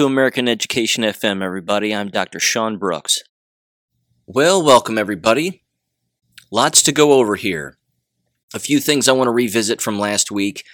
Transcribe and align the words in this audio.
to 0.00 0.06
American 0.06 0.48
Education 0.48 1.04
FM, 1.04 1.42
everybody. 1.42 1.94
I'm 1.94 2.08
Dr. 2.08 2.40
Sean 2.40 2.78
Brooks. 2.78 3.22
Well, 4.26 4.64
welcome, 4.64 4.96
everybody. 4.96 5.62
Lots 6.50 6.82
to 6.84 6.92
go 6.92 7.12
over 7.12 7.36
here. 7.36 7.76
A 8.54 8.58
few 8.58 8.80
things 8.80 9.08
I 9.08 9.12
want 9.12 9.26
to 9.26 9.32
revisit 9.32 9.82
from 9.82 9.98
last 9.98 10.30
week. 10.30 10.64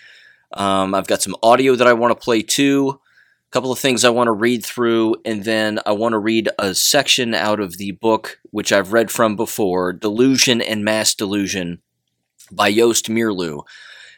Um, 0.52 0.94
I've 0.94 1.08
got 1.08 1.22
some 1.22 1.34
audio 1.42 1.74
that 1.74 1.88
I 1.88 1.92
want 1.92 2.12
to 2.12 2.24
play 2.24 2.40
too, 2.40 3.00
a 3.50 3.50
couple 3.50 3.72
of 3.72 3.80
things 3.80 4.04
I 4.04 4.10
want 4.10 4.28
to 4.28 4.32
read 4.32 4.64
through, 4.64 5.16
and 5.24 5.42
then 5.42 5.80
I 5.84 5.90
want 5.90 6.12
to 6.12 6.20
read 6.20 6.48
a 6.56 6.72
section 6.72 7.34
out 7.34 7.58
of 7.58 7.78
the 7.78 7.90
book 7.90 8.38
which 8.52 8.70
I've 8.70 8.92
read 8.92 9.10
from 9.10 9.34
before 9.34 9.92
Delusion 9.92 10.62
and 10.62 10.84
Mass 10.84 11.16
Delusion 11.16 11.82
by 12.52 12.72
Joost 12.72 13.06
Meerloo. 13.06 13.64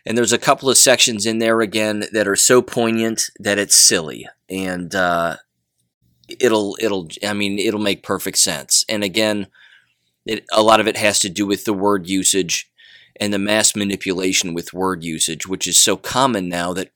And 0.04 0.18
there's 0.18 0.34
a 0.34 0.38
couple 0.38 0.68
of 0.68 0.76
sections 0.76 1.24
in 1.24 1.38
there 1.38 1.62
again 1.62 2.04
that 2.12 2.28
are 2.28 2.36
so 2.36 2.60
poignant 2.60 3.30
that 3.40 3.58
it's 3.58 3.74
silly, 3.74 4.28
and 4.48 4.94
uh, 4.94 5.36
it'll 6.40 6.76
it'll 6.80 7.08
I 7.24 7.32
mean 7.32 7.58
it'll 7.58 7.80
make 7.80 8.02
perfect 8.02 8.38
sense. 8.38 8.84
And 8.88 9.02
again, 9.04 9.48
it, 10.26 10.44
a 10.52 10.62
lot 10.62 10.80
of 10.80 10.86
it 10.86 10.96
has 10.96 11.18
to 11.20 11.28
do 11.28 11.46
with 11.46 11.64
the 11.64 11.72
word 11.72 12.08
usage 12.08 12.70
and 13.20 13.32
the 13.32 13.38
mass 13.38 13.74
manipulation 13.74 14.54
with 14.54 14.72
word 14.72 15.02
usage, 15.02 15.46
which 15.46 15.66
is 15.66 15.78
so 15.78 15.96
common 15.96 16.48
now 16.48 16.72
that 16.72 16.90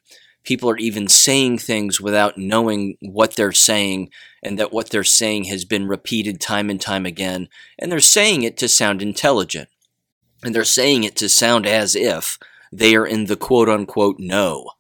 people 0.45 0.69
are 0.69 0.77
even 0.79 1.09
saying 1.09 1.59
things 1.59 2.01
without 2.01 2.39
knowing 2.39 2.97
what 3.01 3.37
they're 3.37 3.53
saying 3.53 4.11
and 4.43 4.59
that 4.59 4.73
what 4.73 4.91
they're 4.91 5.05
saying 5.05 5.45
has 5.45 5.65
been 5.65 5.87
repeated 5.87 6.41
time 6.41 6.69
and 6.69 6.81
time 6.81 7.07
again, 7.07 7.49
and 7.79 7.91
they're 7.91 8.01
saying 8.01 8.43
it 8.43 8.57
to 8.57 8.69
sound 8.69 9.03
intelligent. 9.03 9.69
And 10.45 10.55
they're 10.55 10.65
saying 10.65 11.05
it 11.05 11.15
to 11.17 11.29
sound 11.29 11.67
as 11.67 11.95
if 11.95 12.39
they 12.73 12.97
are 12.97 13.07
in 13.07 13.27
the 13.27 13.37
quote 13.37 13.69
unquote 13.69 14.19
know. 14.19 14.73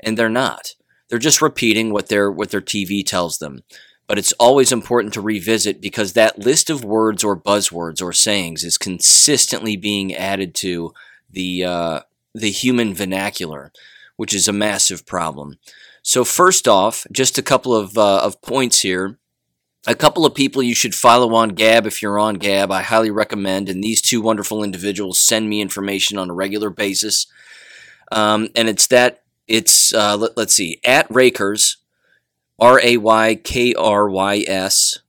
And 0.00 0.18
they're 0.18 0.28
not. 0.28 0.74
They're 1.10 1.18
just 1.18 1.42
repeating 1.42 1.92
what 1.92 2.08
their 2.08 2.30
what 2.30 2.50
their 2.50 2.60
TV 2.60 3.04
tells 3.04 3.38
them. 3.38 3.62
But 4.06 4.18
it's 4.18 4.32
always 4.32 4.72
important 4.72 5.14
to 5.14 5.20
revisit 5.20 5.80
because 5.80 6.14
that 6.14 6.38
list 6.38 6.70
of 6.70 6.84
words 6.84 7.22
or 7.22 7.36
buzzwords 7.36 8.02
or 8.02 8.12
sayings 8.12 8.64
is 8.64 8.78
consistently 8.78 9.76
being 9.76 10.14
added 10.14 10.54
to 10.56 10.92
the 11.30 11.64
uh, 11.64 12.00
the 12.34 12.50
human 12.50 12.94
vernacular, 12.94 13.72
which 14.16 14.34
is 14.34 14.48
a 14.48 14.52
massive 14.52 15.06
problem. 15.06 15.58
So 16.02 16.24
first 16.24 16.66
off, 16.66 17.06
just 17.12 17.38
a 17.38 17.42
couple 17.42 17.74
of 17.74 17.98
uh, 17.98 18.20
of 18.22 18.40
points 18.40 18.80
here 18.80 19.18
a 19.86 19.94
couple 19.94 20.26
of 20.26 20.34
people 20.34 20.62
you 20.62 20.74
should 20.74 20.94
follow 20.94 21.34
on 21.34 21.50
Gab 21.50 21.86
if 21.86 22.02
you're 22.02 22.18
on 22.18 22.34
Gab. 22.34 22.70
I 22.70 22.82
highly 22.82 23.10
recommend. 23.10 23.68
And 23.68 23.82
these 23.82 24.02
two 24.02 24.20
wonderful 24.20 24.62
individuals 24.62 25.18
send 25.18 25.48
me 25.48 25.60
information 25.60 26.18
on 26.18 26.30
a 26.30 26.34
regular 26.34 26.70
basis. 26.70 27.26
Um, 28.12 28.48
and 28.54 28.68
it's 28.68 28.86
that, 28.88 29.22
it's, 29.50 29.92
uh, 29.92 30.16
let, 30.16 30.38
us 30.38 30.54
see, 30.54 30.80
at 30.84 31.08
Raykrys, 31.08 31.76
R 32.58 32.80
A 32.82 32.96
Y 32.96 33.34
K 33.34 33.74
R 33.74 34.08
Y 34.08 34.44
S. 34.46 35.00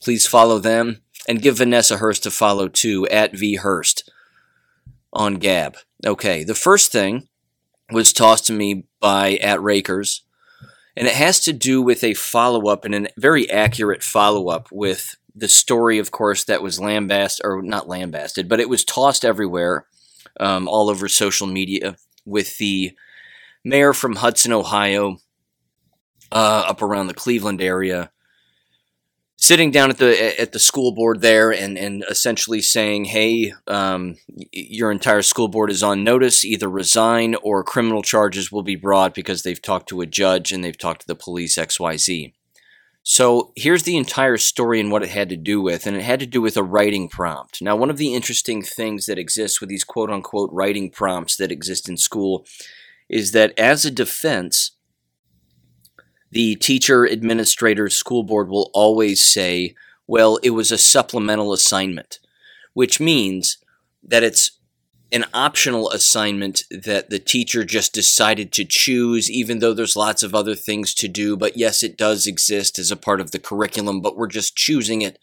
Please 0.00 0.26
follow 0.26 0.58
them. 0.58 1.02
And 1.28 1.42
give 1.42 1.58
Vanessa 1.58 1.98
Hurst 1.98 2.22
to 2.22 2.30
follow 2.30 2.66
too, 2.66 3.06
at 3.08 3.36
V 3.36 3.56
Hurst 3.56 4.10
on 5.12 5.34
Gab. 5.34 5.76
Okay, 6.04 6.42
the 6.44 6.54
first 6.54 6.90
thing 6.90 7.28
was 7.92 8.12
tossed 8.12 8.46
to 8.46 8.52
me 8.52 8.86
by 9.00 9.34
at 9.36 9.60
Raykrys, 9.60 10.20
and 10.96 11.06
it 11.06 11.14
has 11.14 11.40
to 11.40 11.52
do 11.52 11.82
with 11.82 12.02
a 12.02 12.14
follow 12.14 12.68
up 12.68 12.84
and 12.84 12.94
a 12.94 13.08
very 13.16 13.48
accurate 13.50 14.02
follow 14.02 14.48
up 14.48 14.68
with 14.72 15.16
the 15.34 15.48
story, 15.48 15.98
of 15.98 16.10
course, 16.10 16.42
that 16.44 16.62
was 16.62 16.80
lambasted, 16.80 17.44
or 17.44 17.62
not 17.62 17.88
lambasted, 17.88 18.48
but 18.48 18.60
it 18.60 18.68
was 18.68 18.84
tossed 18.84 19.24
everywhere, 19.24 19.86
um, 20.40 20.66
all 20.66 20.88
over 20.88 21.06
social 21.06 21.46
media, 21.46 21.96
with 22.24 22.58
the 22.58 22.92
mayor 23.64 23.92
from 23.92 24.16
Hudson, 24.16 24.52
Ohio, 24.52 25.18
uh, 26.32 26.64
up 26.68 26.82
around 26.82 27.08
the 27.08 27.14
Cleveland 27.14 27.60
area, 27.60 28.10
sitting 29.36 29.70
down 29.70 29.90
at 29.90 29.98
the 29.98 30.40
at 30.40 30.52
the 30.52 30.58
school 30.58 30.92
board 30.92 31.20
there 31.20 31.52
and 31.52 31.78
and 31.78 32.04
essentially 32.08 32.60
saying, 32.60 33.06
"Hey, 33.06 33.52
um, 33.66 34.16
your 34.52 34.92
entire 34.92 35.22
school 35.22 35.48
board 35.48 35.70
is 35.70 35.82
on 35.82 36.04
notice. 36.04 36.44
Either 36.44 36.68
resign 36.68 37.34
or 37.36 37.64
criminal 37.64 38.02
charges 38.02 38.52
will 38.52 38.62
be 38.62 38.76
brought 38.76 39.14
because 39.14 39.42
they've 39.42 39.62
talked 39.62 39.88
to 39.88 40.00
a 40.00 40.06
judge 40.06 40.52
and 40.52 40.62
they've 40.62 40.78
talked 40.78 41.02
to 41.02 41.06
the 41.06 41.14
police 41.14 41.58
X 41.58 41.80
Y 41.80 41.96
Z." 41.96 42.34
So 43.02 43.52
here's 43.56 43.84
the 43.84 43.96
entire 43.96 44.36
story 44.36 44.78
and 44.78 44.92
what 44.92 45.02
it 45.02 45.08
had 45.08 45.30
to 45.30 45.36
do 45.36 45.62
with, 45.62 45.86
and 45.86 45.96
it 45.96 46.02
had 46.02 46.20
to 46.20 46.26
do 46.26 46.42
with 46.42 46.58
a 46.58 46.62
writing 46.62 47.08
prompt. 47.08 47.62
Now, 47.62 47.74
one 47.74 47.88
of 47.88 47.96
the 47.96 48.14
interesting 48.14 48.62
things 48.62 49.06
that 49.06 49.18
exists 49.18 49.58
with 49.58 49.70
these 49.70 49.84
quote 49.84 50.10
unquote 50.10 50.50
writing 50.52 50.90
prompts 50.90 51.36
that 51.36 51.50
exist 51.50 51.88
in 51.88 51.96
school 51.96 52.46
is 53.10 53.32
that 53.32 53.52
as 53.58 53.84
a 53.84 53.90
defense, 53.90 54.70
the 56.30 56.54
teacher, 56.54 57.04
administrator, 57.04 57.90
school 57.90 58.22
board 58.22 58.48
will 58.48 58.70
always 58.72 59.26
say, 59.26 59.74
well, 60.06 60.38
it 60.44 60.50
was 60.50 60.70
a 60.70 60.78
supplemental 60.78 61.52
assignment, 61.52 62.20
which 62.72 63.00
means 63.00 63.58
that 64.02 64.22
it's 64.22 64.52
an 65.12 65.24
optional 65.34 65.90
assignment 65.90 66.62
that 66.70 67.10
the 67.10 67.18
teacher 67.18 67.64
just 67.64 67.92
decided 67.92 68.52
to 68.52 68.64
choose, 68.64 69.28
even 69.28 69.58
though 69.58 69.74
there's 69.74 69.96
lots 69.96 70.22
of 70.22 70.32
other 70.32 70.54
things 70.54 70.94
to 70.94 71.08
do. 71.08 71.36
But 71.36 71.56
yes, 71.56 71.82
it 71.82 71.98
does 71.98 72.28
exist 72.28 72.78
as 72.78 72.92
a 72.92 72.96
part 72.96 73.20
of 73.20 73.32
the 73.32 73.40
curriculum, 73.40 74.00
but 74.00 74.16
we're 74.16 74.28
just 74.28 74.54
choosing 74.54 75.02
it, 75.02 75.18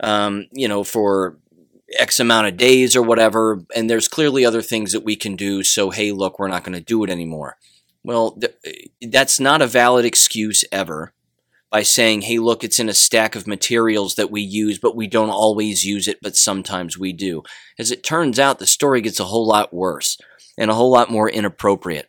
um, 0.00 0.46
you 0.50 0.66
know, 0.66 0.82
for 0.82 1.38
X 2.00 2.20
amount 2.20 2.46
of 2.46 2.56
days 2.56 2.96
or 2.96 3.02
whatever. 3.02 3.64
And 3.74 3.88
there's 3.88 4.08
clearly 4.08 4.44
other 4.44 4.62
things 4.62 4.92
that 4.92 5.04
we 5.04 5.16
can 5.16 5.36
do. 5.36 5.62
So, 5.62 5.90
hey, 5.90 6.12
look, 6.12 6.38
we're 6.38 6.48
not 6.48 6.64
going 6.64 6.78
to 6.78 6.84
do 6.84 7.04
it 7.04 7.10
anymore. 7.10 7.56
Well, 8.02 8.32
th- 8.32 8.54
eh, 8.64 9.08
that's 9.08 9.40
not 9.40 9.62
a 9.62 9.66
valid 9.66 10.04
excuse 10.04 10.64
ever 10.70 11.12
by 11.70 11.82
saying, 11.82 12.22
hey, 12.22 12.38
look, 12.38 12.62
it's 12.62 12.78
in 12.78 12.88
a 12.88 12.94
stack 12.94 13.34
of 13.34 13.46
materials 13.46 14.14
that 14.14 14.30
we 14.30 14.40
use, 14.40 14.78
but 14.78 14.96
we 14.96 15.06
don't 15.06 15.30
always 15.30 15.84
use 15.84 16.06
it, 16.06 16.18
but 16.22 16.36
sometimes 16.36 16.96
we 16.96 17.12
do. 17.12 17.42
As 17.78 17.90
it 17.90 18.04
turns 18.04 18.38
out, 18.38 18.58
the 18.58 18.66
story 18.66 19.00
gets 19.00 19.18
a 19.18 19.24
whole 19.24 19.46
lot 19.46 19.74
worse 19.74 20.16
and 20.56 20.70
a 20.70 20.74
whole 20.74 20.90
lot 20.90 21.10
more 21.10 21.28
inappropriate, 21.28 22.08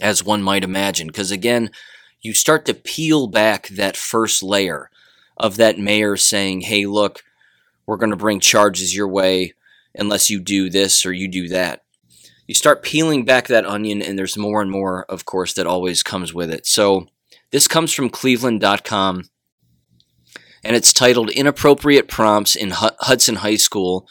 as 0.00 0.22
one 0.22 0.42
might 0.42 0.64
imagine. 0.64 1.06
Because 1.06 1.30
again, 1.30 1.70
you 2.20 2.34
start 2.34 2.66
to 2.66 2.74
peel 2.74 3.26
back 3.26 3.68
that 3.68 3.96
first 3.96 4.42
layer 4.42 4.90
of 5.36 5.56
that 5.56 5.78
mayor 5.78 6.16
saying, 6.16 6.62
hey, 6.62 6.86
look, 6.86 7.22
we're 7.86 7.96
going 7.96 8.10
to 8.10 8.16
bring 8.16 8.40
charges 8.40 8.94
your 8.94 9.08
way 9.08 9.54
unless 9.94 10.30
you 10.30 10.40
do 10.40 10.70
this 10.70 11.06
or 11.06 11.12
you 11.12 11.28
do 11.28 11.48
that 11.48 11.84
you 12.46 12.54
start 12.54 12.82
peeling 12.82 13.24
back 13.24 13.48
that 13.48 13.64
onion, 13.64 14.02
and 14.02 14.18
there's 14.18 14.36
more 14.36 14.60
and 14.60 14.70
more, 14.70 15.04
of 15.04 15.24
course, 15.24 15.54
that 15.54 15.66
always 15.66 16.02
comes 16.02 16.34
with 16.34 16.50
it. 16.50 16.66
So 16.66 17.06
this 17.50 17.66
comes 17.66 17.92
from 17.92 18.10
cleveland.com, 18.10 19.24
and 20.62 20.76
it's 20.76 20.92
titled 20.92 21.30
Inappropriate 21.30 22.08
Prompts 22.08 22.54
in 22.54 22.72
Hudson 22.74 23.36
High 23.36 23.56
School 23.56 24.06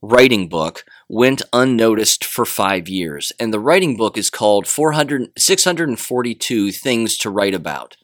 Writing 0.00 0.48
Book 0.48 0.84
Went 1.08 1.42
Unnoticed 1.52 2.24
for 2.24 2.44
Five 2.44 2.88
Years. 2.88 3.32
And 3.38 3.52
the 3.52 3.60
writing 3.60 3.96
book 3.96 4.16
is 4.16 4.30
called 4.30 4.66
400, 4.66 5.30
642 5.36 6.72
Things 6.72 7.16
to 7.18 7.30
Write 7.30 7.54
About. 7.54 7.96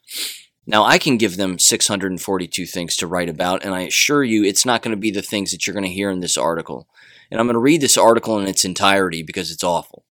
Now, 0.71 0.85
I 0.85 0.99
can 0.99 1.17
give 1.17 1.39
them 1.39 1.59
642 1.59 2.67
things 2.67 2.95
to 2.97 3.07
write 3.07 3.31
about, 3.31 3.65
and 3.65 3.75
I 3.75 3.81
assure 3.85 4.23
you 4.23 4.45
it's 4.45 4.67
not 4.67 4.83
going 4.83 4.95
to 4.95 5.01
be 5.01 5.11
the 5.11 5.23
things 5.23 5.51
that 5.51 5.67
you're 5.67 5.73
going 5.73 5.87
to 5.87 5.91
hear 5.91 6.11
in 6.11 6.21
this 6.21 6.37
article. 6.37 6.87
And 7.31 7.41
I'm 7.41 7.47
going 7.47 7.55
to 7.55 7.59
read 7.59 7.81
this 7.81 7.97
article 7.97 8.39
in 8.39 8.47
its 8.47 8.67
entirety 8.67 9.23
because 9.23 9.51
it's 9.51 9.65
awful. 9.65 10.05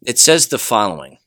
It 0.00 0.18
says 0.18 0.48
the 0.48 0.58
following 0.58 1.18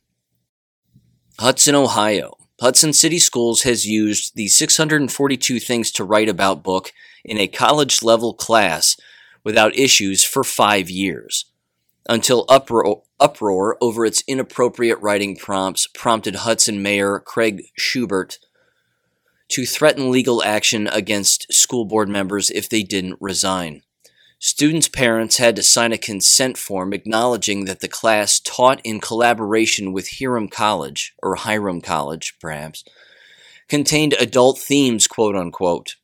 Hudson, 1.38 1.76
Ohio. 1.76 2.36
Hudson 2.60 2.92
City 2.92 3.20
Schools 3.20 3.62
has 3.62 3.86
used 3.86 4.34
the 4.34 4.48
642 4.48 5.60
Things 5.60 5.92
to 5.92 6.04
Write 6.04 6.28
About 6.28 6.64
book 6.64 6.92
in 7.24 7.38
a 7.38 7.46
college 7.46 8.02
level 8.02 8.34
class 8.34 8.96
without 9.44 9.78
issues 9.78 10.24
for 10.24 10.42
five 10.42 10.90
years. 10.90 11.44
Until 12.08 12.46
uproar, 12.48 13.04
uproar 13.22 13.78
over 13.80 14.04
its 14.04 14.24
inappropriate 14.26 15.00
writing 15.00 15.36
prompts 15.36 15.86
prompted 15.86 16.36
Hudson 16.36 16.82
Mayor 16.82 17.20
Craig 17.20 17.62
Shubert 17.78 18.38
to 19.48 19.64
threaten 19.64 20.10
legal 20.10 20.42
action 20.42 20.88
against 20.88 21.52
school 21.52 21.84
board 21.84 22.08
members 22.08 22.50
if 22.50 22.68
they 22.68 22.82
didn't 22.82 23.18
resign. 23.20 23.82
Students' 24.38 24.88
parents 24.88 25.36
had 25.36 25.54
to 25.54 25.62
sign 25.62 25.92
a 25.92 25.98
consent 25.98 26.58
form 26.58 26.92
acknowledging 26.92 27.66
that 27.66 27.78
the 27.78 27.86
class 27.86 28.40
taught 28.40 28.80
in 28.82 28.98
collaboration 28.98 29.92
with 29.92 30.18
Hiram 30.18 30.48
College, 30.48 31.14
or 31.22 31.36
Hiram 31.36 31.80
College, 31.80 32.34
perhaps, 32.40 32.82
contained 33.68 34.14
adult 34.14 34.58
themes, 34.58 35.06
quote 35.06 35.36
unquote, 35.36 35.94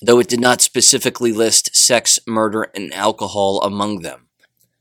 though 0.00 0.20
it 0.20 0.28
did 0.28 0.40
not 0.40 0.60
specifically 0.60 1.32
list 1.32 1.74
sex, 1.74 2.20
murder, 2.24 2.70
and 2.72 2.94
alcohol 2.94 3.60
among 3.62 4.02
them, 4.02 4.23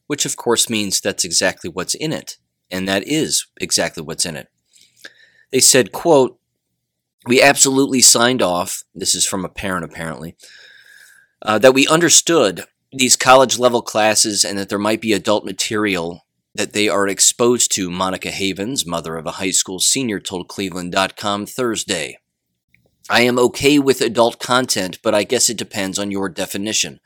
which 0.08 0.26
of 0.26 0.36
course 0.36 0.70
means 0.70 1.00
that's 1.00 1.26
exactly 1.26 1.70
what's 1.70 1.96
in 1.96 2.12
it, 2.14 2.38
and 2.70 2.88
that 2.88 3.04
is 3.08 3.48
exactly 3.60 4.04
what's 4.04 4.26
in 4.26 4.36
it. 4.36 4.48
They 5.52 5.60
said, 5.60 5.92
quote, 5.92 6.40
we 7.26 7.42
absolutely 7.42 8.02
signed 8.02 8.42
off, 8.42 8.84
this 8.94 9.16
is 9.16 9.26
from 9.26 9.46
a 9.46 9.50
parent 9.50 9.86
apparently, 9.86 10.36
uh, 11.42 11.58
that 11.60 11.74
we 11.74 11.88
understood 11.88 12.66
these 12.92 13.16
college 13.16 13.58
level 13.58 13.82
classes 13.82 14.44
and 14.44 14.58
that 14.58 14.70
there 14.70 14.80
might 14.80 15.02
be 15.02 15.14
adult 15.14 15.46
material 15.46 16.26
that 16.56 16.74
they 16.74 16.88
are 16.88 17.08
exposed 17.08 17.72
to, 17.74 17.90
Monica 17.90 18.30
Havens, 18.30 18.86
mother 18.86 19.16
of 19.16 19.26
a 19.26 19.32
high 19.32 19.52
school 19.52 19.80
senior, 19.80 20.20
told 20.20 20.48
Cleveland.com 20.48 21.46
Thursday. 21.48 22.18
I 23.10 23.22
am 23.22 23.40
okay 23.40 23.80
with 23.80 24.02
adult 24.02 24.40
content, 24.40 25.00
but 25.04 25.16
I 25.16 25.24
guess 25.24 25.50
it 25.50 25.58
depends 25.58 25.98
on 25.98 26.12
your 26.12 26.30
definition. 26.30 27.00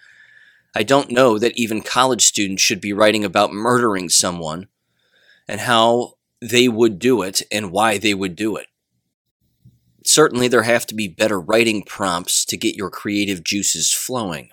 I 0.77 0.83
don't 0.83 1.09
know 1.09 1.39
that 1.39 1.57
even 1.57 1.81
college 1.81 2.23
students 2.23 2.61
should 2.61 2.79
be 2.79 2.93
writing 2.93 3.25
about 3.25 3.51
murdering 3.51 4.09
someone 4.09 4.67
and 5.47 5.61
how 5.61 6.13
they 6.39 6.67
would 6.67 6.99
do 6.99 7.23
it 7.23 7.41
and 7.51 7.71
why 7.71 7.97
they 7.97 8.13
would 8.13 8.35
do 8.35 8.57
it. 8.57 8.67
Certainly, 10.05 10.49
there 10.49 10.61
have 10.61 10.85
to 10.85 10.93
be 10.93 11.07
better 11.07 11.41
writing 11.41 11.81
prompts 11.81 12.45
to 12.45 12.57
get 12.57 12.75
your 12.75 12.91
creative 12.91 13.43
juices 13.43 13.91
flowing. 13.91 14.51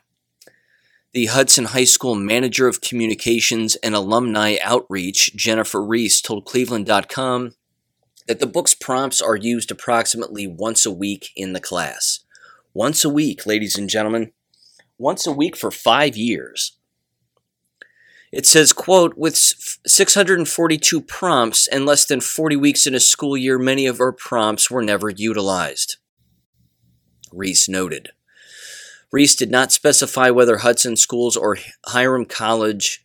The 1.13 1.27
Hudson 1.27 1.67
High 1.67 1.85
School 1.85 2.15
Manager 2.15 2.69
of 2.69 2.81
Communications 2.81 3.77
and 3.77 3.95
Alumni 3.95 4.57
Outreach, 4.65 5.37
Jennifer 5.37 5.85
Reese, 5.85 6.23
told 6.23 6.47
Cleveland.com 6.47 7.53
that 8.29 8.41
the 8.41 8.47
book's 8.47 8.75
prompts 8.75 9.21
are 9.21 9.37
used 9.37 9.71
approximately 9.71 10.47
once 10.47 10.87
a 10.87 10.91
week 10.91 11.33
in 11.37 11.53
the 11.53 11.61
class. 11.61 12.21
Once 12.73 13.05
a 13.05 13.11
week, 13.11 13.45
ladies 13.45 13.77
and 13.77 13.91
gentlemen. 13.91 14.33
Once 15.05 15.27
a 15.27 15.33
week 15.33 15.55
for 15.55 15.71
five 15.71 16.17
years. 16.17 16.79
It 18.33 18.47
says, 18.47 18.73
quote, 18.73 19.19
with 19.19 19.37
642 19.37 21.03
prompts 21.03 21.67
and 21.67 21.85
less 21.85 22.07
than 22.07 22.23
40 22.23 22.57
weeks 22.57 22.87
in 22.87 22.95
a 22.95 23.01
school 23.01 23.37
year, 23.37 23.59
many 23.59 23.85
of 23.87 24.01
our 24.01 24.13
prompts 24.13 24.71
were 24.71 24.83
never 24.83 25.11
utilized. 25.11 25.99
Reese 27.31 27.69
noted. 27.69 28.13
Reese 29.13 29.37
did 29.37 29.51
not 29.51 29.73
specify 29.73 30.31
whether 30.31 30.57
Hudson 30.57 30.97
Schools 30.97 31.37
or 31.37 31.59
Hiram 31.89 32.25
College 32.25 33.05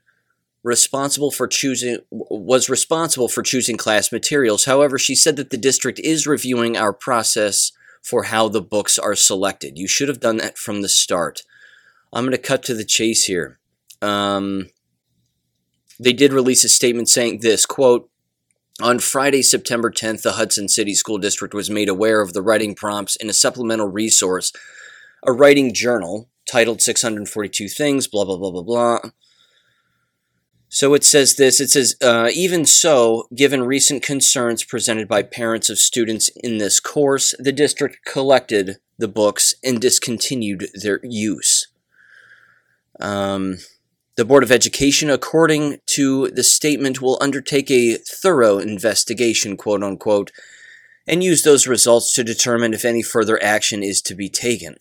responsible 0.63 1.31
for 1.31 1.49
choosing 1.49 1.97
was 2.11 2.69
responsible 2.69 3.27
for 3.27 3.43
choosing 3.43 3.75
class 3.75 4.09
materials. 4.09 4.63
However, 4.63 4.97
she 4.97 5.15
said 5.15 5.35
that 5.35 5.49
the 5.49 5.57
district 5.57 5.99
is 5.99 6.25
reviewing 6.25 6.77
our 6.77 6.93
process 6.93 7.73
for 8.01 8.23
how 8.23 8.47
the 8.47 8.61
books 8.61 8.97
are 8.97 9.15
selected. 9.15 9.77
You 9.77 9.89
should 9.89 10.07
have 10.07 10.21
done 10.21 10.37
that 10.37 10.57
from 10.57 10.81
the 10.81 10.87
start. 10.87 11.43
I'm 12.11 12.23
going 12.23 12.31
to 12.31 12.37
cut 12.37 12.63
to 12.63 12.73
the 12.73 12.85
chase 12.85 13.25
here. 13.25 13.59
Um, 14.01 14.69
they 15.99 16.13
did 16.13 16.33
release 16.33 16.63
a 16.63 16.69
statement 16.69 17.09
saying 17.09 17.39
this 17.41 17.65
quote 17.65 18.09
on 18.81 18.99
Friday, 18.99 19.41
September 19.41 19.91
10th, 19.91 20.21
the 20.21 20.33
Hudson 20.33 20.69
City 20.69 20.93
School 20.93 21.17
District 21.17 21.53
was 21.53 21.69
made 21.69 21.89
aware 21.89 22.21
of 22.21 22.31
the 22.31 22.41
writing 22.41 22.75
prompts 22.75 23.17
in 23.17 23.29
a 23.29 23.33
supplemental 23.33 23.87
resource, 23.87 24.53
a 25.25 25.33
writing 25.33 25.73
journal 25.73 26.29
titled 26.49 26.81
642 26.81 27.67
Things, 27.67 28.07
blah, 28.07 28.23
blah, 28.23 28.37
blah, 28.37 28.51
blah, 28.51 28.61
blah. 28.63 28.99
So 30.69 30.93
it 30.93 31.03
says 31.03 31.35
this 31.35 31.59
it 31.59 31.69
says, 31.69 31.95
uh, 32.01 32.29
even 32.33 32.63
so, 32.65 33.27
given 33.35 33.63
recent 33.63 34.03
concerns 34.03 34.63
presented 34.63 35.07
by 35.07 35.23
parents 35.23 35.69
of 35.69 35.79
students 35.79 36.29
in 36.37 36.59
this 36.59 36.79
course, 36.79 37.33
the 37.39 37.51
district 37.51 38.05
collected 38.05 38.77
the 38.97 39.07
books 39.07 39.55
and 39.63 39.81
discontinued 39.81 40.67
their 40.81 40.99
use. 41.03 41.58
Um, 42.99 43.57
the 44.15 44.25
Board 44.25 44.43
of 44.43 44.51
Education, 44.51 45.09
according 45.09 45.79
to 45.87 46.29
the 46.31 46.43
statement, 46.43 47.01
will 47.01 47.17
undertake 47.21 47.71
a 47.71 47.95
thorough 47.95 48.57
investigation, 48.57 49.55
quote 49.55 49.81
unquote, 49.81 50.31
and 51.07 51.23
use 51.23 51.43
those 51.43 51.67
results 51.67 52.13
to 52.13 52.23
determine 52.23 52.73
if 52.73 52.83
any 52.83 53.01
further 53.01 53.41
action 53.41 53.81
is 53.81 54.01
to 54.01 54.15
be 54.15 54.29
taken. 54.29 54.75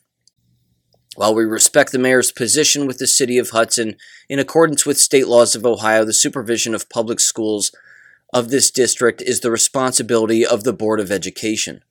While 1.14 1.34
we 1.34 1.44
respect 1.44 1.92
the 1.92 1.98
mayor's 1.98 2.30
position 2.30 2.86
with 2.86 2.98
the 2.98 3.06
city 3.06 3.38
of 3.38 3.50
Hudson, 3.50 3.96
in 4.28 4.38
accordance 4.38 4.84
with 4.84 4.98
state 4.98 5.26
laws 5.26 5.54
of 5.54 5.64
Ohio, 5.64 6.04
the 6.04 6.12
supervision 6.12 6.74
of 6.74 6.90
public 6.90 7.18
schools 7.18 7.72
of 8.32 8.50
this 8.50 8.70
district 8.70 9.22
is 9.22 9.40
the 9.40 9.50
responsibility 9.50 10.44
of 10.44 10.64
the 10.64 10.72
Board 10.72 11.00
of 11.00 11.10
Education. 11.10 11.82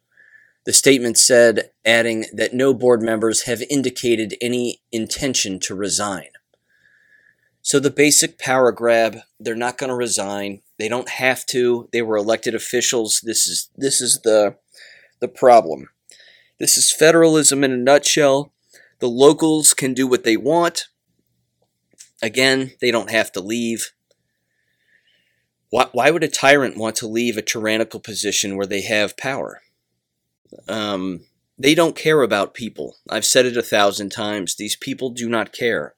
The 0.67 0.73
statement 0.73 1.17
said, 1.17 1.71
adding 1.85 2.25
that 2.33 2.53
no 2.53 2.73
board 2.73 3.01
members 3.01 3.43
have 3.43 3.63
indicated 3.69 4.35
any 4.41 4.81
intention 4.91 5.61
to 5.61 5.73
resign. 5.73 6.27
So 7.61 7.79
the 7.79 7.89
basic 7.89 8.37
power 8.37 8.73
grab, 8.73 9.19
they're 9.39 9.55
not 9.55 9.77
going 9.77 9.91
to 9.91 9.95
resign. 9.95 10.63
They 10.77 10.89
don't 10.89 11.07
have 11.07 11.45
to. 11.45 11.87
They 11.93 12.01
were 12.01 12.17
elected 12.17 12.53
officials. 12.53 13.21
This 13.23 13.47
is 13.47 13.69
this 13.77 14.01
is 14.01 14.19
the 14.25 14.57
the 15.21 15.29
problem. 15.29 15.87
This 16.59 16.77
is 16.77 16.91
federalism 16.91 17.63
in 17.63 17.71
a 17.71 17.77
nutshell. 17.77 18.51
The 18.99 19.07
locals 19.07 19.73
can 19.73 19.93
do 19.93 20.05
what 20.05 20.25
they 20.25 20.35
want. 20.35 20.87
Again, 22.21 22.73
they 22.81 22.91
don't 22.91 23.09
have 23.09 23.31
to 23.31 23.39
leave. 23.39 23.93
Why, 25.69 25.87
why 25.93 26.11
would 26.11 26.25
a 26.25 26.27
tyrant 26.27 26.75
want 26.75 26.97
to 26.97 27.07
leave 27.07 27.37
a 27.37 27.41
tyrannical 27.41 28.01
position 28.01 28.57
where 28.57 28.67
they 28.67 28.81
have 28.81 29.15
power? 29.15 29.61
Um, 30.67 31.21
they 31.57 31.73
don't 31.73 31.95
care 31.95 32.21
about 32.21 32.53
people. 32.53 32.95
I've 33.09 33.25
said 33.25 33.45
it 33.45 33.57
a 33.57 33.63
thousand 33.63 34.11
times. 34.11 34.55
These 34.55 34.75
people 34.75 35.09
do 35.09 35.27
not 35.27 35.53
care. 35.53 35.95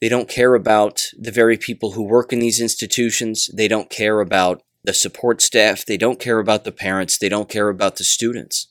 They 0.00 0.08
don't 0.08 0.28
care 0.28 0.54
about 0.54 1.02
the 1.18 1.32
very 1.32 1.56
people 1.56 1.92
who 1.92 2.02
work 2.02 2.32
in 2.32 2.38
these 2.38 2.60
institutions. 2.60 3.48
They 3.54 3.66
don't 3.66 3.88
care 3.88 4.20
about 4.20 4.62
the 4.84 4.92
support 4.92 5.40
staff. 5.40 5.86
They 5.86 5.96
don't 5.96 6.20
care 6.20 6.38
about 6.38 6.64
the 6.64 6.72
parents. 6.72 7.18
They 7.18 7.30
don't 7.30 7.48
care 7.48 7.70
about 7.70 7.96
the 7.96 8.04
students. 8.04 8.68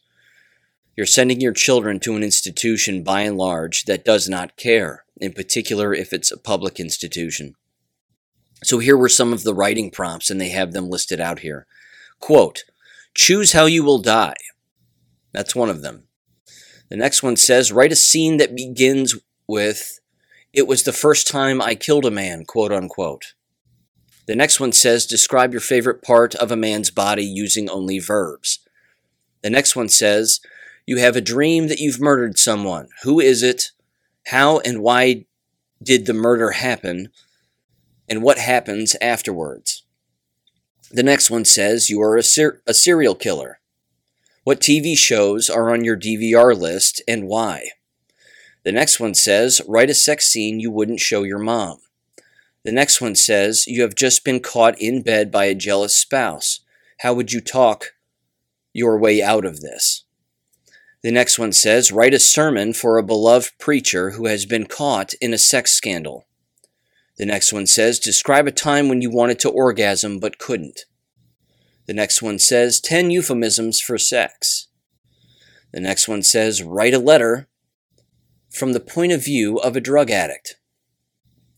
You're 0.96 1.06
sending 1.06 1.42
your 1.42 1.52
children 1.52 2.00
to 2.02 2.16
an 2.16 2.24
institution 2.24 3.04
by 3.04 3.22
and 3.22 3.38
large 3.38 3.84
that 3.84 4.06
does 4.06 4.30
not 4.30 4.56
care, 4.56 5.04
in 5.18 5.34
particular 5.34 5.94
if 5.94 6.13
it's 6.13 6.31
a 6.31 6.38
public 6.38 6.80
institution. 6.80 7.56
So 8.63 8.80
here 8.80 8.96
were 8.96 9.10
some 9.10 9.34
of 9.34 9.44
the 9.44 9.54
writing 9.54 9.92
prompts, 9.92 10.30
and 10.30 10.40
they 10.40 10.50
have 10.50 10.72
them 10.72 10.90
listed 10.90 11.19
out 11.19 11.40
here. 11.40 11.68
Quote, 12.19 12.63
choose 13.15 13.53
how 13.53 13.65
you 13.65 13.83
will 13.83 14.00
die. 14.00 14.35
That's 15.31 15.56
one 15.56 15.69
of 15.69 15.81
them. 15.81 16.03
The 16.89 16.97
next 16.97 17.23
one 17.23 17.35
says, 17.35 17.71
write 17.71 17.91
a 17.91 17.95
scene 17.95 18.38
that 18.38 18.56
begins 18.56 19.15
with, 19.47 20.00
it 20.53 20.67
was 20.67 20.83
the 20.83 20.94
first 20.94 21.28
time 21.28 21.61
I 21.61 21.75
killed 21.75 22.06
a 22.06 22.11
man, 22.11 22.45
quote 22.45 22.71
unquote. 22.71 23.33
The 24.28 24.35
next 24.35 24.59
one 24.59 24.71
says, 24.71 25.06
Describe 25.06 25.51
your 25.51 25.61
favorite 25.61 26.01
part 26.01 26.35
of 26.35 26.51
a 26.51 26.56
man's 26.56 26.90
body 26.90 27.23
using 27.23 27.69
only 27.69 27.99
verbs. 27.99 28.59
The 29.44 29.49
next 29.49 29.75
one 29.75 29.90
says, 29.90 30.40
You 30.85 30.97
have 30.97 31.16
a 31.16 31.21
dream 31.21 31.68
that 31.68 31.80
you've 31.80 31.99
murdered 31.99 32.40
someone. 32.40 32.87
Who 33.04 33.19
is 33.19 33.44
it? 33.44 33.71
How 34.28 34.59
and 34.59 34.81
why 34.81 35.25
did 35.81 36.06
the 36.06 36.13
murder 36.13 36.51
happen? 36.51 37.09
And 38.09 38.23
what 38.23 38.40
happens 38.40 38.95
afterwards? 39.01 39.84
The 40.92 41.04
next 41.04 41.30
one 41.30 41.45
says, 41.45 41.89
You 41.89 42.01
are 42.01 42.15
a, 42.15 42.23
ser- 42.23 42.61
a 42.68 42.73
serial 42.73 43.15
killer. 43.15 43.59
What 44.44 44.61
TV 44.61 44.95
shows 44.95 45.49
are 45.49 45.73
on 45.73 45.83
your 45.83 45.97
DVR 45.97 46.56
list 46.56 47.01
and 47.07 47.27
why? 47.27 47.69
The 48.65 48.71
next 48.71 48.99
one 48.99 49.13
says, 49.13 49.61
write 49.68 49.92
a 49.92 49.94
sex 49.94 50.25
scene 50.25 50.59
you 50.59 50.71
wouldn't 50.71 50.99
show 50.99 51.21
your 51.21 51.39
mom. 51.39 51.77
The 52.63 52.71
next 52.71 52.99
one 52.99 53.13
says, 53.13 53.68
you 53.68 53.83
have 53.83 53.94
just 53.94 54.25
been 54.25 54.39
caught 54.39 54.80
in 54.80 55.04
bed 55.04 55.31
by 55.31 55.45
a 55.45 55.54
jealous 55.54 55.95
spouse. 55.95 56.61
How 56.99 57.13
would 57.13 57.31
you 57.31 57.42
talk 57.42 57.94
your 58.73 58.97
way 58.97 59.21
out 59.21 59.45
of 59.45 59.61
this? 59.61 60.04
The 61.04 61.11
next 61.11 61.37
one 61.37 61.54
says, 61.54 61.92
write 61.92 62.15
a 62.15 62.19
sermon 62.19 62.73
for 62.73 62.97
a 62.97 63.04
beloved 63.04 63.54
preacher 63.59 64.11
who 64.11 64.25
has 64.25 64.47
been 64.47 64.65
caught 64.65 65.13
in 65.21 65.31
a 65.31 65.37
sex 65.37 65.71
scandal. 65.71 66.24
The 67.18 67.26
next 67.26 67.54
one 67.54 67.66
says, 67.66 68.00
describe 68.00 68.48
a 68.48 68.52
time 68.52 68.90
when 68.90 69.02
you 69.02 69.10
wanted 69.10 69.40
to 69.40 69.50
orgasm 69.50 70.19
but 70.19 70.38
couldn't. 70.38 70.81
The 71.88 71.94
next 71.94 72.22
one 72.22 72.40
says, 72.40 72.81
10 72.81 73.12
euphemisms 73.12 73.80
for 73.80 73.98
sex. 73.98 74.68
The 75.72 75.80
next 75.80 76.07
one 76.07 76.24
says, 76.24 76.64
write 76.64 76.94
a 76.94 77.00
letter 77.00 77.48
from 78.50 78.74
the 78.74 78.80
point 78.80 79.12
of 79.12 79.24
view 79.24 79.57
of 79.57 79.76
a 79.76 79.81
drug 79.81 80.10
addict. 80.10 80.56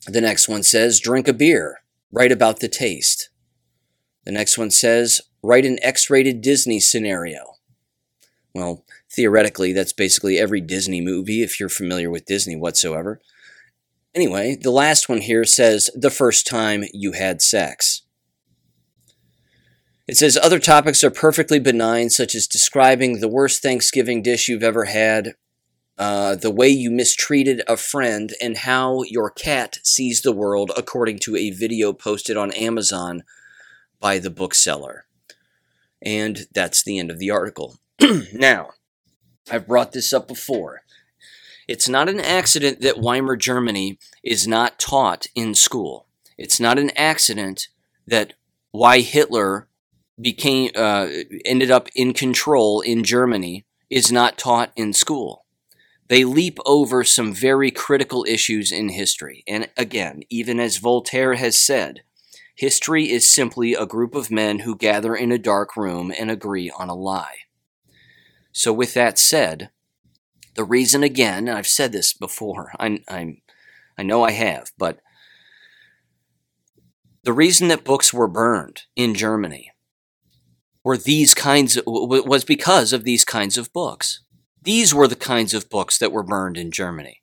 The 0.05 0.21
next 0.21 0.47
one 0.47 0.63
says, 0.63 0.99
drink 0.99 1.27
a 1.27 1.33
beer, 1.33 1.81
write 2.11 2.31
about 2.31 2.59
the 2.59 2.67
taste. 2.67 3.29
The 4.25 4.31
next 4.31 4.57
one 4.57 4.71
says, 4.71 5.21
write 5.41 5.65
an 5.65 5.79
X 5.81 6.09
rated 6.09 6.41
Disney 6.41 6.79
scenario. 6.79 7.55
Well, 8.53 8.83
theoretically, 9.09 9.71
that's 9.71 9.93
basically 9.93 10.37
every 10.37 10.61
Disney 10.61 10.99
movie 10.99 11.43
if 11.43 11.59
you're 11.59 11.69
familiar 11.69 12.09
with 12.09 12.25
Disney 12.25 12.55
whatsoever. 12.55 13.21
Anyway, 14.17 14.55
the 14.55 14.71
last 14.71 15.07
one 15.07 15.21
here 15.21 15.43
says, 15.43 15.91
the 15.93 16.09
first 16.09 16.47
time 16.47 16.83
you 16.91 17.11
had 17.11 17.39
sex. 17.39 18.01
It 20.07 20.17
says 20.17 20.35
other 20.35 20.57
topics 20.57 21.03
are 21.03 21.11
perfectly 21.11 21.59
benign, 21.59 22.09
such 22.09 22.33
as 22.33 22.47
describing 22.47 23.19
the 23.19 23.27
worst 23.27 23.61
Thanksgiving 23.61 24.23
dish 24.23 24.47
you've 24.47 24.63
ever 24.63 24.85
had, 24.85 25.35
uh, 25.99 26.33
the 26.33 26.49
way 26.49 26.67
you 26.67 26.89
mistreated 26.89 27.61
a 27.67 27.77
friend, 27.77 28.33
and 28.41 28.57
how 28.57 29.03
your 29.03 29.29
cat 29.29 29.77
sees 29.83 30.23
the 30.23 30.33
world, 30.33 30.71
according 30.75 31.19
to 31.19 31.35
a 31.35 31.51
video 31.51 31.93
posted 31.93 32.35
on 32.35 32.51
Amazon 32.53 33.21
by 33.99 34.17
the 34.17 34.31
bookseller. 34.31 35.05
And 36.01 36.47
that's 36.55 36.83
the 36.83 36.97
end 36.97 37.11
of 37.11 37.19
the 37.19 37.29
article. 37.29 37.77
now, 38.33 38.71
I've 39.51 39.67
brought 39.67 39.91
this 39.91 40.11
up 40.11 40.27
before. 40.27 40.81
It's 41.67 41.89
not 41.89 42.07
an 42.07 42.19
accident 42.19 42.81
that 42.81 42.99
Weimar 42.99 43.35
Germany 43.35 43.99
is 44.23 44.47
not 44.47 44.79
taught 44.79 45.27
in 45.35 45.53
school. 45.53 46.07
It's 46.37 46.59
not 46.59 46.79
an 46.79 46.91
accident 46.95 47.67
that 48.05 48.33
why 48.71 49.01
Hitler 49.01 49.67
became 50.19 50.71
uh, 50.75 51.07
ended 51.45 51.69
up 51.69 51.89
in 51.95 52.13
control 52.13 52.81
in 52.81 53.03
Germany 53.03 53.65
is 53.89 54.11
not 54.11 54.37
taught 54.37 54.71
in 54.75 54.93
school. 54.93 55.45
They 56.07 56.23
leap 56.23 56.57
over 56.65 57.03
some 57.03 57.33
very 57.33 57.69
critical 57.69 58.25
issues 58.27 58.71
in 58.71 58.89
history. 58.89 59.43
And 59.47 59.69
again, 59.75 60.21
even 60.29 60.59
as 60.59 60.77
Voltaire 60.77 61.35
has 61.35 61.59
said, 61.59 62.01
history 62.55 63.11
is 63.11 63.31
simply 63.33 63.73
a 63.73 63.85
group 63.85 64.15
of 64.15 64.31
men 64.31 64.59
who 64.59 64.75
gather 64.75 65.15
in 65.15 65.31
a 65.31 65.37
dark 65.37 65.75
room 65.75 66.13
and 66.17 66.31
agree 66.31 66.71
on 66.71 66.87
a 66.87 66.95
lie. 66.95 67.39
So, 68.53 68.71
with 68.71 68.93
that 68.93 69.19
said, 69.19 69.69
the 70.57 70.65
reason 70.65 71.03
again, 71.03 71.47
and 71.47 71.57
I've 71.57 71.67
said 71.67 71.91
this 71.91 72.13
before, 72.13 72.73
I, 72.79 72.99
I'm, 73.07 73.41
I 73.97 74.03
know 74.03 74.23
I 74.23 74.31
have, 74.31 74.71
but 74.77 74.99
the 77.23 77.31
reason 77.31 77.67
that 77.67 77.83
books 77.83 78.13
were 78.13 78.27
burned 78.27 78.81
in 78.95 79.13
Germany 79.13 79.71
were 80.83 80.97
these 80.97 81.33
kinds 81.33 81.77
of, 81.77 81.83
was 81.85 82.43
because 82.43 82.91
of 82.91 83.03
these 83.03 83.23
kinds 83.23 83.57
of 83.57 83.71
books. 83.71 84.23
These 84.61 84.93
were 84.93 85.07
the 85.07 85.15
kinds 85.15 85.53
of 85.53 85.69
books 85.69 85.97
that 85.99 86.11
were 86.11 86.23
burned 86.23 86.57
in 86.57 86.71
Germany. 86.71 87.21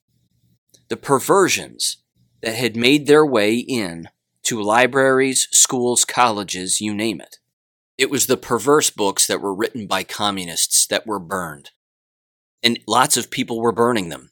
The 0.89 0.97
perversions 0.97 1.99
that 2.43 2.55
had 2.55 2.77
made 2.77 3.07
their 3.07 3.27
way 3.27 3.57
in 3.57 4.09
to 4.45 4.63
libraries, 4.63 5.49
schools, 5.51 6.05
colleges, 6.05 6.81
you 6.81 6.95
name 6.95 7.21
it. 7.21 7.39
It 7.97 8.11
was 8.11 8.27
the 8.27 8.37
perverse 8.37 8.91
books 8.91 9.27
that 9.27 9.41
were 9.41 9.55
written 9.55 9.87
by 9.87 10.05
communists 10.05 10.87
that 10.87 11.07
were 11.07 11.19
burned. 11.19 11.71
And 12.65 12.81
lots 12.89 13.17
of 13.19 13.31
people 13.31 13.61
were 13.61 13.73
burning 13.73 14.09
them. 14.09 14.31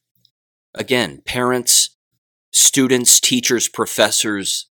Again, 0.75 1.21
parents, 1.27 1.97
students, 2.51 3.21
teachers, 3.21 3.69
professors, 3.69 4.71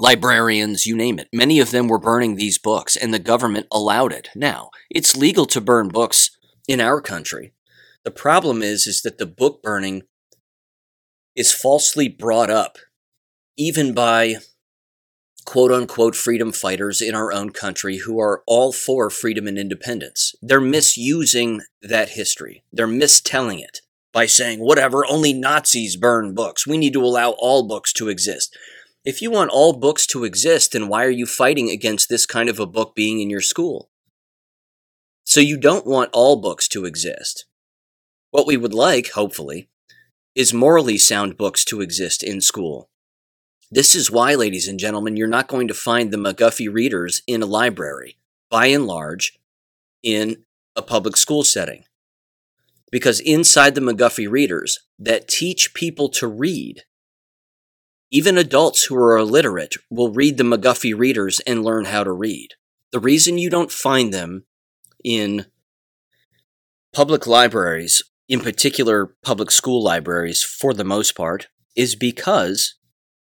librarians, 0.00 0.84
you 0.84 0.96
name 0.96 1.20
it. 1.20 1.28
Many 1.32 1.60
of 1.60 1.70
them 1.70 1.86
were 1.86 2.00
burning 2.00 2.34
these 2.34 2.58
books, 2.58 2.96
and 2.96 3.14
the 3.14 3.20
government 3.20 3.68
allowed 3.70 4.12
it. 4.12 4.28
Now, 4.34 4.70
it's 4.90 5.16
legal 5.16 5.46
to 5.46 5.60
burn 5.60 5.88
books 5.88 6.36
in 6.66 6.80
our 6.80 7.00
country. 7.00 7.54
The 8.04 8.10
problem 8.10 8.60
is, 8.60 8.88
is 8.88 9.02
that 9.02 9.18
the 9.18 9.26
book 9.26 9.62
burning 9.62 10.02
is 11.36 11.52
falsely 11.52 12.08
brought 12.08 12.50
up, 12.50 12.76
even 13.56 13.94
by 13.94 14.36
quote 15.44 15.72
unquote 15.72 16.16
freedom 16.16 16.52
fighters 16.52 17.00
in 17.00 17.14
our 17.14 17.32
own 17.32 17.50
country 17.50 17.98
who 17.98 18.18
are 18.20 18.42
all 18.46 18.72
for 18.72 19.10
freedom 19.10 19.46
and 19.46 19.58
independence. 19.58 20.34
They're 20.40 20.60
misusing 20.60 21.62
that 21.82 22.10
history. 22.10 22.64
They're 22.72 22.86
mistelling 22.86 23.60
it 23.60 23.80
by 24.12 24.26
saying, 24.26 24.60
whatever, 24.60 25.04
only 25.06 25.32
Nazis 25.32 25.96
burn 25.96 26.34
books. 26.34 26.66
We 26.66 26.78
need 26.78 26.92
to 26.92 27.04
allow 27.04 27.30
all 27.38 27.66
books 27.66 27.92
to 27.94 28.08
exist. 28.08 28.56
If 29.04 29.20
you 29.20 29.30
want 29.30 29.50
all 29.50 29.74
books 29.74 30.06
to 30.08 30.24
exist, 30.24 30.72
then 30.72 30.88
why 30.88 31.04
are 31.04 31.10
you 31.10 31.26
fighting 31.26 31.68
against 31.68 32.08
this 32.08 32.24
kind 32.24 32.48
of 32.48 32.58
a 32.58 32.66
book 32.66 32.94
being 32.94 33.20
in 33.20 33.28
your 33.28 33.42
school? 33.42 33.90
So 35.24 35.40
you 35.40 35.58
don't 35.58 35.86
want 35.86 36.10
all 36.12 36.40
books 36.40 36.68
to 36.68 36.84
exist. 36.84 37.44
What 38.30 38.46
we 38.46 38.56
would 38.56 38.72
like, 38.72 39.10
hopefully, 39.10 39.68
is 40.34 40.54
morally 40.54 40.96
sound 40.96 41.36
books 41.36 41.64
to 41.66 41.80
exist 41.80 42.22
in 42.22 42.40
school. 42.40 42.88
This 43.74 43.96
is 43.96 44.08
why, 44.08 44.36
ladies 44.36 44.68
and 44.68 44.78
gentlemen, 44.78 45.16
you're 45.16 45.26
not 45.26 45.48
going 45.48 45.66
to 45.66 45.74
find 45.74 46.12
the 46.12 46.16
McGuffey 46.16 46.72
readers 46.72 47.22
in 47.26 47.42
a 47.42 47.46
library, 47.46 48.18
by 48.48 48.66
and 48.66 48.86
large, 48.86 49.36
in 50.00 50.44
a 50.76 50.82
public 50.82 51.16
school 51.16 51.42
setting. 51.42 51.82
Because 52.92 53.18
inside 53.18 53.74
the 53.74 53.80
McGuffey 53.80 54.30
readers 54.30 54.78
that 54.96 55.26
teach 55.26 55.74
people 55.74 56.08
to 56.10 56.28
read 56.28 56.82
even 58.12 58.38
adults 58.38 58.84
who 58.84 58.94
are 58.94 59.16
illiterate 59.16 59.74
will 59.90 60.12
read 60.12 60.36
the 60.36 60.44
McGuffey 60.44 60.96
readers 60.96 61.40
and 61.40 61.64
learn 61.64 61.86
how 61.86 62.04
to 62.04 62.12
read. 62.12 62.50
The 62.92 63.00
reason 63.00 63.38
you 63.38 63.50
don't 63.50 63.72
find 63.72 64.14
them 64.14 64.44
in 65.02 65.46
public 66.92 67.26
libraries, 67.26 68.04
in 68.28 68.38
particular 68.38 69.16
public 69.24 69.50
school 69.50 69.82
libraries 69.82 70.44
for 70.44 70.72
the 70.72 70.84
most 70.84 71.16
part, 71.16 71.48
is 71.74 71.96
because 71.96 72.76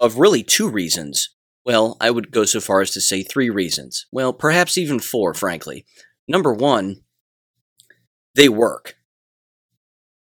of 0.01 0.19
really 0.19 0.43
two 0.43 0.69
reasons. 0.69 1.31
Well, 1.65 1.97
I 2.01 2.11
would 2.11 2.31
go 2.31 2.45
so 2.45 2.61
far 2.61 2.81
as 2.81 2.93
to 2.93 3.01
say 3.01 3.23
three 3.23 3.51
reasons. 3.51 4.07
Well, 4.13 4.33
perhaps 4.33 4.79
even 4.79 5.01
four, 5.01 5.35
frankly. 5.35 5.85
Number 6.29 6.53
one, 6.53 7.03
they 8.35 8.49
work. 8.49 8.95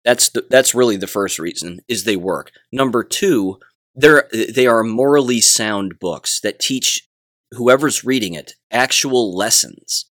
That's 0.03 0.29
the, 0.29 0.45
that's 0.49 0.73
really 0.73 0.97
the 0.97 1.07
first 1.07 1.37
reason 1.37 1.81
is 1.87 2.03
they 2.03 2.15
work. 2.15 2.51
Number 2.71 3.03
two, 3.03 3.59
they're, 3.93 4.27
they 4.31 4.65
are 4.65 4.83
morally 4.83 5.41
sound 5.41 5.99
books 5.99 6.39
that 6.41 6.59
teach 6.59 7.07
whoever's 7.51 8.03
reading 8.03 8.33
it 8.33 8.53
actual 8.71 9.35
lessons. 9.35 10.09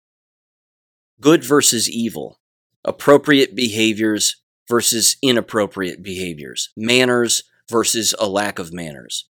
Good 1.20 1.44
versus 1.44 1.88
evil, 1.88 2.40
appropriate 2.84 3.54
behaviors 3.54 4.42
versus 4.68 5.16
inappropriate 5.22 6.02
behaviors, 6.02 6.70
manners 6.76 7.44
versus 7.70 8.14
a 8.18 8.28
lack 8.28 8.58
of 8.58 8.72
manners. 8.72 9.28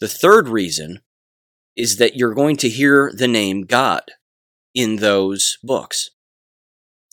The 0.00 0.08
third 0.08 0.48
reason 0.48 1.00
is 1.76 1.96
that 1.96 2.16
you're 2.16 2.34
going 2.34 2.56
to 2.58 2.68
hear 2.68 3.12
the 3.14 3.28
name 3.28 3.62
God 3.62 4.02
in 4.74 4.96
those 4.96 5.58
books. 5.62 6.10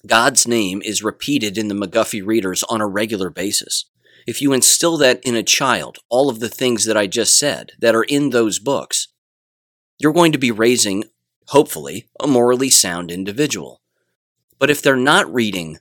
God's 0.05 0.47
name 0.47 0.81
is 0.83 1.03
repeated 1.03 1.57
in 1.57 1.67
the 1.67 1.75
McGuffey 1.75 2.25
readers 2.25 2.63
on 2.63 2.81
a 2.81 2.87
regular 2.87 3.29
basis 3.29 3.85
if 4.25 4.41
you 4.41 4.53
instill 4.53 4.97
that 4.97 5.19
in 5.23 5.35
a 5.35 5.43
child, 5.43 5.99
all 6.09 6.29
of 6.29 6.39
the 6.39 6.49
things 6.49 6.85
that 6.85 6.97
I 6.97 7.07
just 7.07 7.37
said 7.37 7.73
that 7.79 7.95
are 7.95 8.03
in 8.03 8.31
those 8.31 8.59
books, 8.59 9.07
you're 9.99 10.13
going 10.13 10.31
to 10.31 10.37
be 10.37 10.51
raising, 10.51 11.05
hopefully, 11.47 12.07
a 12.19 12.27
morally 12.27 12.69
sound 12.69 13.11
individual. 13.11 13.81
But 14.57 14.69
if 14.69 14.81
they're 14.81 14.95
not 14.95 15.31
reading 15.31 15.77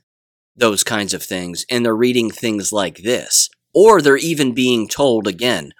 those 0.55 0.83
kinds 0.83 1.13
of 1.13 1.23
things 1.23 1.65
and 1.69 1.83
they're 1.83 1.95
reading 1.95 2.29
things 2.29 2.71
like 2.71 2.97
this, 2.97 3.49
or 3.73 4.01
they're 4.01 4.15
even 4.17 4.53
being 4.53 4.87
told 4.87 5.27
again, 5.27 5.71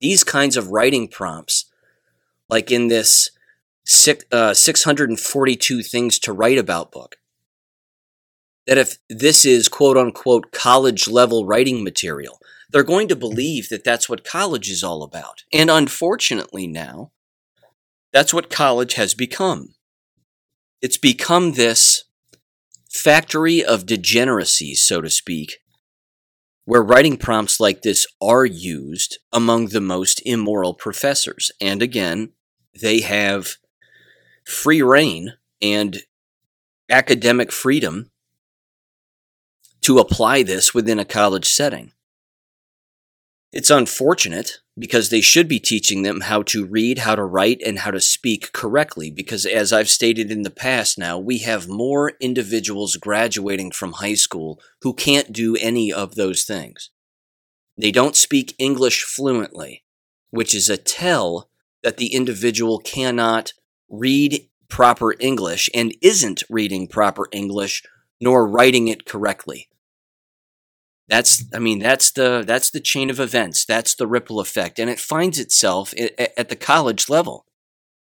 these 0.00 0.24
kinds 0.24 0.56
of 0.56 0.70
writing 0.70 1.08
prompts, 1.08 1.66
like 2.48 2.70
in 2.70 2.88
this 2.88 3.30
six, 3.84 4.24
uh, 4.32 4.54
642 4.54 5.82
Things 5.82 6.18
to 6.20 6.32
Write 6.32 6.58
About 6.58 6.92
book, 6.92 7.16
that 8.66 8.78
if 8.78 8.98
this 9.08 9.44
is 9.44 9.68
quote 9.68 9.96
unquote 9.96 10.52
college 10.52 11.08
level 11.08 11.46
writing 11.46 11.84
material, 11.84 12.38
they're 12.70 12.82
going 12.82 13.08
to 13.08 13.16
believe 13.16 13.68
that 13.68 13.84
that's 13.84 14.08
what 14.08 14.24
college 14.24 14.68
is 14.68 14.82
all 14.82 15.02
about. 15.02 15.44
And 15.52 15.70
unfortunately, 15.70 16.66
now, 16.66 17.12
that's 18.12 18.34
what 18.34 18.50
college 18.50 18.94
has 18.94 19.14
become. 19.14 19.74
It's 20.82 20.98
become 20.98 21.52
this 21.52 22.04
factory 22.90 23.64
of 23.64 23.86
degeneracy, 23.86 24.74
so 24.74 25.00
to 25.00 25.10
speak, 25.10 25.58
where 26.66 26.82
writing 26.82 27.16
prompts 27.16 27.58
like 27.60 27.82
this 27.82 28.06
are 28.20 28.44
used 28.44 29.18
among 29.32 29.68
the 29.68 29.80
most 29.80 30.20
immoral 30.26 30.74
professors. 30.74 31.50
And 31.60 31.80
again, 31.80 32.32
they 32.78 33.00
have 33.00 33.52
free 34.44 34.82
reign 34.82 35.34
and 35.62 36.02
academic 36.90 37.50
freedom 37.52 38.10
to 39.82 39.98
apply 39.98 40.42
this 40.42 40.74
within 40.74 40.98
a 40.98 41.04
college 41.04 41.46
setting. 41.46 41.92
It's 43.52 43.70
unfortunate 43.70 44.58
because 44.78 45.08
they 45.08 45.20
should 45.20 45.48
be 45.48 45.58
teaching 45.58 46.02
them 46.02 46.22
how 46.22 46.42
to 46.42 46.66
read, 46.66 46.98
how 46.98 47.14
to 47.14 47.24
write, 47.24 47.62
and 47.64 47.80
how 47.80 47.90
to 47.90 48.00
speak 48.00 48.52
correctly. 48.52 49.10
Because, 49.10 49.46
as 49.46 49.72
I've 49.72 49.88
stated 49.88 50.30
in 50.30 50.42
the 50.42 50.50
past 50.50 50.98
now, 50.98 51.18
we 51.18 51.38
have 51.38 51.68
more 51.68 52.12
individuals 52.20 52.96
graduating 52.96 53.70
from 53.70 53.92
high 53.92 54.14
school 54.14 54.60
who 54.82 54.92
can't 54.92 55.32
do 55.32 55.56
any 55.56 55.92
of 55.92 56.14
those 56.14 56.44
things. 56.44 56.90
They 57.78 57.90
don't 57.90 58.16
speak 58.16 58.54
English 58.58 59.02
fluently, 59.02 59.84
which 60.30 60.54
is 60.54 60.68
a 60.68 60.76
tell 60.76 61.50
that 61.82 61.96
the 61.96 62.14
individual 62.14 62.78
cannot 62.78 63.52
read 63.88 64.48
proper 64.68 65.14
English 65.20 65.70
and 65.74 65.94
isn't 66.02 66.42
reading 66.50 66.88
proper 66.88 67.28
English 67.32 67.82
nor 68.20 68.46
writing 68.46 68.88
it 68.88 69.06
correctly. 69.06 69.68
That's, 71.08 71.44
I 71.54 71.60
mean, 71.60 71.78
that's 71.78 72.10
the 72.10 72.42
that's 72.44 72.70
the 72.70 72.80
chain 72.80 73.10
of 73.10 73.20
events. 73.20 73.64
That's 73.64 73.94
the 73.94 74.08
ripple 74.08 74.40
effect, 74.40 74.78
and 74.78 74.90
it 74.90 74.98
finds 74.98 75.38
itself 75.38 75.94
at 76.18 76.48
the 76.48 76.56
college 76.56 77.08
level, 77.08 77.46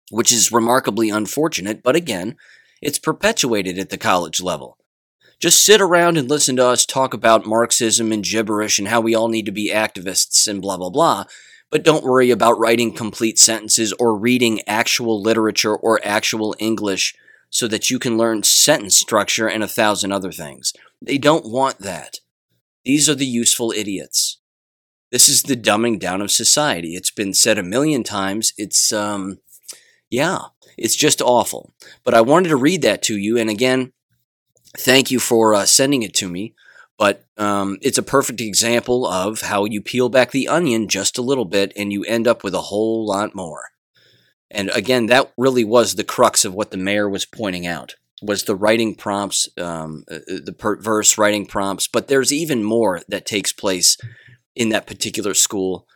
which 0.09 0.31
is 0.31 0.51
remarkably 0.51 1.09
unfortunate. 1.09 1.83
But 1.83 1.95
again, 1.95 2.35
it's 2.81 2.97
perpetuated 2.97 3.77
at 3.77 3.89
the 3.89 3.97
college 3.97 4.41
level. 4.41 4.77
Just 5.39 5.63
sit 5.63 5.79
around 5.79 6.17
and 6.17 6.29
listen 6.29 6.55
to 6.57 6.65
us 6.65 6.85
talk 6.85 7.13
about 7.13 7.45
Marxism 7.45 8.11
and 8.11 8.23
gibberish 8.23 8.79
and 8.79 8.87
how 8.87 9.01
we 9.01 9.15
all 9.15 9.29
need 9.29 9.45
to 9.45 9.51
be 9.51 9.71
activists 9.71 10.47
and 10.47 10.61
blah 10.61 10.77
blah 10.77 10.89
blah. 10.89 11.25
But 11.69 11.83
don't 11.83 12.03
worry 12.03 12.31
about 12.31 12.57
writing 12.57 12.91
complete 12.91 13.37
sentences 13.37 13.93
or 13.99 14.17
reading 14.17 14.61
actual 14.65 15.21
literature 15.21 15.75
or 15.75 15.99
actual 16.03 16.55
English 16.57 17.15
so 17.51 17.67
that 17.67 17.91
you 17.91 17.99
can 17.99 18.17
learn 18.17 18.41
sentence 18.41 18.97
structure 18.97 19.47
and 19.47 19.63
a 19.63 19.67
thousand 19.67 20.11
other 20.11 20.31
things. 20.31 20.73
They 21.01 21.19
don't 21.19 21.45
want 21.45 21.79
that. 21.79 22.19
These 22.89 23.07
are 23.07 23.13
the 23.13 23.23
useful 23.23 23.71
idiots. 23.71 24.39
This 25.11 25.29
is 25.29 25.43
the 25.43 25.55
dumbing 25.55 25.99
down 25.99 26.23
of 26.23 26.31
society. 26.31 26.95
It's 26.95 27.11
been 27.11 27.35
said 27.35 27.59
a 27.59 27.61
million 27.75 28.03
times. 28.03 28.51
It's, 28.57 28.91
um, 28.91 29.41
yeah, 30.09 30.39
it's 30.75 30.95
just 30.95 31.21
awful. 31.21 31.71
But 32.03 32.15
I 32.15 32.21
wanted 32.21 32.49
to 32.49 32.55
read 32.55 32.81
that 32.81 33.03
to 33.03 33.15
you. 33.15 33.37
And 33.37 33.47
again, 33.47 33.93
thank 34.75 35.11
you 35.11 35.19
for 35.19 35.53
uh, 35.53 35.67
sending 35.67 36.01
it 36.01 36.15
to 36.15 36.29
me. 36.29 36.55
But 36.97 37.25
um, 37.37 37.77
it's 37.83 37.99
a 37.99 38.01
perfect 38.17 38.41
example 38.41 39.05
of 39.05 39.41
how 39.41 39.65
you 39.65 39.83
peel 39.83 40.09
back 40.09 40.31
the 40.31 40.47
onion 40.47 40.87
just 40.87 41.19
a 41.19 41.21
little 41.21 41.45
bit 41.45 41.71
and 41.75 41.93
you 41.93 42.03
end 42.05 42.27
up 42.27 42.43
with 42.43 42.55
a 42.55 42.69
whole 42.71 43.05
lot 43.05 43.35
more. 43.35 43.65
And 44.49 44.71
again, 44.71 45.05
that 45.05 45.31
really 45.37 45.63
was 45.63 45.93
the 45.93 46.03
crux 46.03 46.43
of 46.43 46.55
what 46.55 46.71
the 46.71 46.77
mayor 46.77 47.07
was 47.07 47.27
pointing 47.27 47.67
out 47.67 47.97
was 48.21 48.43
the 48.43 48.55
writing 48.55 48.95
prompts, 48.95 49.47
um, 49.57 50.03
uh, 50.11 50.15
uh, 50.15 50.39
the 50.43 50.55
perverse 50.57 51.17
writing 51.17 51.45
prompts. 51.45 51.87
But 51.87 52.07
there's 52.07 52.31
even 52.31 52.63
more 52.63 53.01
that 53.07 53.25
takes 53.25 53.53
place 53.53 53.97
in 54.55 54.69
that 54.69 54.87
particular 54.87 55.33
school. 55.33 55.87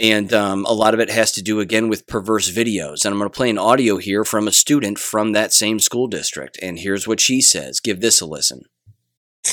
And 0.00 0.32
um, 0.32 0.64
a 0.64 0.72
lot 0.72 0.94
of 0.94 1.00
it 1.00 1.10
has 1.10 1.32
to 1.32 1.42
do 1.42 1.60
again 1.60 1.88
with 1.88 2.06
perverse 2.06 2.50
videos. 2.50 3.04
And 3.04 3.12
I'm 3.12 3.18
going 3.18 3.30
to 3.30 3.36
play 3.36 3.50
an 3.50 3.58
audio 3.58 3.98
here 3.98 4.24
from 4.24 4.48
a 4.48 4.52
student 4.52 4.98
from 4.98 5.32
that 5.32 5.52
same 5.52 5.78
school 5.78 6.06
district. 6.06 6.58
And 6.62 6.78
here's 6.78 7.06
what 7.06 7.20
she 7.20 7.40
says. 7.40 7.80
Give 7.80 8.00
this 8.00 8.20
a 8.20 8.26
listen 8.26 8.62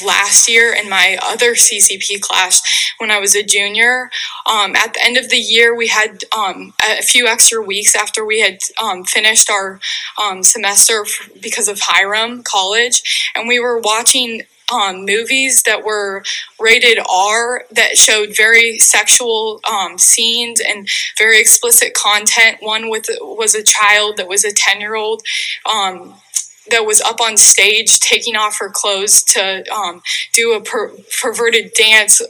last 0.05 0.47
year 0.47 0.73
in 0.73 0.89
my 0.89 1.17
other 1.21 1.53
CCP 1.53 2.21
class 2.21 2.61
when 2.99 3.11
I 3.11 3.19
was 3.19 3.35
a 3.35 3.43
junior. 3.43 4.09
Um, 4.45 4.75
at 4.75 4.93
the 4.93 5.03
end 5.03 5.17
of 5.17 5.29
the 5.29 5.37
year, 5.37 5.75
we 5.75 5.87
had 5.87 6.23
um, 6.35 6.73
a 6.87 7.01
few 7.01 7.27
extra 7.27 7.61
weeks 7.61 7.95
after 7.95 8.23
we 8.25 8.39
had 8.39 8.59
um, 8.81 9.03
finished 9.03 9.49
our 9.49 9.79
um, 10.21 10.43
semester 10.43 11.05
because 11.41 11.67
of 11.67 11.79
Hiram 11.81 12.43
College, 12.43 13.31
and 13.35 13.47
we 13.47 13.59
were 13.59 13.79
watching 13.79 14.43
um, 14.71 15.05
movies 15.05 15.63
that 15.63 15.83
were 15.83 16.23
rated 16.59 16.99
R 17.09 17.65
that 17.71 17.97
showed 17.97 18.35
very 18.35 18.77
sexual 18.77 19.61
um, 19.69 19.97
scenes 19.97 20.61
and 20.61 20.87
very 21.17 21.39
explicit 21.39 21.93
content. 21.93 22.57
One 22.61 22.89
with 22.89 23.07
was 23.19 23.55
a 23.55 23.63
child 23.63 24.17
that 24.17 24.27
was 24.27 24.43
a 24.43 24.53
ten 24.53 24.79
year 24.79 24.95
old. 24.95 25.23
That 26.71 26.85
was 26.85 27.01
up 27.01 27.19
on 27.21 27.37
stage 27.37 27.99
taking 27.99 28.35
off 28.35 28.59
her 28.59 28.69
clothes 28.69 29.23
to 29.23 29.63
um, 29.73 30.01
do 30.33 30.53
a 30.53 30.61
per- 30.61 30.93
perverted 31.21 31.71
dance 31.73 32.21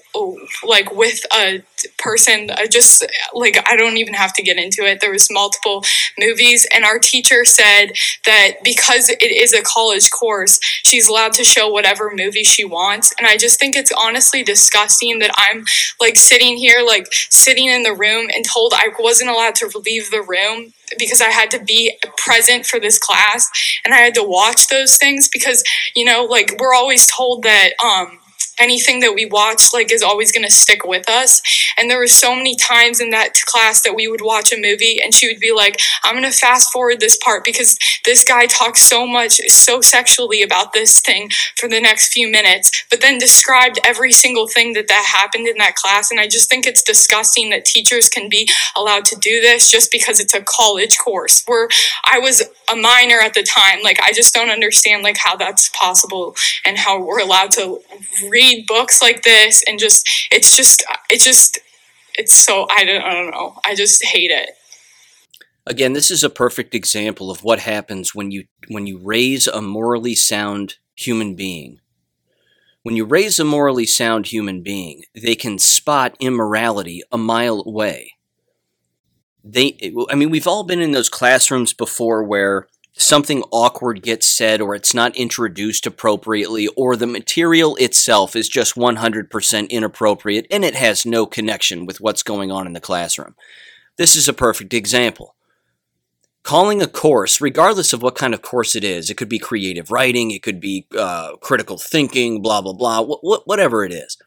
like 0.64 0.92
with 0.94 1.26
a 1.34 1.64
person. 1.98 2.50
Uh, 2.52 2.68
just 2.68 3.06
like 3.34 3.58
i 3.66 3.76
don't 3.76 3.98
even 3.98 4.14
have 4.14 4.34
to 4.34 4.44
get 4.44 4.58
into 4.58 4.84
it. 4.84 5.02
There 5.02 5.12
was 5.12 5.32
multiple 5.32 5.84
movies 6.20 6.68
and 6.74 6.84
our 6.84 7.00
teacher 7.00 7.46
said 7.46 7.94
that 8.26 8.56
because 8.64 9.10
it 9.10 9.22
is 9.24 9.54
a 9.54 9.62
college 9.62 10.10
course 10.12 10.60
she's 10.84 11.08
allowed 11.08 11.34
to 11.34 11.44
show 11.44 11.70
whatever 11.70 12.12
movie 12.14 12.44
she 12.44 12.66
wants. 12.66 13.14
And 13.18 13.28
i 13.28 13.38
just 13.38 13.60
think 13.60 13.76
it's 13.76 13.92
honestly 13.98 14.44
disgusting 14.44 15.20
that 15.20 15.32
i'm 15.38 15.66
like 16.00 16.18
sitting 16.18 16.58
here 16.58 16.82
like 16.86 17.08
sitting 17.30 17.68
in 17.68 17.84
the 17.84 17.94
room 17.94 18.30
and 18.34 18.46
told 18.46 18.74
i 18.76 18.90
wasn't 19.00 19.30
allowed 19.30 19.56
to 19.56 19.82
leave 19.86 20.12
the 20.12 20.22
room 20.22 20.74
because 20.98 21.22
I 21.22 21.30
had 21.30 21.52
to 21.52 21.64
be 21.64 21.98
present 22.18 22.66
for 22.66 22.80
this 22.80 22.98
class 22.98 23.50
and 23.86 23.94
I 23.94 23.98
had 23.98 24.16
to 24.16 24.24
watch 24.24 24.68
those 24.68 24.98
things 24.98 25.30
because 25.30 25.64
you 25.96 26.06
know 26.06 26.24
like 26.26 26.56
we're 26.60 26.74
always 26.74 27.08
told 27.08 27.44
that 27.44 27.72
um 27.84 28.20
anything 28.60 29.00
that 29.00 29.14
we 29.14 29.26
watch 29.26 29.74
like 29.74 29.92
is 29.92 30.04
always 30.04 30.32
going 30.32 30.46
to 30.46 30.52
stick 30.52 30.86
with 30.86 31.10
us. 31.10 31.42
And 31.78 31.90
there 31.90 31.98
were 31.98 32.08
so 32.08 32.36
many 32.36 32.56
times 32.56 33.00
in 33.00 33.10
that 33.12 33.34
class 33.46 33.82
that 33.82 33.96
we 33.96 34.08
would 34.08 34.22
watch 34.22 34.52
a 34.52 34.60
movie 34.60 35.00
and 35.02 35.14
she 35.14 35.28
would 35.28 35.40
be 35.40 35.52
like 35.52 35.80
i'm 36.04 36.16
going 36.16 36.30
to 36.30 36.38
fast 36.38 36.72
forward 36.72 37.00
this 37.00 37.18
part 37.18 37.44
because 37.44 37.78
this 38.06 38.24
guy 38.24 38.46
talks 38.46 38.82
so 38.82 39.06
much 39.06 39.34
so 39.48 39.82
sexually 39.82 40.42
about 40.42 40.74
this 40.74 41.00
thing 41.00 41.30
for 41.56 41.68
the 41.70 41.80
next 41.80 42.14
few 42.14 42.30
minutes 42.30 42.86
but 42.90 43.02
then 43.02 43.18
described 43.18 43.80
every 43.84 44.12
single 44.12 44.48
thing 44.48 44.74
that 44.74 44.88
that 44.88 45.06
happened 45.14 45.48
in 45.48 45.58
that 45.58 45.76
class. 45.76 46.12
And 46.12 46.20
i 46.20 46.28
just 46.28 46.50
think 46.50 46.66
it's 46.66 46.84
disgusting 46.84 47.50
that 47.50 47.66
teachers 47.66 48.10
can 48.10 48.30
be 48.30 48.50
allowed 48.76 49.06
to 49.06 49.16
do 49.16 49.42
this 49.42 49.72
just 49.72 49.92
because 49.92 50.20
it's 50.20 50.34
a 50.34 50.42
college 50.42 50.98
course. 50.98 51.44
Where 51.46 51.70
i 52.06 52.20
was 52.20 52.44
a 52.72 52.76
minor 52.76 53.20
at 53.20 53.34
the 53.34 53.44
time. 53.44 53.80
Like 53.84 54.00
i 54.02 54.12
just 54.12 54.34
don't 54.34 54.50
understand 54.50 55.04
like 55.04 55.18
how 55.18 55.36
that's 55.36 55.70
possible 55.70 56.36
and 56.66 56.78
how 56.78 57.02
we're 57.02 57.20
allowed 57.20 57.52
to 57.52 57.80
read 58.30 58.49
read 58.50 58.68
books 58.68 59.02
like 59.02 59.24
this 59.24 59.64
and 59.68 59.80
just 59.80 60.08
it's 60.32 60.56
just 60.56 60.84
it 61.10 61.22
just 61.22 61.60
it's 62.16 62.34
so 62.34 62.68
I 62.70 62.84
don't 62.84 63.02
I 63.02 63.14
don't 63.14 63.32
know. 63.32 63.56
I 63.66 63.76
just 63.76 64.04
hate 64.04 64.32
it. 64.32 64.52
Again, 65.66 65.94
this 65.94 66.10
is 66.10 66.24
a 66.24 66.30
perfect 66.30 66.74
example 66.74 67.30
of 67.30 67.44
what 67.44 67.60
happens 67.60 68.16
when 68.16 68.32
you 68.32 68.46
when 68.68 68.88
you 68.88 68.98
raise 68.98 69.48
a 69.48 69.62
morally 69.62 70.16
sound 70.16 70.76
human 70.96 71.36
being. 71.36 71.80
When 72.84 72.96
you 72.96 73.06
raise 73.06 73.40
a 73.40 73.46
morally 73.46 73.86
sound 73.86 74.28
human 74.28 74.64
being, 74.64 75.04
they 75.14 75.36
can 75.36 75.60
spot 75.60 76.16
immorality 76.20 77.04
a 77.12 77.18
mile 77.18 77.64
away. 77.66 78.14
They 79.44 79.94
I 80.10 80.16
mean, 80.16 80.30
we've 80.30 80.48
all 80.48 80.64
been 80.64 80.82
in 80.82 80.92
those 80.92 81.10
classrooms 81.10 81.74
before 81.74 82.24
where 82.24 82.68
something 83.02 83.44
awkward 83.52 84.02
gets 84.02 84.28
said 84.28 84.62
or 84.62 84.76
it's 84.76 84.94
not 84.94 85.16
introduced 85.16 85.86
appropriately 85.86 86.68
or 86.76 86.96
the 86.96 87.08
material 87.08 87.76
itself 87.78 88.36
is 88.36 88.50
just 88.50 88.76
100% 88.76 89.70
inappropriate 89.70 90.48
and 90.52 90.66
it 90.66 90.76
has 90.76 91.06
no 91.06 91.26
connection 91.26 91.86
with 91.86 92.02
what's 92.02 92.24
going 92.24 92.52
on 92.52 92.68
in 92.68 92.74
the 92.74 92.80
classroom. 92.80 93.36
This 93.98 94.16
is 94.16 94.28
a 94.28 94.34
perfect 94.34 94.74
example. 94.74 95.36
Calling 96.44 96.82
a 96.82 96.88
course, 96.88 97.42
regardless 97.42 97.92
of 97.94 98.02
what 98.02 98.16
kind 98.16 98.34
of 98.34 98.42
course 98.42 98.76
it 98.76 98.84
is, 98.84 99.10
it 99.10 99.18
could 99.18 99.30
be 99.30 99.40
creative 99.40 99.92
writing, 99.92 100.32
it 100.32 100.42
could 100.42 100.60
be 100.60 100.88
uh, 100.98 101.36
critical 101.42 101.78
thinking, 101.78 102.42
blah, 102.42 102.62
blah, 102.62 102.74
blah, 102.74 103.04
wh- 103.04 103.20
wh- 103.22 103.46
whatever 103.46 103.84
it 103.84 103.92
is. 103.92 104.18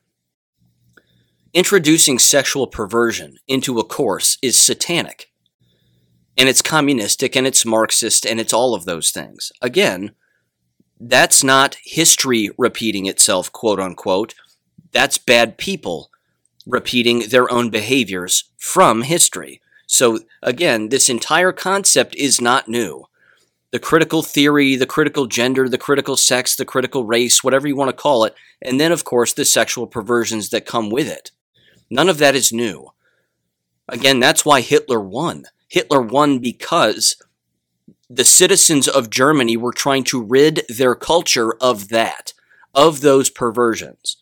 Introducing 1.54 2.18
sexual 2.18 2.66
perversion 2.66 3.38
into 3.48 3.78
a 3.78 3.84
course 3.84 4.38
is 4.42 4.56
satanic 4.56 5.31
and 6.36 6.48
it's 6.48 6.62
communistic 6.62 7.36
and 7.36 7.46
it's 7.46 7.66
Marxist 7.66 8.26
and 8.26 8.40
it's 8.40 8.52
all 8.52 8.74
of 8.74 8.84
those 8.84 9.10
things. 9.10 9.52
Again, 9.60 10.12
that's 10.98 11.42
not 11.42 11.76
history 11.82 12.50
repeating 12.56 13.06
itself, 13.06 13.50
quote 13.52 13.80
unquote. 13.80 14.34
That's 14.92 15.18
bad 15.18 15.58
people 15.58 16.10
repeating 16.66 17.28
their 17.28 17.50
own 17.50 17.70
behaviors 17.70 18.44
from 18.56 19.02
history. 19.02 19.60
So, 19.86 20.20
again, 20.42 20.88
this 20.88 21.10
entire 21.10 21.52
concept 21.52 22.14
is 22.14 22.40
not 22.40 22.68
new. 22.68 23.06
The 23.72 23.78
critical 23.78 24.22
theory, 24.22 24.76
the 24.76 24.86
critical 24.86 25.26
gender, 25.26 25.68
the 25.68 25.78
critical 25.78 26.16
sex, 26.16 26.54
the 26.54 26.64
critical 26.64 27.04
race, 27.04 27.42
whatever 27.42 27.66
you 27.66 27.74
want 27.74 27.88
to 27.88 27.96
call 27.96 28.24
it, 28.24 28.34
and 28.60 28.78
then, 28.78 28.92
of 28.92 29.04
course, 29.04 29.32
the 29.32 29.44
sexual 29.44 29.86
perversions 29.86 30.50
that 30.50 30.66
come 30.66 30.88
with 30.88 31.08
it. 31.08 31.30
None 31.90 32.08
of 32.08 32.18
that 32.18 32.34
is 32.34 32.52
new. 32.52 32.90
Again, 33.88 34.20
that's 34.20 34.44
why 34.44 34.60
Hitler 34.60 35.00
won. 35.00 35.44
Hitler 35.72 36.02
won 36.02 36.38
because 36.38 37.16
the 38.10 38.26
citizens 38.26 38.86
of 38.86 39.08
Germany 39.08 39.56
were 39.56 39.72
trying 39.72 40.04
to 40.04 40.22
rid 40.22 40.66
their 40.68 40.94
culture 40.94 41.54
of 41.62 41.88
that, 41.88 42.34
of 42.74 43.00
those 43.00 43.30
perversions. 43.30 44.18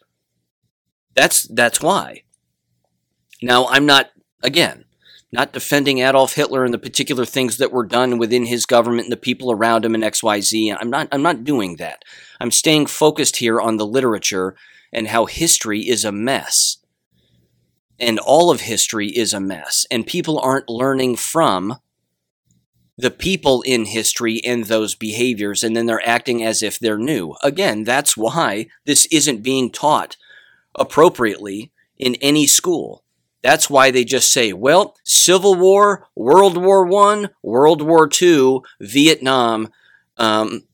That's 1.16 1.48
that's 1.48 1.80
why. 1.80 2.22
Now, 3.42 3.66
I'm 3.66 3.84
not 3.84 4.10
again 4.44 4.84
not 5.32 5.52
defending 5.52 5.98
Adolf 5.98 6.34
Hitler 6.34 6.64
and 6.64 6.72
the 6.72 6.78
particular 6.78 7.24
things 7.24 7.56
that 7.56 7.72
were 7.72 7.84
done 7.84 8.18
within 8.18 8.46
his 8.46 8.64
government 8.64 9.06
and 9.06 9.12
the 9.12 9.16
people 9.16 9.50
around 9.50 9.84
him 9.84 9.96
and 9.96 10.04
XYZ. 10.04 10.76
I'm 10.80 10.90
not 10.90 11.08
I'm 11.10 11.22
not 11.22 11.42
doing 11.42 11.76
that. 11.76 12.04
I'm 12.40 12.52
staying 12.52 12.86
focused 12.86 13.38
here 13.38 13.60
on 13.60 13.76
the 13.76 13.86
literature 13.86 14.54
and 14.92 15.08
how 15.08 15.26
history 15.26 15.80
is 15.80 16.04
a 16.04 16.12
mess 16.12 16.76
and 18.00 18.18
all 18.18 18.50
of 18.50 18.62
history 18.62 19.08
is 19.08 19.34
a 19.34 19.40
mess, 19.40 19.86
and 19.90 20.06
people 20.06 20.38
aren't 20.38 20.70
learning 20.70 21.16
from 21.16 21.76
the 22.96 23.10
people 23.10 23.62
in 23.62 23.84
history 23.84 24.40
and 24.44 24.64
those 24.64 24.94
behaviors, 24.94 25.62
and 25.62 25.76
then 25.76 25.86
they're 25.86 26.06
acting 26.06 26.42
as 26.42 26.62
if 26.62 26.78
they're 26.78 26.98
new. 26.98 27.34
Again, 27.42 27.84
that's 27.84 28.16
why 28.16 28.66
this 28.84 29.06
isn't 29.06 29.42
being 29.42 29.70
taught 29.70 30.16
appropriately 30.74 31.72
in 31.98 32.14
any 32.16 32.46
school. 32.46 33.04
That's 33.42 33.70
why 33.70 33.90
they 33.90 34.04
just 34.04 34.32
say, 34.32 34.52
well, 34.52 34.96
Civil 35.04 35.54
War, 35.54 36.08
World 36.14 36.58
War 36.58 36.84
One, 36.84 37.30
World 37.42 37.80
War 37.80 38.06
Two, 38.06 38.62
Vietnam, 38.80 39.70
um, 40.18 40.64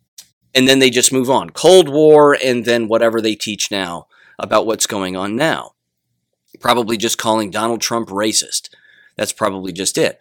and 0.54 0.66
then 0.66 0.80
they 0.80 0.90
just 0.90 1.12
move 1.12 1.30
on. 1.30 1.50
Cold 1.50 1.88
War, 1.88 2.36
and 2.42 2.64
then 2.64 2.88
whatever 2.88 3.20
they 3.20 3.36
teach 3.36 3.70
now 3.70 4.06
about 4.38 4.66
what's 4.66 4.86
going 4.86 5.16
on 5.16 5.36
now 5.36 5.75
probably 6.60 6.96
just 6.96 7.18
calling 7.18 7.50
Donald 7.50 7.80
Trump 7.80 8.08
racist. 8.08 8.70
That's 9.16 9.32
probably 9.32 9.72
just 9.72 9.96
it. 9.98 10.18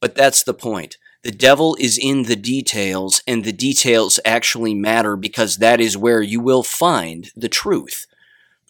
But 0.00 0.14
that's 0.14 0.42
the 0.42 0.54
point. 0.54 0.98
The 1.22 1.30
devil 1.30 1.76
is 1.80 1.98
in 1.98 2.24
the 2.24 2.36
details, 2.36 3.22
and 3.26 3.44
the 3.44 3.52
details 3.52 4.20
actually 4.26 4.74
matter 4.74 5.16
because 5.16 5.56
that 5.56 5.80
is 5.80 5.96
where 5.96 6.20
you 6.20 6.40
will 6.40 6.62
find 6.62 7.30
the 7.34 7.48
truth. 7.48 8.06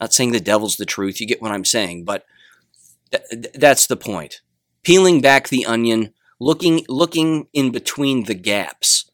I'm 0.00 0.04
not 0.04 0.12
saying 0.12 0.32
the 0.32 0.40
devil's 0.40 0.76
the 0.76 0.86
truth, 0.86 1.20
you 1.20 1.26
get 1.26 1.42
what 1.42 1.50
I'm 1.50 1.64
saying, 1.64 2.04
but 2.04 2.24
th- 3.10 3.52
that's 3.54 3.86
the 3.86 3.96
point. 3.96 4.40
Peeling 4.84 5.20
back 5.20 5.48
the 5.48 5.66
onion, 5.66 6.12
looking 6.38 6.84
looking 6.88 7.48
in 7.52 7.72
between 7.72 8.24
the 8.24 8.34
gaps. 8.34 9.10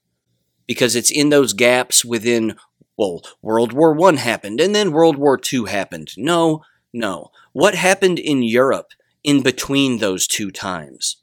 Because 0.66 0.94
it's 0.94 1.10
in 1.10 1.30
those 1.30 1.52
gaps 1.52 2.04
within 2.04 2.56
well, 2.96 3.22
World 3.40 3.72
War 3.72 3.94
One 3.94 4.18
happened 4.18 4.60
and 4.60 4.74
then 4.74 4.92
World 4.92 5.16
War 5.16 5.38
Two 5.38 5.64
happened. 5.64 6.10
No, 6.16 6.62
No. 6.92 7.30
What 7.52 7.74
happened 7.74 8.18
in 8.18 8.42
Europe 8.42 8.92
in 9.24 9.42
between 9.42 9.98
those 9.98 10.26
two 10.26 10.50
times? 10.50 11.16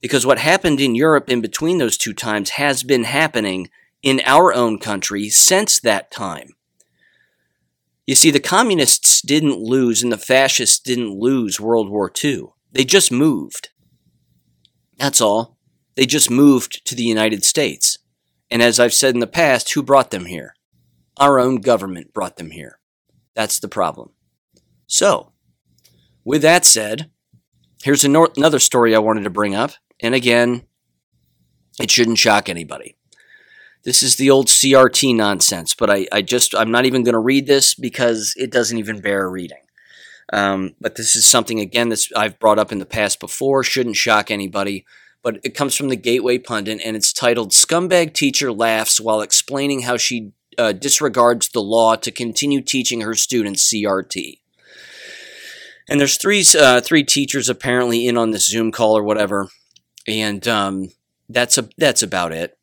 Because 0.00 0.24
what 0.24 0.38
happened 0.38 0.80
in 0.80 0.94
Europe 0.94 1.28
in 1.28 1.40
between 1.40 1.78
those 1.78 1.98
two 1.98 2.14
times 2.14 2.50
has 2.50 2.82
been 2.82 3.04
happening 3.04 3.68
in 4.02 4.22
our 4.24 4.54
own 4.54 4.78
country 4.78 5.28
since 5.28 5.80
that 5.80 6.10
time. 6.10 6.50
You 8.06 8.14
see, 8.14 8.30
the 8.30 8.40
communists 8.40 9.20
didn't 9.20 9.58
lose 9.58 10.02
and 10.02 10.12
the 10.12 10.18
fascists 10.18 10.78
didn't 10.78 11.18
lose 11.18 11.60
World 11.60 11.90
War 11.90 12.10
II. 12.22 12.44
They 12.72 12.84
just 12.84 13.10
moved. 13.10 13.70
That's 14.96 15.20
all. 15.20 15.58
They 15.96 16.06
just 16.06 16.30
moved 16.30 16.86
to 16.86 16.94
the 16.94 17.02
United 17.02 17.44
States. 17.44 17.98
And 18.50 18.62
as 18.62 18.78
I've 18.78 18.94
said 18.94 19.14
in 19.14 19.20
the 19.20 19.26
past, 19.26 19.72
who 19.72 19.82
brought 19.82 20.12
them 20.12 20.26
here? 20.26 20.54
Our 21.16 21.38
own 21.40 21.56
government 21.56 22.14
brought 22.14 22.36
them 22.36 22.52
here. 22.52 22.78
That's 23.34 23.58
the 23.58 23.68
problem. 23.68 24.10
So, 24.86 25.32
with 26.24 26.42
that 26.42 26.64
said, 26.64 27.10
here's 27.82 28.04
another 28.04 28.58
story 28.58 28.94
I 28.94 29.00
wanted 29.00 29.24
to 29.24 29.30
bring 29.30 29.54
up. 29.54 29.72
And 30.00 30.14
again, 30.14 30.62
it 31.80 31.90
shouldn't 31.90 32.18
shock 32.18 32.48
anybody. 32.48 32.96
This 33.84 34.02
is 34.02 34.16
the 34.16 34.30
old 34.30 34.48
CRT 34.48 35.14
nonsense, 35.14 35.74
but 35.74 35.90
I, 35.90 36.08
I 36.10 36.22
just, 36.22 36.54
I'm 36.54 36.72
not 36.72 36.86
even 36.86 37.04
going 37.04 37.12
to 37.12 37.20
read 37.20 37.46
this 37.46 37.74
because 37.74 38.34
it 38.36 38.50
doesn't 38.50 38.78
even 38.78 39.00
bear 39.00 39.30
reading. 39.30 39.60
Um, 40.32 40.74
but 40.80 40.96
this 40.96 41.14
is 41.14 41.24
something, 41.24 41.60
again, 41.60 41.90
that 41.90 42.04
I've 42.16 42.40
brought 42.40 42.58
up 42.58 42.72
in 42.72 42.80
the 42.80 42.86
past 42.86 43.20
before, 43.20 43.62
shouldn't 43.62 43.94
shock 43.94 44.30
anybody. 44.30 44.84
But 45.22 45.38
it 45.44 45.54
comes 45.54 45.76
from 45.76 45.88
the 45.88 45.96
Gateway 45.96 46.38
Pundit, 46.38 46.80
and 46.84 46.96
it's 46.96 47.12
titled 47.12 47.52
Scumbag 47.52 48.12
Teacher 48.12 48.52
Laughs 48.52 49.00
While 49.00 49.20
Explaining 49.20 49.82
How 49.82 49.96
She 49.96 50.32
uh, 50.58 50.72
Disregards 50.72 51.48
the 51.50 51.62
Law 51.62 51.94
to 51.96 52.10
Continue 52.10 52.62
Teaching 52.62 53.02
Her 53.02 53.14
Students 53.14 53.72
CRT. 53.72 54.40
And 55.88 56.00
there's 56.00 56.16
three, 56.16 56.44
uh, 56.58 56.80
three 56.80 57.04
teachers 57.04 57.48
apparently 57.48 58.06
in 58.06 58.16
on 58.16 58.32
this 58.32 58.48
Zoom 58.48 58.72
call 58.72 58.96
or 58.96 59.04
whatever 59.04 59.48
and 60.06 60.46
um, 60.46 60.90
that's 61.28 61.58
a 61.58 61.68
that's 61.76 62.02
about 62.02 62.32
it. 62.32 62.56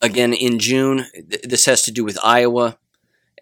Again, 0.00 0.32
in 0.32 0.58
June, 0.58 1.06
th- 1.14 1.42
this 1.42 1.66
has 1.66 1.82
to 1.82 1.92
do 1.92 2.04
with 2.04 2.18
Iowa. 2.22 2.78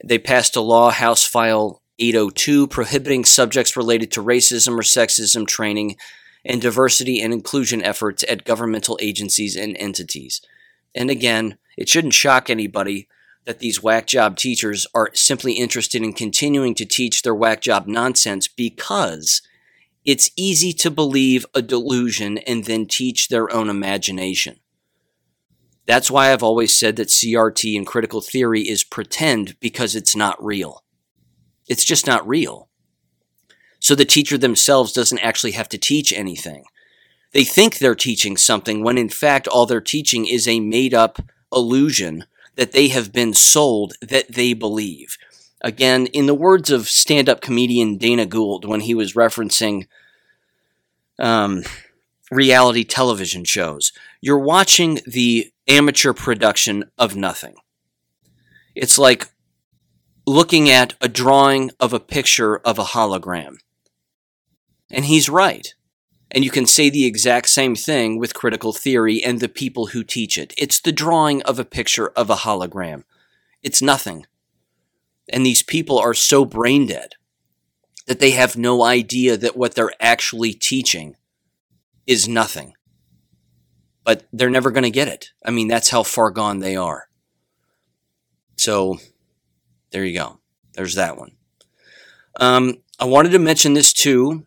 They 0.05 0.18
passed 0.18 0.57
a 0.57 0.61
law, 0.61 0.90
House 0.90 1.25
File 1.25 1.83
802, 1.98 2.68
prohibiting 2.68 3.25
subjects 3.25 3.77
related 3.77 4.11
to 4.12 4.22
racism 4.22 4.79
or 4.79 4.83
sexism 4.83 5.46
training 5.46 5.96
and 6.44 6.61
diversity 6.61 7.20
and 7.20 7.33
inclusion 7.33 7.83
efforts 7.83 8.25
at 8.29 8.44
governmental 8.44 8.98
agencies 9.01 9.57
and 9.57 9.77
entities. 9.77 10.40
And 10.94 11.11
again, 11.11 11.59
it 11.77 11.88
shouldn't 11.88 12.14
shock 12.14 12.51
anybody 12.51 13.09
that 13.44 13.59
these 13.59 13.83
whack 13.83 14.07
job 14.07 14.37
teachers 14.37 14.87
are 14.94 15.11
simply 15.14 15.55
interested 15.55 16.02
in 16.02 16.12
continuing 16.12 16.74
to 16.76 16.87
teach 16.87 17.22
their 17.22 17.35
whack 17.35 17.61
job 17.61 17.87
nonsense 17.87 18.46
because 18.46 19.42
it's 20.05 20.31
easy 20.37 20.72
to 20.72 20.90
believe 20.90 21.46
a 21.55 21.62
delusion 21.62 22.38
and 22.38 22.64
then 22.64 22.87
teach 22.87 23.28
their 23.28 23.52
own 23.52 23.68
imagination. 23.68 24.57
That's 25.87 26.11
why 26.11 26.33
I've 26.33 26.42
always 26.42 26.76
said 26.76 26.96
that 26.96 27.09
CRT 27.09 27.76
and 27.76 27.87
critical 27.87 28.20
theory 28.20 28.62
is 28.62 28.85
pretend 28.85 29.59
because 29.59 29.96
it's 29.96 30.14
not 30.14 30.42
real. 30.42 30.85
It's 31.68 31.85
just 31.85 32.07
not 32.07 32.26
real. 32.26 32.68
So 33.81 33.96
the 33.96 34.05
teacher 34.05 34.38
themselves 34.38 34.92
doesn't 34.92 35.18
actually 35.18 35.52
have 35.52 35.68
to 35.70 35.78
teach 35.78 36.12
anything. 36.12 36.64
They 37.33 37.44
think 37.44 37.78
they're 37.78 37.94
teaching 37.96 38.37
something 38.37 38.85
when 38.85 38.98
in 38.98 39.09
fact 39.09 39.48
all 39.48 39.66
they're 39.66 39.81
teaching 39.81 40.26
is 40.26 40.46
a 40.46 40.61
made 40.61 40.94
up 40.94 41.18
illusion 41.52 42.26
that 42.57 42.73
they 42.73 42.88
have 42.88 43.12
been 43.12 43.35
sold 43.35 43.95
that 44.01 44.33
they 44.33 44.53
believe. 44.53 45.17
Again, 45.61 46.07
in 46.07 46.27
the 46.27 46.35
words 46.35 46.71
of 46.71 46.88
stand 46.88 47.29
up 47.29 47.41
comedian 47.41 47.97
Dana 47.97 48.27
Gould 48.27 48.65
when 48.65 48.81
he 48.81 48.95
was 48.95 49.15
referencing 49.15 49.87
um, 51.19 51.62
reality 52.31 52.85
television 52.85 53.45
shows, 53.45 53.93
you're 54.21 54.38
watching 54.38 55.01
the 55.07 55.53
amateur 55.69 56.12
production 56.12 56.85
of 56.99 57.15
nothing. 57.15 57.55
It's 58.75 58.99
like 58.99 59.29
looking 60.27 60.69
at 60.69 60.95
a 61.01 61.09
drawing 61.09 61.71
of 61.79 61.93
a 61.93 62.01
picture 62.01 62.57
of 62.59 62.79
a 62.79 62.85
hologram. 62.85 63.57
And 64.91 65.05
he's 65.05 65.29
right. 65.29 65.75
And 66.35 66.45
you 66.45 66.51
can 66.51 66.64
say 66.64 66.88
the 66.88 67.05
exact 67.05 67.51
same 67.51 67.77
thing 67.77 68.18
with 68.18 68.35
critical 68.35 68.73
theory 68.73 69.23
and 69.23 69.38
the 69.38 69.51
people 69.51 69.88
who 69.88 70.03
teach 70.03 70.38
it. 70.38 70.55
It's 70.57 70.81
the 70.81 70.90
drawing 70.90 71.42
of 71.42 71.59
a 71.59 71.64
picture 71.64 72.09
of 72.09 72.31
a 72.31 72.37
hologram. 72.37 73.05
It's 73.62 73.83
nothing. 73.83 74.27
And 75.29 75.45
these 75.45 75.62
people 75.62 75.99
are 75.99 76.14
so 76.14 76.47
brain 76.47 76.87
dead 76.87 77.12
that 78.07 78.18
they 78.18 78.31
have 78.31 78.57
no 78.57 78.83
idea 78.83 79.37
that 79.37 79.57
what 79.57 79.75
they're 79.75 79.92
actually 80.01 80.55
teaching 80.55 81.16
is 82.07 82.27
nothing. 82.27 82.75
But 84.03 84.25
they're 84.33 84.51
never 84.51 84.71
going 84.71 84.83
to 84.85 84.90
get 84.90 85.09
it. 85.09 85.33
I 85.45 85.51
mean, 85.51 85.68
that's 85.68 85.90
how 85.90 86.03
far 86.03 86.31
gone 86.31 86.59
they 86.59 86.75
are. 86.75 87.09
So 88.57 88.99
there 89.90 90.05
you 90.05 90.18
go. 90.18 90.40
There's 90.73 90.95
that 90.95 91.18
one. 91.18 91.33
Um, 92.40 92.79
I 92.99 93.05
wanted 93.05 93.33
to 93.33 93.38
mention 93.38 93.75
this 93.75 93.92
too, 93.92 94.47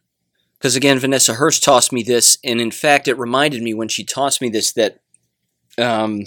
because 0.65 0.75
again, 0.75 0.97
Vanessa 0.97 1.35
Hurst 1.35 1.61
tossed 1.61 1.93
me 1.93 2.01
this, 2.01 2.39
and 2.43 2.59
in 2.59 2.71
fact, 2.71 3.07
it 3.07 3.19
reminded 3.19 3.61
me 3.61 3.75
when 3.75 3.87
she 3.87 4.03
tossed 4.03 4.41
me 4.41 4.49
this 4.49 4.73
that 4.73 4.99
um, 5.77 6.23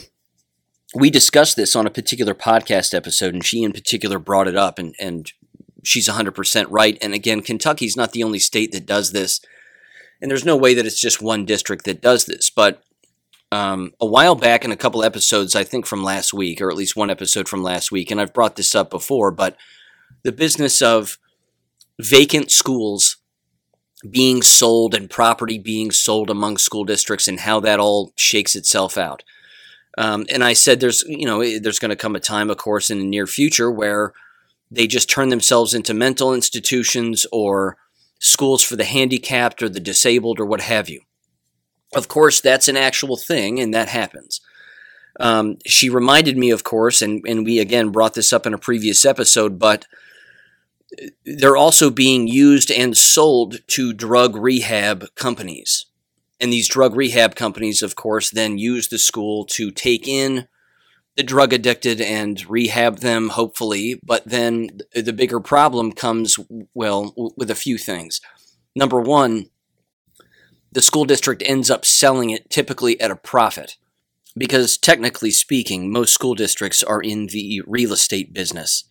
we 0.94 1.11
discussed 1.11 1.57
this 1.57 1.74
on 1.74 1.88
a 1.88 1.90
particular 1.90 2.37
podcast 2.37 2.94
episode, 2.94 3.35
and 3.35 3.44
she 3.44 3.64
in 3.64 3.72
particular 3.72 4.20
brought 4.20 4.46
it 4.46 4.55
up, 4.55 4.79
and, 4.79 4.94
and 5.01 5.33
she's 5.83 6.09
100% 6.09 6.66
right. 6.70 6.96
And 7.03 7.14
again, 7.14 7.42
Kentucky's 7.42 7.96
not 7.96 8.12
the 8.12 8.22
only 8.22 8.38
state 8.38 8.70
that 8.70 8.87
does 8.87 9.11
this. 9.11 9.40
And 10.22 10.31
there's 10.31 10.44
no 10.44 10.57
way 10.57 10.72
that 10.72 10.87
it's 10.87 11.01
just 11.01 11.20
one 11.20 11.44
district 11.44 11.85
that 11.87 12.01
does 12.01 12.27
this. 12.27 12.48
But 12.48 12.81
um, 13.51 13.92
a 14.01 14.07
while 14.07 14.37
back 14.37 14.64
in 14.64 14.70
a 14.70 14.77
couple 14.77 15.03
episodes, 15.03 15.57
I 15.57 15.64
think 15.64 15.85
from 15.85 16.05
last 16.05 16.33
week, 16.33 16.61
or 16.61 16.70
at 16.70 16.77
least 16.77 16.94
one 16.94 17.11
episode 17.11 17.48
from 17.48 17.64
last 17.64 17.90
week, 17.90 18.12
and 18.12 18.20
I've 18.20 18.35
brought 18.35 18.55
this 18.55 18.77
up 18.77 18.88
before, 18.88 19.33
but 19.33 19.57
the 20.22 20.31
business 20.31 20.81
of 20.81 21.18
vacant 21.98 22.53
schools 22.53 23.16
being 24.08 24.42
sold 24.42 24.94
and 24.94 25.11
property 25.11 25.58
being 25.58 25.90
sold 25.90 26.30
among 26.30 26.56
school 26.56 26.84
districts 26.84 27.26
and 27.26 27.40
how 27.40 27.61
that 27.61 27.80
all 27.80 28.12
shakes 28.16 28.54
itself 28.54 28.96
out. 28.96 29.22
Um, 29.96 30.26
and 30.30 30.44
I 30.44 30.52
said 30.52 30.78
there's 30.78 31.02
you 31.08 31.26
know 31.26 31.42
there's 31.58 31.80
going 31.80 31.90
to 31.90 31.96
come 31.96 32.14
a 32.14 32.20
time, 32.20 32.50
of 32.50 32.56
course, 32.56 32.90
in 32.90 32.98
the 32.98 33.04
near 33.04 33.26
future 33.26 33.70
where 33.70 34.12
they 34.70 34.87
just 34.87 35.11
turn 35.11 35.30
themselves 35.30 35.74
into 35.74 35.94
mental 35.94 36.32
institutions 36.34 37.26
or 37.32 37.76
schools 38.20 38.62
for 38.62 38.76
the 38.76 38.84
handicapped 38.84 39.62
or 39.62 39.68
the 39.68 39.80
disabled 39.80 40.38
or 40.38 40.46
what 40.46 40.61
have 40.61 40.88
you. 40.88 41.00
Of 41.94 42.06
course, 42.06 42.40
that's 42.40 42.68
an 42.68 42.76
actual 42.76 43.16
thing, 43.16 43.58
and 43.58 43.72
that 43.74 43.88
happens. 43.88 44.40
Um, 45.18 45.56
she 45.66 45.88
reminded 45.88 46.37
me, 46.37 46.50
of 46.50 46.62
course, 46.62 47.02
and, 47.02 47.24
and 47.26 47.44
we 47.44 47.58
again 47.58 47.90
brought 47.90 48.14
this 48.14 48.32
up 48.32 48.46
in 48.46 48.54
a 48.54 48.58
previous 48.58 49.04
episode, 49.04 49.58
but 49.58 49.87
they're 51.24 51.57
also 51.57 51.90
being 51.90 52.27
used 52.29 52.70
and 52.70 52.96
sold 52.96 53.66
to 53.68 53.92
drug 53.92 54.37
rehab 54.37 55.14
companies. 55.14 55.87
And 56.40 56.53
these 56.53 56.68
drug 56.68 56.94
rehab 56.94 57.35
companies, 57.35 57.83
of 57.83 57.96
course, 57.96 58.31
then 58.31 58.59
use 58.59 58.88
the 58.88 58.98
school 58.98 59.44
to 59.46 59.70
take 59.70 60.07
in 60.07 60.48
the 61.18 61.24
drug 61.24 61.53
addicted 61.53 62.01
and 62.01 62.48
rehab 62.48 62.98
them, 63.01 63.31
hopefully. 63.31 64.01
But 64.05 64.24
then 64.24 64.68
the 64.94 65.12
bigger 65.12 65.40
problem 65.40 65.90
comes, 65.90 66.38
well, 66.74 67.12
with 67.37 67.51
a 67.51 67.57
few 67.57 67.77
things. 67.77 68.20
Number 68.77 69.01
one, 69.01 69.51
the 70.70 70.81
school 70.81 71.05
district 71.05 71.42
ends 71.44 71.70
up 71.70 71.85
selling 71.85 72.31
it 72.31 72.48
typically 72.51 73.01
at 73.01 73.11
a 73.11 73.16
profit. 73.16 73.77
Because 74.37 74.79
technically 74.79 75.33
speaking, 75.33 75.90
most 75.90 76.14
school 76.14 76.37
districts 76.37 76.85
are 76.85 77.03
in 77.03 77.27
the 77.27 77.62
real 77.66 77.92
estate 77.92 78.33
business. 78.33 78.85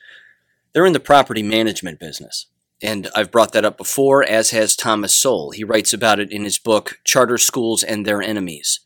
They're 0.74 0.86
in 0.86 0.94
the 0.94 1.00
property 1.00 1.44
management 1.44 2.00
business. 2.00 2.48
And 2.82 3.10
I've 3.16 3.32
brought 3.32 3.54
that 3.54 3.66
up 3.66 3.78
before, 3.78 4.24
as 4.24 4.52
has 4.52 4.76
Thomas 4.76 5.16
Sowell. 5.16 5.52
He 5.52 5.64
writes 5.64 5.94
about 5.94 6.20
it 6.20 6.32
in 6.32 6.44
his 6.44 6.60
book, 6.60 7.00
Charter 7.04 7.38
Schools 7.38 7.84
and 7.84 8.06
Their 8.06 8.22
Enemies. 8.22 8.82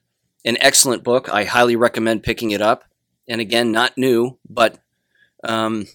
An 0.46 0.58
excellent 0.62 1.04
book. 1.04 1.28
I 1.30 1.44
highly 1.44 1.76
recommend 1.76 2.24
picking 2.24 2.52
it 2.52 2.62
up. 2.62 2.86
And 3.28 3.42
again, 3.42 3.72
not 3.72 3.98
new, 3.98 4.40
but 4.50 4.80
um, 5.44 5.88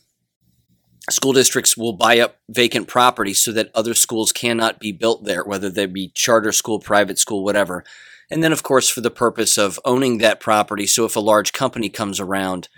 school 1.11 1.33
districts 1.33 1.77
will 1.77 1.93
buy 1.93 2.21
up 2.21 2.37
vacant 2.49 2.87
property 2.87 3.33
so 3.35 3.53
that 3.53 3.71
other 3.75 3.95
schools 3.95 4.33
cannot 4.33 4.79
be 4.79 4.93
built 4.93 5.25
there, 5.25 5.45
whether 5.45 5.71
they 5.71 5.87
be 5.87 6.09
charter 6.09 6.53
school, 6.53 6.79
private 6.79 7.19
school, 7.19 7.45
whatever. 7.45 7.85
And 8.31 8.43
then, 8.43 8.53
of 8.53 8.63
course, 8.63 8.89
for 8.89 9.01
the 9.01 9.11
purpose 9.11 9.57
of 9.57 9.81
owning 9.85 10.19
that 10.19 10.41
property. 10.41 10.87
So 10.87 11.05
if 11.05 11.17
a 11.17 11.21
large 11.21 11.53
company 11.53 11.89
comes 11.89 12.21
around, 12.21 12.69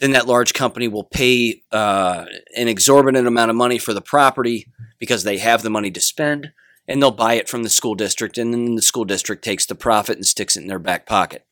then 0.00 0.12
that 0.12 0.26
large 0.26 0.52
company 0.54 0.88
will 0.88 1.04
pay 1.04 1.62
uh, 1.72 2.26
an 2.56 2.68
exorbitant 2.68 3.26
amount 3.26 3.50
of 3.50 3.56
money 3.56 3.78
for 3.78 3.94
the 3.94 4.02
property 4.02 4.66
because 4.98 5.22
they 5.22 5.38
have 5.38 5.62
the 5.62 5.70
money 5.70 5.90
to 5.90 6.00
spend, 6.00 6.52
and 6.88 7.00
they'll 7.00 7.10
buy 7.10 7.34
it 7.34 7.48
from 7.48 7.62
the 7.62 7.68
school 7.68 7.94
district, 7.94 8.36
and 8.36 8.52
then 8.52 8.74
the 8.74 8.82
school 8.82 9.04
district 9.04 9.44
takes 9.44 9.66
the 9.66 9.74
profit 9.74 10.16
and 10.16 10.26
sticks 10.26 10.56
it 10.56 10.62
in 10.62 10.66
their 10.66 10.78
back 10.78 11.06
pocket. 11.06 11.46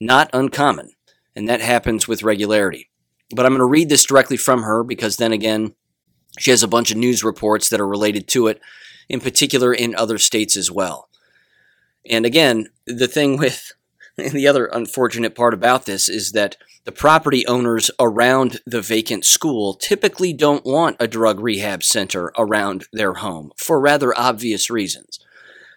Not 0.00 0.30
uncommon, 0.32 0.92
and 1.34 1.48
that 1.48 1.60
happens 1.60 2.08
with 2.08 2.22
regularity. 2.22 2.90
But 3.34 3.44
I'm 3.44 3.52
going 3.52 3.60
to 3.60 3.66
read 3.66 3.88
this 3.88 4.04
directly 4.04 4.36
from 4.36 4.62
her 4.62 4.82
because 4.84 5.16
then 5.16 5.32
again, 5.32 5.74
She 6.38 6.50
has 6.50 6.62
a 6.62 6.68
bunch 6.68 6.90
of 6.90 6.96
news 6.96 7.24
reports 7.24 7.68
that 7.68 7.80
are 7.80 7.86
related 7.86 8.28
to 8.28 8.48
it, 8.48 8.60
in 9.08 9.20
particular 9.20 9.72
in 9.72 9.94
other 9.94 10.18
states 10.18 10.56
as 10.56 10.70
well. 10.70 11.08
And 12.08 12.26
again, 12.26 12.68
the 12.86 13.08
thing 13.08 13.36
with 13.36 13.72
the 14.16 14.46
other 14.46 14.66
unfortunate 14.66 15.34
part 15.34 15.54
about 15.54 15.86
this 15.86 16.08
is 16.08 16.32
that 16.32 16.56
the 16.84 16.92
property 16.92 17.46
owners 17.46 17.90
around 17.98 18.60
the 18.64 18.80
vacant 18.80 19.24
school 19.24 19.74
typically 19.74 20.32
don't 20.32 20.64
want 20.64 20.96
a 21.00 21.08
drug 21.08 21.40
rehab 21.40 21.82
center 21.82 22.32
around 22.38 22.86
their 22.92 23.14
home 23.14 23.52
for 23.56 23.80
rather 23.80 24.16
obvious 24.18 24.70
reasons. 24.70 25.18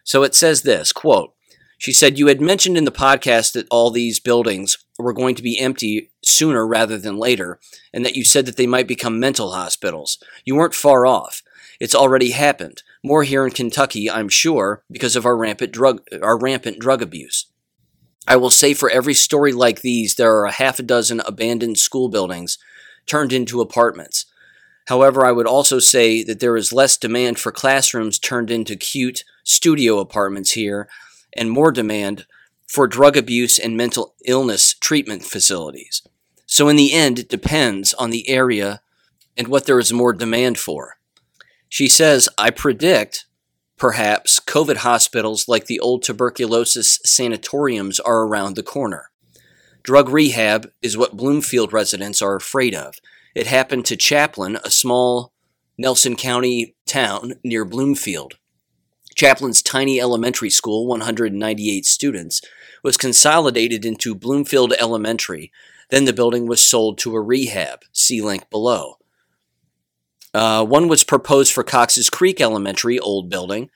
So 0.04 0.24
it 0.24 0.36
says 0.36 0.62
this 0.62 0.92
quote, 0.94 1.34
she 1.80 1.94
said, 1.94 2.20
You 2.20 2.28
had 2.28 2.42
mentioned 2.42 2.78
in 2.78 2.84
the 2.84 2.92
podcast 2.92 3.54
that 3.54 3.68
all 3.72 3.90
these 3.90 4.20
buildings 4.20 4.78
were 4.98 5.14
going 5.14 5.34
to 5.36 5.44
be 5.44 5.58
empty 5.58 6.12
sooner 6.22 6.68
rather 6.68 6.98
than 6.98 7.18
later, 7.18 7.60
and 7.94 8.06
that 8.06 8.16
you 8.16 8.26
said 8.26 8.46
that 8.46 8.58
they 8.58 8.68
might 8.68 8.88
become 8.88 9.20
mental 9.20 9.52
hospitals. 9.54 10.22
You 10.44 10.56
weren't 10.56 10.74
far 10.74 11.06
off. 11.06 11.42
It's 11.80 11.96
already 11.96 12.32
happened. 12.32 12.84
More 13.02 13.24
here 13.24 13.46
in 13.46 13.52
Kentucky, 13.52 14.12
I'm 14.12 14.28
sure, 14.28 14.84
because 14.92 15.16
of 15.16 15.26
our 15.26 15.38
rampant 15.38 15.72
drug, 15.72 16.02
our 16.22 16.38
rampant 16.38 16.80
drug 16.80 17.02
abuse. 17.02 17.46
I 18.30 18.36
will 18.36 18.52
say 18.52 18.76
for 18.76 18.92
every 18.92 19.16
story 19.16 19.52
like 19.52 19.82
these, 19.82 20.16
there 20.16 20.36
are 20.36 20.46
a 20.46 20.52
half 20.52 20.78
a 20.78 20.84
dozen 20.84 21.20
abandoned 21.22 21.80
school 21.80 22.10
buildings 22.10 22.60
turned 23.08 23.34
into 23.34 23.60
apartments. 23.60 24.28
However, 24.86 25.26
I 25.26 25.32
would 25.32 25.48
also 25.48 25.80
say 25.80 26.24
that 26.24 26.40
there 26.40 26.56
is 26.56 26.72
less 26.72 26.96
demand 26.96 27.40
for 27.40 27.52
classrooms 27.52 28.20
turned 28.20 28.52
into 28.52 28.76
cute 28.76 29.24
studio 29.44 29.98
apartments 29.98 30.52
here 30.52 30.88
and 31.36 31.50
more 31.50 31.72
demand 31.72 32.28
for 32.68 32.88
drug 32.88 33.18
abuse 33.18 33.58
and 33.58 33.76
mental 33.76 34.14
illness 34.26 34.76
treatment 34.76 35.24
facilities. 35.24 36.04
So, 36.46 36.70
in 36.70 36.76
the 36.76 36.94
end, 36.94 37.18
it 37.18 37.30
depends 37.30 37.96
on 37.96 38.12
the 38.12 38.30
area 38.30 38.82
and 39.36 39.48
what 39.48 39.66
there 39.66 39.80
is 39.80 39.92
more 39.92 40.14
demand 40.14 40.60
for. 40.60 40.98
She 41.68 41.88
says, 41.88 42.30
I 42.38 42.52
predict, 42.52 43.26
perhaps, 43.80 44.40
COVID 44.40 44.78
hospitals 44.78 45.48
like 45.48 45.66
the 45.66 45.80
old 45.80 46.04
tuberculosis 46.04 47.00
sanatoriums 47.06 48.00
are 48.00 48.24
around 48.24 48.56
the 48.56 48.64
corner. 48.64 49.10
Drug 49.82 50.10
rehab 50.10 50.70
is 50.82 50.98
what 50.98 51.18
Bloomfield 51.18 51.74
residents 51.74 52.22
are 52.22 52.36
afraid 52.36 52.76
of. 52.76 52.96
It 53.34 53.48
happened 53.48 53.86
to 53.86 53.96
Chaplin, 53.96 54.60
a 54.64 54.70
small 54.70 55.34
Nelson 55.78 56.16
County 56.16 56.76
town 56.86 57.34
near 57.44 57.66
Bloomfield. 57.66 58.36
Chaplin's 59.16 59.62
tiny 59.62 60.00
elementary 60.00 60.50
school, 60.50 60.88
198 60.88 61.86
students, 61.86 62.42
was 62.84 62.98
consolidated 62.98 63.86
into 63.86 64.14
Bloomfield 64.16 64.74
Elementary. 64.80 65.52
Then 65.90 66.06
the 66.06 66.14
building 66.14 66.48
was 66.48 66.62
sold 66.62 66.98
to 67.00 67.16
a 67.16 67.22
rehab, 67.22 67.84
see 67.92 68.22
link 68.22 68.50
below. 68.50 68.99
Uh, 70.40 70.64
one 70.64 70.88
was 70.88 71.04
proposed 71.04 71.52
for 71.52 71.66
Cox's 71.66 72.10
Creek 72.10 72.40
Elementary, 72.40 72.98
old 72.98 73.30
building, 73.30 73.70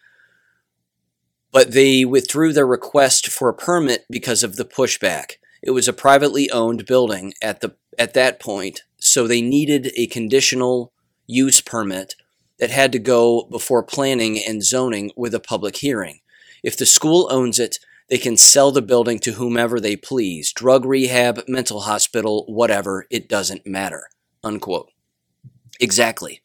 but 1.52 1.73
they 1.73 2.06
withdrew 2.06 2.54
their 2.54 2.65
request 2.65 3.28
for 3.28 3.49
a 3.49 3.54
permit 3.54 4.06
because 4.10 4.43
of 4.43 4.56
the 4.56 4.63
pushback. 4.63 5.34
It 5.62 5.71
was 5.71 5.89
a 5.89 5.93
privately 5.93 6.49
owned 6.52 6.86
building 6.86 7.34
at 7.41 7.60
the 7.60 7.76
at 7.99 8.13
that 8.13 8.39
point, 8.39 8.84
so 8.97 9.28
they 9.28 9.41
needed 9.41 9.91
a 9.97 10.08
conditional 10.08 10.93
use 11.28 11.60
permit 11.60 12.15
that 12.60 12.69
had 12.69 12.93
to 12.93 12.99
go 12.99 13.43
before 13.52 13.84
planning 13.84 14.39
and 14.39 14.63
zoning 14.63 15.12
with 15.17 15.36
a 15.36 15.41
public 15.41 15.76
hearing. 15.76 16.21
If 16.63 16.78
the 16.78 16.86
school 16.86 17.28
owns 17.30 17.60
it, 17.60 17.80
they 18.08 18.17
can 18.17 18.38
sell 18.38 18.71
the 18.71 18.82
building 18.82 19.19
to 19.19 19.34
whomever 19.34 19.82
they 19.82 19.97
please 19.97 20.54
drug 20.54 20.86
rehab, 20.86 21.41
mental 21.45 21.82
hospital, 21.82 22.45
whatever, 22.47 23.06
it 23.10 23.28
doesn't 23.28 23.67
matter. 23.67 24.08
Unquote. 24.45 24.89
Exactly. 25.82 26.39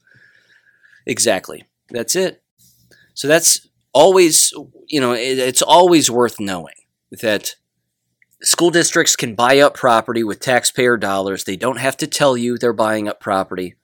Exactly. 1.09 1.65
That's 1.91 2.15
it. 2.15 2.43
So 3.15 3.27
that's 3.27 3.67
always, 3.93 4.53
you 4.87 5.01
know, 5.01 5.13
it's 5.13 5.63
always 5.63 6.11
worth 6.11 6.39
knowing 6.39 6.75
that 7.11 7.57
school 8.43 8.71
districts 8.71 9.17
can 9.17 9.35
buy 9.35 9.59
up 9.59 9.75
property 9.75 10.23
with 10.23 10.39
taxpayer 10.39 10.97
dollars. 10.97 11.43
They 11.43 11.57
don't 11.57 11.79
have 11.79 11.97
to 11.97 12.07
tell 12.07 12.37
you 12.37 12.57
they're 12.57 12.73
buying 12.73 13.09
up 13.09 13.19
property. 13.21 13.75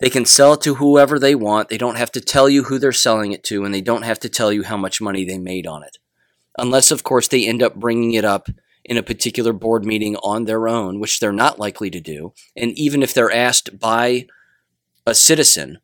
They 0.00 0.10
can 0.10 0.26
sell 0.26 0.54
it 0.54 0.60
to 0.62 0.74
whoever 0.74 1.18
they 1.18 1.36
want. 1.36 1.68
They 1.68 1.78
don't 1.78 1.96
have 1.96 2.10
to 2.12 2.20
tell 2.20 2.48
you 2.48 2.64
who 2.64 2.80
they're 2.80 2.92
selling 2.92 3.30
it 3.30 3.44
to, 3.44 3.64
and 3.64 3.72
they 3.72 3.80
don't 3.80 4.02
have 4.02 4.18
to 4.20 4.28
tell 4.28 4.52
you 4.52 4.64
how 4.64 4.76
much 4.76 5.00
money 5.00 5.24
they 5.24 5.38
made 5.38 5.66
on 5.66 5.84
it. 5.84 5.98
Unless, 6.58 6.90
of 6.90 7.04
course, 7.04 7.28
they 7.28 7.46
end 7.46 7.62
up 7.62 7.76
bringing 7.76 8.12
it 8.12 8.24
up 8.24 8.48
in 8.84 8.96
a 8.96 9.02
particular 9.02 9.52
board 9.52 9.84
meeting 9.84 10.16
on 10.16 10.44
their 10.44 10.66
own, 10.66 10.98
which 10.98 11.20
they're 11.20 11.32
not 11.32 11.60
likely 11.60 11.88
to 11.88 12.00
do. 12.00 12.34
And 12.56 12.72
even 12.72 13.00
if 13.00 13.14
they're 13.14 13.32
asked 13.32 13.78
by 13.78 14.26
a 15.06 15.14
citizen, 15.14 15.78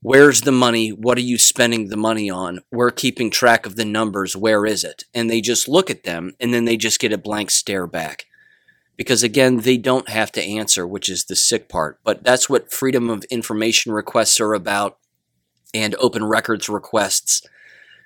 where's 0.00 0.42
the 0.42 0.52
money? 0.52 0.90
What 0.90 1.18
are 1.18 1.22
you 1.22 1.38
spending 1.38 1.88
the 1.88 1.96
money 1.96 2.30
on? 2.30 2.60
We're 2.70 2.90
keeping 2.90 3.30
track 3.30 3.66
of 3.66 3.76
the 3.76 3.84
numbers. 3.84 4.36
Where 4.36 4.66
is 4.66 4.84
it? 4.84 5.04
And 5.14 5.28
they 5.28 5.40
just 5.40 5.68
look 5.68 5.90
at 5.90 6.04
them 6.04 6.34
and 6.40 6.52
then 6.52 6.64
they 6.64 6.76
just 6.76 7.00
get 7.00 7.12
a 7.12 7.18
blank 7.18 7.50
stare 7.50 7.86
back 7.86 8.26
because 8.98 9.22
again, 9.22 9.58
they 9.58 9.76
don't 9.76 10.08
have 10.08 10.32
to 10.32 10.42
answer, 10.42 10.86
which 10.86 11.08
is 11.08 11.24
the 11.24 11.36
sick 11.36 11.68
part. 11.68 12.00
But 12.04 12.24
that's 12.24 12.50
what 12.50 12.72
freedom 12.72 13.08
of 13.08 13.24
information 13.24 13.92
requests 13.92 14.40
are 14.40 14.54
about 14.54 14.98
and 15.72 15.94
open 15.98 16.24
records 16.24 16.68
requests 16.68 17.42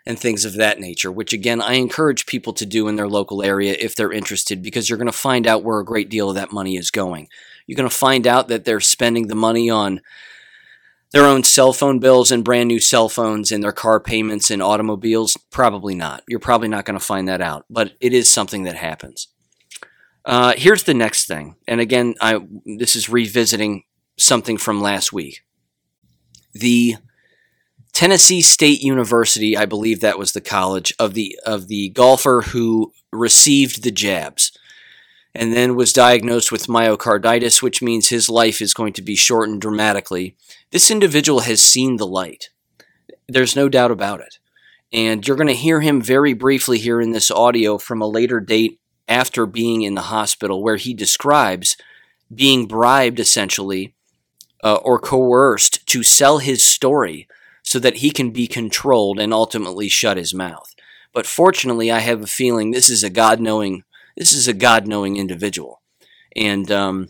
and 0.05 0.19
things 0.19 0.45
of 0.45 0.55
that 0.55 0.81
nature, 0.81 1.11
which 1.13 1.33
again, 1.33 1.63
I 1.63 1.75
encourage 1.75 2.27
people 2.27 2.53
to 2.55 2.67
do 2.67 2.89
in 2.89 2.97
their 2.97 3.09
local 3.09 3.43
area 3.43 3.77
if 3.79 3.95
they're 3.95 4.13
interested, 4.13 4.61
because 4.61 4.89
you're 4.89 4.99
going 4.99 5.07
to 5.07 5.13
find 5.13 5.47
out 5.47 5.63
where 5.63 5.79
a 5.79 5.85
great 5.85 6.11
deal 6.11 6.29
of 6.29 6.35
that 6.35 6.53
money 6.53 6.77
is 6.77 6.91
going. 6.91 7.29
You're 7.67 7.77
going 7.77 7.89
to 7.89 7.95
find 7.95 8.27
out 8.27 8.49
that 8.49 8.65
they're 8.65 8.81
spending 8.81 9.29
the 9.29 9.37
money 9.37 9.71
on 9.71 10.01
their 11.13 11.27
own 11.27 11.45
cell 11.45 11.73
phone 11.73 11.99
bills 11.99 12.31
and 12.31 12.45
brand 12.45 12.69
new 12.69 12.81
cell 12.81 13.09
phones 13.09 13.53
and 13.53 13.63
their 13.63 13.73
car 13.73 14.01
payments 14.01 14.51
and 14.51 14.63
automobiles. 14.63 15.37
Probably 15.51 15.95
not. 15.95 16.23
You're 16.27 16.41
probably 16.41 16.69
not 16.69 16.85
going 16.85 16.99
to 16.99 17.05
find 17.05 17.29
that 17.29 17.41
out, 17.41 17.65
but 17.71 17.93
it 18.01 18.13
is 18.13 18.29
something 18.29 18.65
that 18.65 18.77
happens. 18.77 19.29
Uh, 20.25 20.55
here's 20.57 20.85
the 20.85 20.95
next 20.95 21.27
thing, 21.27 21.57
and 21.67 21.81
again, 21.81 22.15
I 22.21 22.39
this 22.79 22.95
is 22.95 23.09
revisiting 23.09 23.83
something 24.17 24.57
from 24.57 24.81
last 24.81 25.13
week. 25.13 25.41
The 26.53 26.97
Tennessee 27.93 28.41
State 28.41 28.83
University, 28.83 29.57
I 29.57 29.67
believe 29.67 30.01
that 30.01 30.19
was 30.19 30.33
the 30.33 30.41
college 30.41 30.95
of 30.99 31.15
the 31.15 31.37
of 31.45 31.67
the 31.67 31.89
golfer 31.91 32.43
who 32.49 32.93
received 33.11 33.83
the 33.83 33.91
jabs 33.91 34.53
and 35.35 35.53
then 35.53 35.75
was 35.75 35.93
diagnosed 35.93 36.53
with 36.53 36.67
myocarditis, 36.67 37.63
which 37.63 37.83
means 37.83 38.09
his 38.09 38.29
life 38.29 38.61
is 38.61 38.75
going 38.75 38.93
to 38.95 39.03
be 39.03 39.17
shortened 39.17 39.61
dramatically. 39.61 40.37
This 40.71 40.91
individual 40.91 41.41
has 41.41 41.63
seen 41.63 41.97
the 41.97 42.07
light. 42.07 42.51
There's 43.29 43.57
no 43.57 43.69
doubt 43.69 43.91
about 43.91 44.21
it. 44.21 44.39
And 44.93 45.27
you're 45.27 45.39
going 45.39 45.47
to 45.47 45.55
hear 45.55 45.81
him 45.81 46.03
very 46.03 46.35
briefly 46.35 46.79
here 46.79 47.01
in 47.01 47.13
this 47.13 47.31
audio 47.31 47.79
from 47.79 48.03
a 48.03 48.07
later 48.07 48.41
date 48.41 48.79
after 49.09 49.47
being 49.47 49.83
in 49.83 49.95
the 49.95 50.03
hospital, 50.03 50.63
where 50.63 50.77
he 50.77 50.93
describes 50.93 51.77
being 52.35 52.67
bribed 52.67 53.19
essentially 53.19 53.95
uh, 54.63 54.77
or 54.77 54.99
coerced 54.99 55.87
to 55.87 56.03
sell 56.03 56.39
his 56.39 56.65
story 56.65 57.27
so 57.63 57.79
that 57.79 57.99
he 57.99 58.11
can 58.11 58.31
be 58.31 58.47
controlled 58.47 59.19
and 59.19 59.33
ultimately 59.33 59.89
shut 59.89 60.17
his 60.17 60.35
mouth. 60.35 60.75
But 61.13 61.27
fortunately, 61.27 61.91
I 61.91 62.01
have 62.01 62.23
a 62.23 62.27
feeling 62.27 62.71
this 62.71 62.91
is 62.91 63.03
a 63.03 63.11
God 63.11 63.41
knowing 63.41 63.85
this 64.17 64.33
is 64.33 64.49
a 64.49 64.53
God 64.53 64.87
knowing 64.87 65.17
individual, 65.17 65.83
and 66.37 66.71
um, 66.71 67.09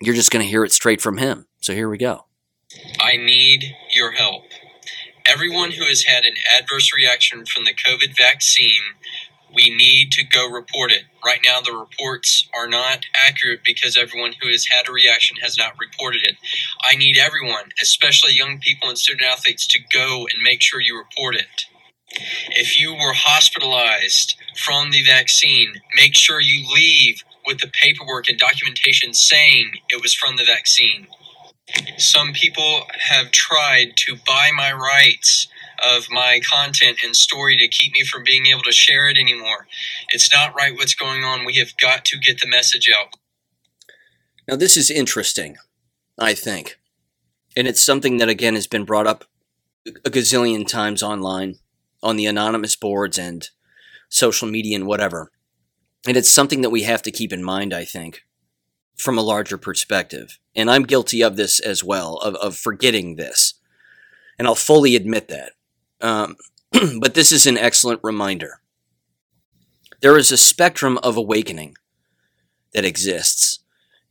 you're 0.00 0.14
just 0.14 0.30
going 0.30 0.44
to 0.44 0.50
hear 0.50 0.64
it 0.64 0.72
straight 0.72 1.00
from 1.00 1.18
him. 1.18 1.46
So 1.60 1.74
here 1.74 1.88
we 1.88 1.98
go. 1.98 2.26
I 3.00 3.16
need 3.16 3.76
your 3.94 4.12
help. 4.12 4.44
Everyone 5.26 5.72
who 5.72 5.84
has 5.84 6.04
had 6.04 6.24
an 6.24 6.34
adverse 6.56 6.90
reaction 6.94 7.44
from 7.44 7.64
the 7.64 7.74
COVID 7.74 8.16
vaccine 8.16 8.94
we 9.54 9.70
need 9.70 10.12
to 10.12 10.24
go 10.24 10.48
report 10.48 10.92
it. 10.92 11.04
Right 11.24 11.40
now, 11.44 11.60
the 11.60 11.72
reports 11.72 12.48
are 12.54 12.68
not 12.68 13.04
accurate 13.14 13.60
because 13.64 13.96
everyone 13.96 14.34
who 14.40 14.48
has 14.48 14.66
had 14.66 14.88
a 14.88 14.92
reaction 14.92 15.36
has 15.42 15.56
not 15.56 15.74
reported 15.80 16.22
it. 16.22 16.36
I 16.82 16.96
need 16.96 17.18
everyone, 17.18 17.70
especially 17.80 18.32
young 18.34 18.58
people 18.58 18.88
and 18.88 18.98
student 18.98 19.28
athletes, 19.30 19.66
to 19.68 19.80
go 19.92 20.26
and 20.32 20.42
make 20.42 20.60
sure 20.60 20.80
you 20.80 20.96
report 20.96 21.34
it. 21.34 21.66
If 22.12 22.78
you 22.78 22.92
were 22.92 23.12
hospitalized 23.14 24.36
from 24.56 24.90
the 24.90 25.02
vaccine, 25.02 25.74
make 25.96 26.14
sure 26.14 26.40
you 26.40 26.66
leave 26.74 27.22
with 27.46 27.60
the 27.60 27.68
paperwork 27.68 28.28
and 28.28 28.38
documentation 28.38 29.14
saying 29.14 29.72
it 29.88 30.02
was 30.02 30.14
from 30.14 30.36
the 30.36 30.44
vaccine. 30.44 31.06
Some 31.98 32.32
people 32.32 32.82
have 32.98 33.30
tried 33.30 33.96
to 33.98 34.16
buy 34.26 34.50
my 34.56 34.72
rights 34.72 35.46
of 35.82 36.10
my 36.10 36.40
content 36.50 36.98
and 37.04 37.14
story 37.16 37.56
to 37.56 37.68
keep 37.68 37.92
me 37.92 38.04
from 38.04 38.24
being 38.24 38.46
able 38.46 38.62
to 38.62 38.72
share 38.72 39.08
it 39.08 39.16
anymore. 39.16 39.66
It's 40.10 40.32
not 40.32 40.54
right 40.54 40.74
what's 40.74 40.94
going 40.94 41.24
on. 41.24 41.44
We 41.44 41.54
have 41.54 41.76
got 41.80 42.04
to 42.06 42.18
get 42.18 42.40
the 42.40 42.48
message 42.48 42.90
out. 42.94 43.14
Now, 44.48 44.56
this 44.56 44.76
is 44.76 44.90
interesting, 44.90 45.56
I 46.18 46.34
think. 46.34 46.78
And 47.56 47.66
it's 47.68 47.82
something 47.82 48.18
that, 48.18 48.28
again, 48.28 48.54
has 48.54 48.66
been 48.66 48.84
brought 48.84 49.06
up 49.06 49.24
a 50.04 50.10
gazillion 50.10 50.66
times 50.66 51.02
online 51.02 51.56
on 52.02 52.16
the 52.16 52.26
anonymous 52.26 52.76
boards 52.76 53.18
and 53.18 53.50
social 54.08 54.48
media 54.48 54.76
and 54.76 54.86
whatever. 54.86 55.30
And 56.06 56.16
it's 56.16 56.30
something 56.30 56.62
that 56.62 56.70
we 56.70 56.82
have 56.84 57.02
to 57.02 57.10
keep 57.10 57.32
in 57.32 57.44
mind, 57.44 57.74
I 57.74 57.84
think, 57.84 58.24
from 58.96 59.18
a 59.18 59.22
larger 59.22 59.58
perspective. 59.58 60.38
And 60.54 60.70
I'm 60.70 60.84
guilty 60.84 61.22
of 61.22 61.36
this 61.36 61.60
as 61.60 61.84
well, 61.84 62.16
of, 62.16 62.34
of 62.36 62.56
forgetting 62.56 63.16
this. 63.16 63.54
And 64.38 64.48
I'll 64.48 64.54
fully 64.54 64.96
admit 64.96 65.28
that. 65.28 65.52
Um, 66.00 66.36
but 67.00 67.14
this 67.14 67.32
is 67.32 67.46
an 67.46 67.58
excellent 67.58 68.00
reminder. 68.02 68.60
There 70.00 70.16
is 70.16 70.32
a 70.32 70.38
spectrum 70.38 70.98
of 71.02 71.16
awakening 71.16 71.76
that 72.72 72.84
exists. 72.84 73.58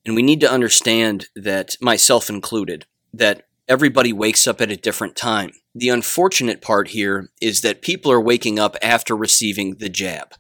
And 0.06 0.16
we 0.16 0.22
need 0.22 0.40
to 0.42 0.52
understand 0.52 1.28
that, 1.36 1.76
myself 1.82 2.30
included, 2.30 2.86
that 3.14 3.48
everybody 3.70 4.12
wakes 4.12 4.48
up 4.48 4.60
at 4.60 4.72
a 4.72 4.76
different 4.76 5.16
time. 5.16 5.52
The 5.76 5.90
unfortunate 5.90 6.62
part 6.62 6.90
here 6.90 7.30
is 7.40 7.62
that 7.62 7.84
people 7.84 8.12
are 8.12 8.20
waking 8.20 8.58
up 8.58 8.76
after 8.82 9.16
receiving 9.16 9.76
the 9.76 9.90
jab. 9.90 10.34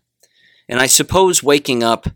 And 0.67 0.79
I 0.79 0.87
suppose 0.87 1.43
waking 1.43 1.83
up 1.83 2.07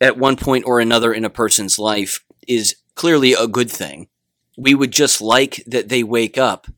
at 0.00 0.16
one 0.16 0.36
point 0.36 0.64
or 0.64 0.78
another 0.78 1.12
in 1.12 1.24
a 1.24 1.30
person's 1.30 1.78
life 1.78 2.24
is 2.46 2.76
clearly 2.94 3.32
a 3.32 3.48
good 3.48 3.70
thing. 3.70 4.08
We 4.56 4.74
would 4.74 4.92
just 4.92 5.20
like 5.20 5.62
that 5.66 5.88
they 5.88 6.04
wake 6.04 6.38
up 6.38 6.68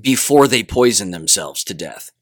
before 0.00 0.46
they 0.46 0.62
poison 0.62 1.10
themselves 1.10 1.64
to 1.64 1.74
death. 1.74 2.12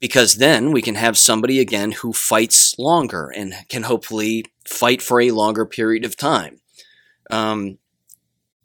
Because 0.00 0.36
then 0.36 0.72
we 0.72 0.82
can 0.82 0.94
have 0.96 1.18
somebody 1.18 1.58
again 1.58 1.92
who 1.92 2.12
fights 2.12 2.76
longer 2.78 3.32
and 3.34 3.54
can 3.68 3.84
hopefully 3.84 4.44
fight 4.64 5.02
for 5.02 5.20
a 5.20 5.32
longer 5.32 5.64
period 5.64 6.04
of 6.04 6.16
time. 6.16 6.60
Um, 7.30 7.78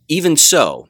even 0.07 0.35
so, 0.35 0.89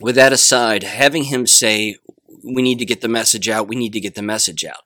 with 0.00 0.16
that 0.16 0.32
aside, 0.32 0.82
having 0.82 1.24
him 1.24 1.46
say, 1.46 1.96
we 2.42 2.62
need 2.62 2.78
to 2.78 2.84
get 2.84 3.00
the 3.00 3.08
message 3.08 3.48
out, 3.48 3.68
we 3.68 3.76
need 3.76 3.92
to 3.92 4.00
get 4.00 4.14
the 4.14 4.22
message 4.22 4.64
out, 4.64 4.82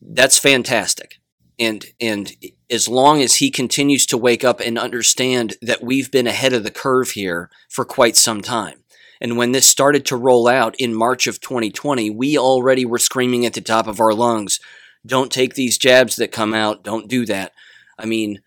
that's 0.00 0.38
fantastic. 0.38 1.18
And, 1.58 1.86
and 2.00 2.32
as 2.70 2.88
long 2.88 3.22
as 3.22 3.36
he 3.36 3.50
continues 3.50 4.06
to 4.06 4.18
wake 4.18 4.44
up 4.44 4.60
and 4.60 4.78
understand 4.78 5.54
that 5.62 5.82
we've 5.82 6.10
been 6.10 6.26
ahead 6.26 6.52
of 6.52 6.64
the 6.64 6.70
curve 6.70 7.10
here 7.10 7.48
for 7.68 7.84
quite 7.84 8.16
some 8.16 8.40
time. 8.40 8.84
And 9.20 9.36
when 9.36 9.52
this 9.52 9.66
started 9.66 10.04
to 10.06 10.16
roll 10.16 10.48
out 10.48 10.74
in 10.76 10.94
March 10.94 11.26
of 11.26 11.40
2020, 11.40 12.10
we 12.10 12.36
already 12.36 12.84
were 12.84 12.98
screaming 12.98 13.46
at 13.46 13.54
the 13.54 13.60
top 13.60 13.86
of 13.86 14.00
our 14.00 14.12
lungs, 14.12 14.58
don't 15.06 15.30
take 15.30 15.54
these 15.54 15.78
jabs 15.78 16.16
that 16.16 16.32
come 16.32 16.54
out, 16.54 16.82
don't 16.82 17.08
do 17.08 17.24
that. 17.26 17.52
I 17.98 18.06
mean, 18.06 18.40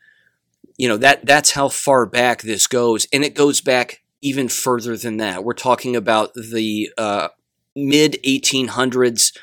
you 0.77 0.87
know, 0.87 0.97
that 0.97 1.25
that's 1.25 1.51
how 1.51 1.69
far 1.69 2.05
back 2.05 2.43
this 2.43 2.67
goes 2.67 3.07
and 3.11 3.23
it 3.23 3.35
goes 3.35 3.61
back 3.61 4.03
even 4.21 4.47
further 4.47 4.95
than 4.95 5.17
that. 5.17 5.43
We're 5.43 5.53
talking 5.53 5.95
about 5.95 6.33
the 6.33 6.91
uh, 6.97 7.29
mid 7.75 8.17
1800s, 8.25 9.35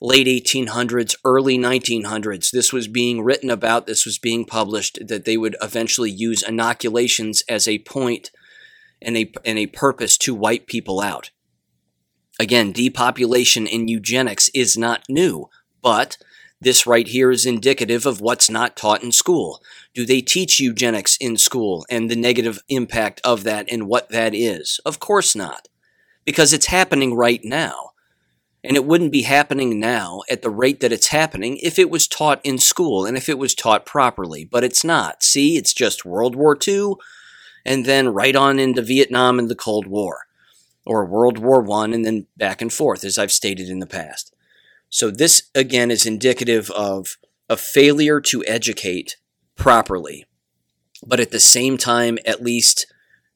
late 0.00 0.26
1800s, 0.26 1.14
early 1.24 1.58
1900s. 1.58 2.50
This 2.50 2.72
was 2.72 2.88
being 2.88 3.22
written 3.22 3.50
about, 3.50 3.86
this 3.86 4.04
was 4.04 4.18
being 4.18 4.44
published, 4.44 4.98
that 5.06 5.24
they 5.24 5.36
would 5.36 5.56
eventually 5.62 6.10
use 6.10 6.42
inoculations 6.42 7.42
as 7.48 7.66
a 7.66 7.80
point 7.80 8.30
and 9.00 9.16
a, 9.16 9.32
and 9.44 9.58
a 9.58 9.66
purpose 9.66 10.18
to 10.18 10.34
wipe 10.34 10.66
people 10.66 11.00
out. 11.00 11.30
Again, 12.40 12.72
depopulation 12.72 13.66
and 13.66 13.90
eugenics 13.90 14.48
is 14.54 14.76
not 14.76 15.02
new, 15.08 15.48
but 15.82 16.18
this 16.60 16.86
right 16.86 17.06
here 17.06 17.30
is 17.30 17.46
indicative 17.46 18.04
of 18.06 18.20
what's 18.20 18.50
not 18.50 18.76
taught 18.76 19.02
in 19.02 19.12
school. 19.12 19.62
Do 19.94 20.04
they 20.04 20.20
teach 20.20 20.58
eugenics 20.58 21.16
in 21.16 21.36
school 21.36 21.86
and 21.88 22.10
the 22.10 22.16
negative 22.16 22.60
impact 22.68 23.20
of 23.24 23.44
that 23.44 23.66
and 23.70 23.86
what 23.86 24.08
that 24.10 24.34
is? 24.34 24.80
Of 24.84 24.98
course 24.98 25.36
not, 25.36 25.68
because 26.24 26.52
it's 26.52 26.66
happening 26.66 27.14
right 27.14 27.40
now. 27.44 27.90
And 28.64 28.76
it 28.76 28.84
wouldn't 28.84 29.12
be 29.12 29.22
happening 29.22 29.78
now 29.78 30.22
at 30.28 30.42
the 30.42 30.50
rate 30.50 30.80
that 30.80 30.92
it's 30.92 31.06
happening 31.08 31.58
if 31.62 31.78
it 31.78 31.90
was 31.90 32.08
taught 32.08 32.40
in 32.42 32.58
school 32.58 33.06
and 33.06 33.16
if 33.16 33.28
it 33.28 33.38
was 33.38 33.54
taught 33.54 33.86
properly. 33.86 34.44
But 34.44 34.64
it's 34.64 34.82
not. 34.82 35.22
See, 35.22 35.56
it's 35.56 35.72
just 35.72 36.04
World 36.04 36.34
War 36.34 36.58
II 36.66 36.94
and 37.64 37.84
then 37.84 38.08
right 38.08 38.34
on 38.34 38.58
into 38.58 38.82
Vietnam 38.82 39.38
and 39.38 39.48
the 39.48 39.54
Cold 39.54 39.86
War, 39.86 40.26
or 40.86 41.04
World 41.04 41.38
War 41.38 41.70
I 41.70 41.84
and 41.84 42.04
then 42.04 42.26
back 42.36 42.62
and 42.62 42.72
forth, 42.72 43.04
as 43.04 43.18
I've 43.18 43.30
stated 43.30 43.68
in 43.68 43.78
the 43.78 43.86
past. 43.86 44.34
So 44.90 45.10
this 45.10 45.50
again 45.54 45.90
is 45.90 46.06
indicative 46.06 46.70
of 46.70 47.16
a 47.48 47.56
failure 47.56 48.20
to 48.20 48.44
educate 48.46 49.16
properly. 49.56 50.24
But 51.06 51.20
at 51.20 51.30
the 51.30 51.40
same 51.40 51.78
time, 51.78 52.18
at 52.26 52.42
least 52.42 52.86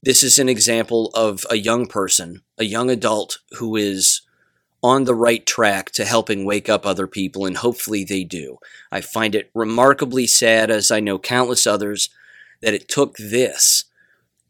this 0.02 0.22
is 0.22 0.38
an 0.38 0.48
example 0.48 1.10
of 1.14 1.46
a 1.50 1.56
young 1.56 1.86
person, 1.86 2.42
a 2.58 2.64
young 2.64 2.90
adult 2.90 3.38
who 3.58 3.76
is 3.76 4.22
on 4.82 5.04
the 5.04 5.14
right 5.14 5.46
track 5.46 5.92
to 5.92 6.04
helping 6.04 6.44
wake 6.44 6.68
up 6.68 6.84
other 6.84 7.06
people, 7.06 7.46
and 7.46 7.58
hopefully 7.58 8.02
they 8.02 8.24
do. 8.24 8.58
I 8.90 9.00
find 9.00 9.34
it 9.34 9.50
remarkably 9.54 10.26
sad, 10.26 10.70
as 10.70 10.90
I 10.90 10.98
know 10.98 11.20
countless 11.20 11.68
others, 11.68 12.08
that 12.62 12.74
it 12.74 12.88
took 12.88 13.16
this 13.16 13.84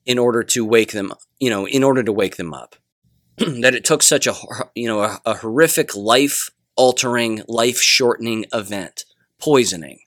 in 0.07 0.19
order 0.19 0.43
to 0.43 0.65
wake 0.65 0.93
them, 0.93 1.13
you 1.39 1.51
know, 1.51 1.67
in 1.67 1.85
order 1.85 2.03
to 2.03 2.13
wake 2.13 2.37
them 2.37 2.55
up. 2.55 2.77
that 3.37 3.75
it 3.75 3.85
took 3.85 4.03
such 4.03 4.27
a, 4.27 4.35
you 4.75 4.89
know, 4.89 5.03
a, 5.03 5.21
a 5.27 5.35
horrific 5.35 5.95
life 5.95 6.51
altering, 6.77 7.43
life 7.49 7.81
shortening 7.81 8.47
event, 8.53 9.05
poisoning, 9.39 10.01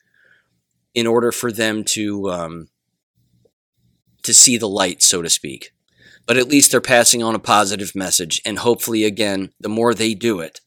in 0.93 1.07
order 1.07 1.31
for 1.31 1.51
them 1.51 1.83
to 1.83 2.29
um, 2.29 2.67
to 4.23 4.33
see 4.33 4.57
the 4.57 4.69
light, 4.69 5.03
so 5.03 5.21
to 5.21 5.29
speak. 5.29 5.71
But 6.25 6.37
at 6.37 6.47
least 6.47 6.71
they're 6.71 6.81
passing 6.81 7.21
on 7.21 7.35
a 7.35 7.39
positive 7.39 7.93
message, 7.93 8.41
and 8.45 8.59
hopefully, 8.59 9.03
again, 9.03 9.51
the 9.59 9.69
more 9.69 9.93
they 9.93 10.15
do 10.15 10.39
it, 10.39 10.61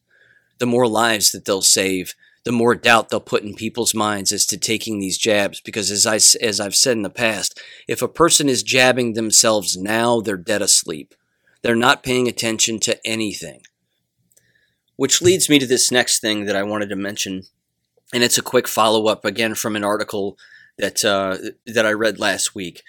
the 0.57 0.65
more 0.65 0.87
lives 0.87 1.31
that 1.31 1.45
they'll 1.45 1.61
save, 1.61 2.13
the 2.45 2.51
more 2.51 2.75
doubt 2.75 3.09
they'll 3.09 3.19
put 3.19 3.43
in 3.43 3.53
people's 3.55 3.93
minds 3.93 4.31
as 4.31 4.45
to 4.45 4.57
taking 4.57 4.99
these 4.99 5.17
jabs. 5.17 5.59
Because 5.59 5.91
as 5.91 6.05
I 6.05 6.15
as 6.43 6.59
I've 6.59 6.75
said 6.75 6.95
in 6.97 7.03
the 7.03 7.09
past, 7.09 7.59
if 7.87 8.01
a 8.01 8.07
person 8.07 8.47
is 8.47 8.63
jabbing 8.63 9.13
themselves 9.13 9.75
now, 9.75 10.21
they're 10.21 10.37
dead 10.37 10.61
asleep. 10.61 11.13
They're 11.61 11.75
not 11.75 12.03
paying 12.03 12.27
attention 12.27 12.79
to 12.81 12.97
anything. 13.05 13.61
Which 14.99 15.21
leads 15.21 15.47
me 15.47 15.59
to 15.59 15.65
this 15.65 15.93
next 15.93 16.19
thing 16.19 16.43
that 16.43 16.57
I 16.57 16.63
wanted 16.63 16.89
to 16.89 16.97
mention, 16.97 17.43
and 18.13 18.21
it's 18.21 18.37
a 18.37 18.41
quick 18.41 18.67
follow 18.67 19.07
up 19.07 19.23
again 19.23 19.55
from 19.55 19.77
an 19.77 19.83
article 19.85 20.37
that 20.77 21.05
uh, 21.05 21.37
that 21.65 21.85
I 21.85 21.93
read 21.93 22.19
last 22.19 22.53
week. 22.53 22.83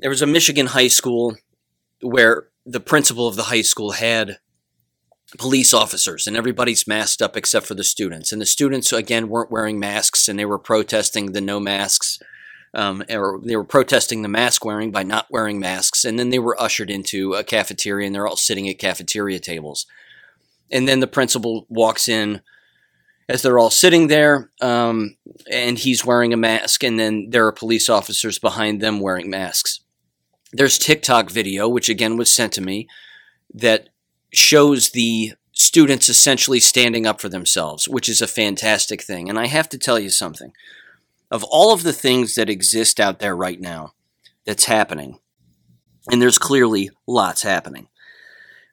There 0.00 0.10
was 0.10 0.22
a 0.22 0.26
Michigan 0.26 0.66
high 0.66 0.88
school 0.88 1.36
where 2.00 2.48
the 2.66 2.80
principal 2.80 3.28
of 3.28 3.36
the 3.36 3.44
high 3.44 3.62
school 3.62 3.92
had 3.92 4.38
police 5.38 5.72
officers 5.72 6.26
and 6.26 6.36
everybody's 6.36 6.84
masked 6.88 7.22
up 7.22 7.36
except 7.36 7.66
for 7.66 7.74
the 7.74 7.84
students. 7.84 8.32
And 8.32 8.42
the 8.42 8.46
students 8.46 8.92
again 8.92 9.28
weren't 9.28 9.52
wearing 9.52 9.78
masks 9.78 10.26
and 10.26 10.36
they 10.36 10.44
were 10.44 10.58
protesting 10.58 11.30
the 11.30 11.40
no 11.40 11.60
masks 11.60 12.18
um, 12.74 13.04
or 13.08 13.38
they 13.40 13.54
were 13.54 13.62
protesting 13.62 14.22
the 14.22 14.28
mask 14.28 14.64
wearing 14.64 14.90
by 14.90 15.04
not 15.04 15.28
wearing 15.30 15.60
masks. 15.60 16.04
And 16.04 16.18
then 16.18 16.30
they 16.30 16.40
were 16.40 16.60
ushered 16.60 16.90
into 16.90 17.34
a 17.34 17.44
cafeteria 17.44 18.04
and 18.04 18.16
they're 18.16 18.26
all 18.26 18.36
sitting 18.36 18.68
at 18.68 18.80
cafeteria 18.80 19.38
tables 19.38 19.86
and 20.74 20.86
then 20.86 21.00
the 21.00 21.06
principal 21.06 21.66
walks 21.70 22.08
in 22.08 22.42
as 23.28 23.40
they're 23.40 23.58
all 23.58 23.70
sitting 23.70 24.08
there, 24.08 24.50
um, 24.60 25.16
and 25.50 25.78
he's 25.78 26.04
wearing 26.04 26.34
a 26.34 26.36
mask, 26.36 26.84
and 26.84 26.98
then 26.98 27.30
there 27.30 27.46
are 27.46 27.52
police 27.52 27.88
officers 27.88 28.38
behind 28.38 28.82
them 28.82 29.00
wearing 29.00 29.30
masks. 29.30 29.80
There's 30.52 30.78
TikTok 30.78 31.30
video, 31.30 31.66
which 31.66 31.88
again 31.88 32.18
was 32.18 32.34
sent 32.34 32.52
to 32.54 32.60
me, 32.60 32.86
that 33.54 33.88
shows 34.32 34.90
the 34.90 35.32
students 35.52 36.08
essentially 36.08 36.60
standing 36.60 37.06
up 37.06 37.20
for 37.20 37.28
themselves, 37.28 37.88
which 37.88 38.08
is 38.08 38.20
a 38.20 38.26
fantastic 38.26 39.00
thing. 39.00 39.30
And 39.30 39.38
I 39.38 39.46
have 39.46 39.68
to 39.70 39.78
tell 39.78 39.98
you 39.98 40.10
something. 40.10 40.52
Of 41.30 41.44
all 41.44 41.72
of 41.72 41.82
the 41.82 41.92
things 41.92 42.34
that 42.34 42.50
exist 42.50 43.00
out 43.00 43.20
there 43.20 43.34
right 43.34 43.60
now 43.60 43.94
that's 44.44 44.66
happening, 44.66 45.18
and 46.10 46.20
there's 46.20 46.38
clearly 46.38 46.90
lots 47.06 47.42
happening, 47.42 47.88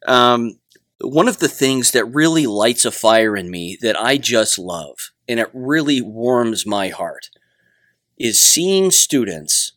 um, 0.07 0.59
one 1.04 1.28
of 1.28 1.39
the 1.39 1.47
things 1.47 1.91
that 1.91 2.06
really 2.06 2.45
lights 2.45 2.86
a 2.86 2.91
fire 2.91 3.36
in 3.36 3.49
me 3.49 3.78
that 3.82 3.99
I 3.99 4.18
just 4.18 4.58
love, 4.60 5.12
and 5.28 5.39
it 5.39 5.49
really 5.54 6.02
warms 6.02 6.66
my 6.66 6.89
heart, 6.89 7.30
is 8.18 8.41
seeing 8.41 8.91
students, 8.91 9.74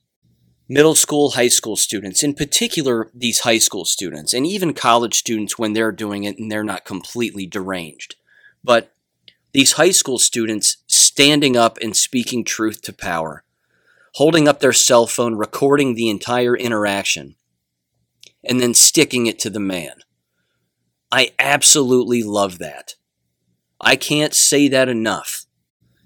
middle 0.68 0.94
school, 0.94 1.30
high 1.30 1.48
school 1.48 1.76
students, 1.76 2.22
in 2.22 2.34
particular 2.34 3.10
these 3.14 3.40
high 3.40 3.58
school 3.58 3.84
students, 3.84 4.32
and 4.34 4.46
even 4.46 4.74
college 4.74 5.14
students 5.14 5.58
when 5.58 5.72
they're 5.72 5.92
doing 5.92 6.24
it 6.24 6.38
and 6.38 6.50
they're 6.50 6.64
not 6.64 6.84
completely 6.84 7.46
deranged. 7.46 8.16
But 8.62 8.92
these 9.52 9.72
high 9.72 9.92
school 9.92 10.18
students 10.18 10.78
standing 10.86 11.56
up 11.56 11.78
and 11.80 11.96
speaking 11.96 12.44
truth 12.44 12.82
to 12.82 12.92
power, 12.92 13.44
holding 14.14 14.48
up 14.48 14.60
their 14.60 14.72
cell 14.72 15.06
phone, 15.06 15.36
recording 15.36 15.94
the 15.94 16.08
entire 16.08 16.56
interaction, 16.56 17.36
and 18.42 18.60
then 18.60 18.74
sticking 18.74 19.26
it 19.26 19.38
to 19.38 19.50
the 19.50 19.60
man 19.60 20.03
I 21.14 21.30
absolutely 21.38 22.24
love 22.24 22.58
that. 22.58 22.96
I 23.80 23.94
can't 23.94 24.34
say 24.34 24.66
that 24.66 24.88
enough. 24.88 25.46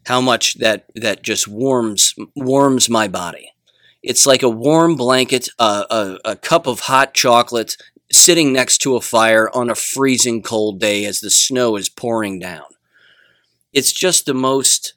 How 0.04 0.20
much 0.20 0.58
that 0.58 0.84
that 0.94 1.22
just 1.22 1.48
warms 1.48 2.14
warms 2.36 2.90
my 2.90 3.08
body. 3.08 3.52
It's 4.02 4.26
like 4.26 4.42
a 4.42 4.50
warm 4.50 4.96
blanket, 4.96 5.48
a, 5.58 6.18
a 6.26 6.36
cup 6.36 6.66
of 6.66 6.80
hot 6.80 7.14
chocolate 7.14 7.78
sitting 8.12 8.52
next 8.52 8.78
to 8.78 8.96
a 8.96 9.00
fire 9.00 9.48
on 9.54 9.70
a 9.70 9.74
freezing 9.74 10.42
cold 10.42 10.78
day 10.78 11.06
as 11.06 11.20
the 11.20 11.30
snow 11.30 11.76
is 11.76 11.88
pouring 11.88 12.38
down. 12.38 12.66
It's 13.72 13.92
just 13.92 14.26
the 14.26 14.34
most 14.34 14.92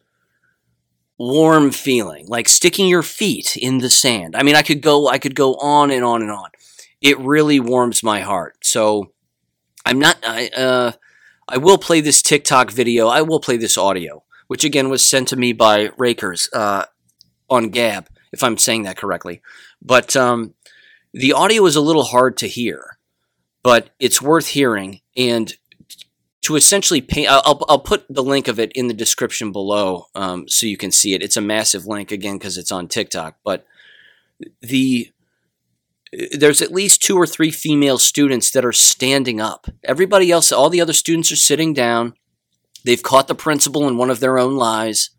warm 1.18 1.72
feeling, 1.72 2.28
like 2.28 2.50
sticking 2.50 2.88
your 2.88 3.04
feet 3.04 3.56
in 3.56 3.78
the 3.78 3.90
sand. 3.90 4.36
I 4.36 4.44
mean, 4.44 4.56
I 4.56 4.62
could 4.62 4.82
go 4.82 5.08
I 5.08 5.20
could 5.20 5.36
go 5.36 5.54
on 5.56 5.90
and 5.90 6.04
on 6.04 6.22
and 6.22 6.32
on. 6.32 6.50
It 7.00 7.18
really 7.20 7.62
warms 7.62 8.04
my 8.04 8.20
heart. 8.20 8.58
So 8.66 9.14
I'm 9.86 10.00
not 10.00 10.18
I 10.24 10.48
uh 10.50 10.92
I 11.52 11.58
will 11.58 11.78
play 11.78 12.00
this 12.02 12.22
TikTok 12.22 12.72
video. 12.72 13.08
I 13.08 13.22
will 13.22 13.42
play 13.42 13.58
this 13.58 13.78
audio, 13.78 14.24
which 14.48 14.64
again 14.64 14.90
was 14.90 15.06
sent 15.06 15.28
to 15.30 15.36
me 15.36 15.52
by 15.52 15.90
Raykrys 15.90 16.48
uh, 16.54 16.86
on 17.50 17.70
Gab, 17.70 18.08
if 18.32 18.42
I'm 18.42 18.58
saying 18.58 18.84
that 18.84 18.98
correctly. 18.98 19.42
But 19.82 20.16
um, 20.16 20.54
the 21.14 21.34
audio 21.34 21.66
is 21.66 21.76
a 21.76 21.82
little 21.82 22.06
hard 22.06 22.38
to 22.38 22.48
hear, 22.48 22.98
but 23.64 23.90
it's 24.00 24.22
worth 24.22 24.48
hearing. 24.48 25.02
And 25.18 25.54
to 26.44 26.56
essentially 26.56 27.02
paint, 27.02 27.28
I'll, 27.30 27.64
I'll 27.68 27.80
put 27.80 28.06
the 28.10 28.24
link 28.24 28.48
of 28.48 28.60
it 28.60 28.72
in 28.74 28.88
the 28.88 28.94
description 28.94 29.52
below 29.52 30.08
um, 30.16 30.48
so 30.48 30.66
you 30.66 30.78
can 30.78 30.92
see 30.92 31.14
it. 31.14 31.22
It's 31.22 31.38
a 31.38 31.42
massive 31.42 31.86
link 31.86 32.12
again 32.12 32.38
because 32.38 32.58
it's 32.58 32.72
on 32.72 32.88
TikTok. 32.88 33.38
But 33.44 33.66
the 34.62 35.12
there's 36.32 36.62
at 36.62 36.72
least 36.72 37.02
two 37.02 37.18
or 37.18 37.28
three 37.28 37.52
female 37.52 37.98
students 37.98 38.52
that 38.52 38.66
are 38.66 38.74
standing 38.74 39.40
up. 39.40 39.68
Everybody 39.84 40.32
else, 40.32 40.52
all 40.52 40.70
the 40.70 40.82
other 40.82 40.94
students 40.94 41.32
are 41.32 41.38
sitting 41.38 41.74
down. 41.74 42.14
They've 42.84 43.02
caught 43.02 43.28
the 43.28 43.36
principal 43.36 43.88
in 43.88 43.98
one 43.98 44.10
of 44.10 44.20
their 44.20 44.38
own 44.38 44.56
lies 44.56 45.12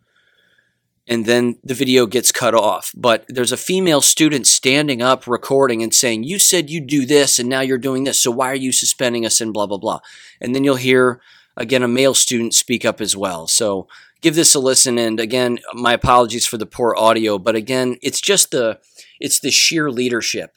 and 1.08 1.26
then 1.26 1.58
the 1.64 1.74
video 1.74 2.06
gets 2.06 2.30
cut 2.30 2.54
off. 2.54 2.92
But 2.96 3.24
there's 3.28 3.52
a 3.52 3.56
female 3.56 4.00
student 4.00 4.46
standing 4.46 5.02
up, 5.02 5.26
recording, 5.26 5.82
and 5.82 5.92
saying, 5.92 6.24
You 6.24 6.38
said 6.38 6.70
you'd 6.70 6.86
do 6.86 7.06
this, 7.06 7.38
and 7.38 7.48
now 7.48 7.60
you're 7.60 7.78
doing 7.78 8.04
this, 8.04 8.20
so 8.20 8.30
why 8.30 8.50
are 8.50 8.56
you 8.56 8.72
suspending 8.72 9.26
us? 9.26 9.40
And 9.40 9.52
blah, 9.52 9.66
blah, 9.66 9.78
blah. 9.78 10.00
And 10.40 10.54
then 10.54 10.64
you'll 10.64 10.76
hear, 10.76 11.20
again, 11.56 11.82
a 11.82 11.88
male 11.88 12.14
student 12.14 12.54
speak 12.54 12.84
up 12.84 13.00
as 13.00 13.16
well. 13.16 13.48
So 13.48 13.88
give 14.20 14.36
this 14.36 14.54
a 14.54 14.60
listen. 14.60 14.96
And 14.96 15.18
again, 15.18 15.58
my 15.74 15.92
apologies 15.92 16.46
for 16.46 16.56
the 16.56 16.66
poor 16.66 16.94
audio, 16.96 17.38
but 17.38 17.56
again, 17.56 17.96
it's 18.02 18.20
just 18.20 18.50
the. 18.50 18.78
It's 19.20 19.38
the 19.38 19.52
sheer 19.52 19.88
leadership 19.88 20.56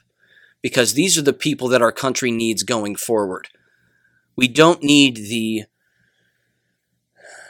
because 0.66 0.94
these 0.94 1.16
are 1.16 1.22
the 1.22 1.32
people 1.32 1.68
that 1.68 1.84
our 1.84 1.92
country 1.92 2.32
needs 2.32 2.64
going 2.64 2.96
forward. 2.96 3.50
We 4.36 4.48
don't 4.48 4.82
need 4.82 5.16
the 5.18 5.66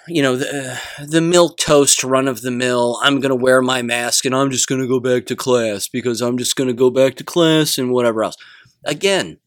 you 0.05 0.21
know, 0.21 0.35
the, 0.35 0.81
the 0.99 1.21
milk 1.21 1.55
toast 1.57 2.03
run 2.03 2.27
of 2.27 2.41
the 2.41 2.51
mill. 2.51 2.99
I'm 3.01 3.21
going 3.21 3.29
to 3.29 3.41
wear 3.41 3.61
my 3.61 3.81
mask 3.81 4.25
and 4.25 4.35
I'm 4.35 4.51
just 4.51 4.67
going 4.67 4.81
to 4.81 4.87
go 4.87 4.99
back 4.99 5.27
to 5.27 5.35
class 5.37 5.87
because 5.87 6.19
I'm 6.19 6.37
just 6.37 6.57
going 6.57 6.67
to 6.67 6.73
go 6.73 6.89
back 6.89 7.15
to 7.15 7.23
class 7.23 7.77
and 7.77 7.89
whatever 7.89 8.21
else. 8.21 8.35
Again, 8.83 9.37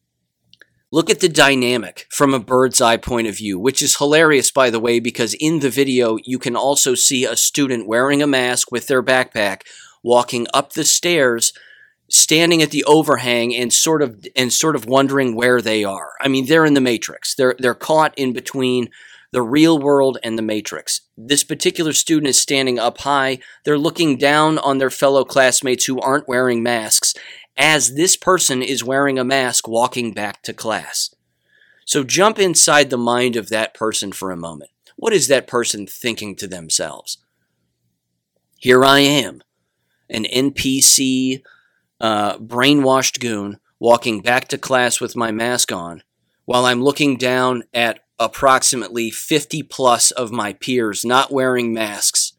look 0.91 1.11
at 1.11 1.19
the 1.19 1.29
dynamic 1.29 2.07
from 2.09 2.33
a 2.33 2.39
bird's 2.39 2.81
eye 2.81 2.97
point 2.97 3.27
of 3.27 3.37
view, 3.37 3.59
which 3.59 3.83
is 3.83 3.97
hilarious, 3.97 4.49
by 4.49 4.71
the 4.71 4.79
way, 4.79 4.99
because 4.99 5.35
in 5.35 5.59
the 5.59 5.69
video, 5.69 6.17
you 6.23 6.39
can 6.39 6.55
also 6.55 6.95
see 6.95 7.23
a 7.23 7.37
student 7.37 7.87
wearing 7.87 8.23
a 8.23 8.27
mask 8.27 8.71
with 8.71 8.87
their 8.87 9.03
backpack 9.03 9.61
walking 10.01 10.47
up 10.55 10.73
the 10.73 10.83
stairs 10.83 11.53
standing 12.09 12.61
at 12.61 12.71
the 12.71 12.83
overhang 12.85 13.55
and 13.55 13.71
sort 13.71 14.01
of 14.01 14.25
and 14.35 14.51
sort 14.51 14.75
of 14.75 14.85
wondering 14.85 15.35
where 15.35 15.61
they 15.61 15.83
are. 15.83 16.11
I 16.19 16.27
mean, 16.27 16.47
they're 16.47 16.65
in 16.65 16.73
the 16.73 16.81
matrix. 16.81 17.35
They're 17.35 17.55
they're 17.57 17.73
caught 17.73 18.13
in 18.17 18.33
between 18.33 18.89
the 19.31 19.41
real 19.41 19.77
world 19.77 20.17
and 20.23 20.37
the 20.37 20.43
matrix. 20.43 21.01
This 21.15 21.43
particular 21.43 21.93
student 21.93 22.29
is 22.29 22.39
standing 22.39 22.79
up 22.79 22.99
high. 22.99 23.39
They're 23.63 23.77
looking 23.77 24.17
down 24.17 24.57
on 24.57 24.79
their 24.79 24.89
fellow 24.89 25.23
classmates 25.23 25.85
who 25.85 25.99
aren't 25.99 26.27
wearing 26.27 26.63
masks 26.63 27.13
as 27.55 27.95
this 27.95 28.15
person 28.15 28.63
is 28.63 28.83
wearing 28.83 29.19
a 29.19 29.23
mask 29.23 29.67
walking 29.67 30.13
back 30.13 30.41
to 30.43 30.53
class. 30.53 31.13
So 31.85 32.03
jump 32.03 32.39
inside 32.39 32.89
the 32.89 32.97
mind 32.97 33.35
of 33.35 33.49
that 33.49 33.73
person 33.73 34.11
for 34.11 34.31
a 34.31 34.37
moment. 34.37 34.71
What 34.95 35.13
is 35.13 35.27
that 35.27 35.47
person 35.47 35.85
thinking 35.85 36.35
to 36.37 36.47
themselves? 36.47 37.17
Here 38.57 38.83
I 38.83 38.99
am, 38.99 39.41
an 40.09 40.25
NPC 40.25 41.41
uh, 41.99 42.37
brainwashed 42.37 43.19
goon 43.19 43.59
walking 43.79 44.21
back 44.21 44.47
to 44.49 44.57
class 44.57 44.99
with 44.99 45.15
my 45.15 45.31
mask 45.31 45.71
on 45.71 46.03
while 46.45 46.65
I'm 46.65 46.83
looking 46.83 47.17
down 47.17 47.63
at 47.73 47.99
approximately 48.19 49.09
50 49.09 49.63
plus 49.63 50.11
of 50.11 50.31
my 50.31 50.53
peers 50.53 51.05
not 51.05 51.31
wearing 51.31 51.73
masks, 51.73 52.33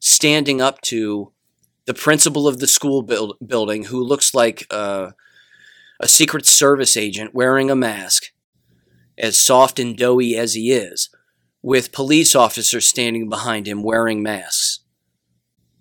standing 0.00 0.60
up 0.60 0.80
to 0.82 1.32
the 1.86 1.94
principal 1.94 2.48
of 2.48 2.58
the 2.58 2.66
school 2.66 3.02
build, 3.02 3.36
building 3.44 3.84
who 3.84 4.02
looks 4.02 4.34
like 4.34 4.66
uh, 4.70 5.12
a 6.00 6.08
Secret 6.08 6.46
Service 6.46 6.96
agent 6.96 7.34
wearing 7.34 7.70
a 7.70 7.76
mask, 7.76 8.32
as 9.16 9.38
soft 9.38 9.78
and 9.78 9.96
doughy 9.96 10.36
as 10.36 10.54
he 10.54 10.72
is, 10.72 11.10
with 11.62 11.92
police 11.92 12.34
officers 12.34 12.88
standing 12.88 13.28
behind 13.28 13.68
him 13.68 13.82
wearing 13.82 14.22
masks. 14.22 14.79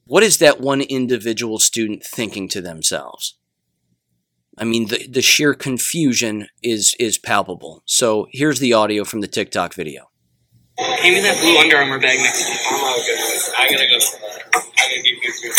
What 0.10 0.24
is 0.24 0.40
that 0.40 0.60
one 0.60 0.82
individual 0.82 1.60
student 1.60 2.04
thinking 2.04 2.50
to 2.50 2.62
themselves? 2.62 3.36
I 4.58 4.64
mean, 4.64 4.88
the, 4.88 5.08
the 5.08 5.22
sheer 5.22 5.54
confusion 5.54 6.48
is 6.64 6.96
is 7.00 7.20
palpable. 7.20 7.84
So 7.86 8.28
here's 8.32 8.58
the 8.58 8.74
audio 8.74 9.04
from 9.04 9.22
the 9.22 9.28
TikTok 9.28 9.76
video. 9.76 10.10
Hand 10.80 11.14
me 11.14 11.22
that 11.22 11.40
blue 11.40 11.60
Under 11.60 11.78
Armour 11.78 12.00
bag 12.00 12.18
next 12.18 12.42
to 12.42 12.50
me. 12.50 12.58
I'm 12.72 12.84
all 12.84 12.98
good. 13.06 13.20
I 13.56 13.70
gotta 13.70 13.86
go. 13.86 14.00
I 14.56 14.66
gotta 14.78 15.02
get 15.04 15.22
good 15.22 15.36
too. 15.38 15.54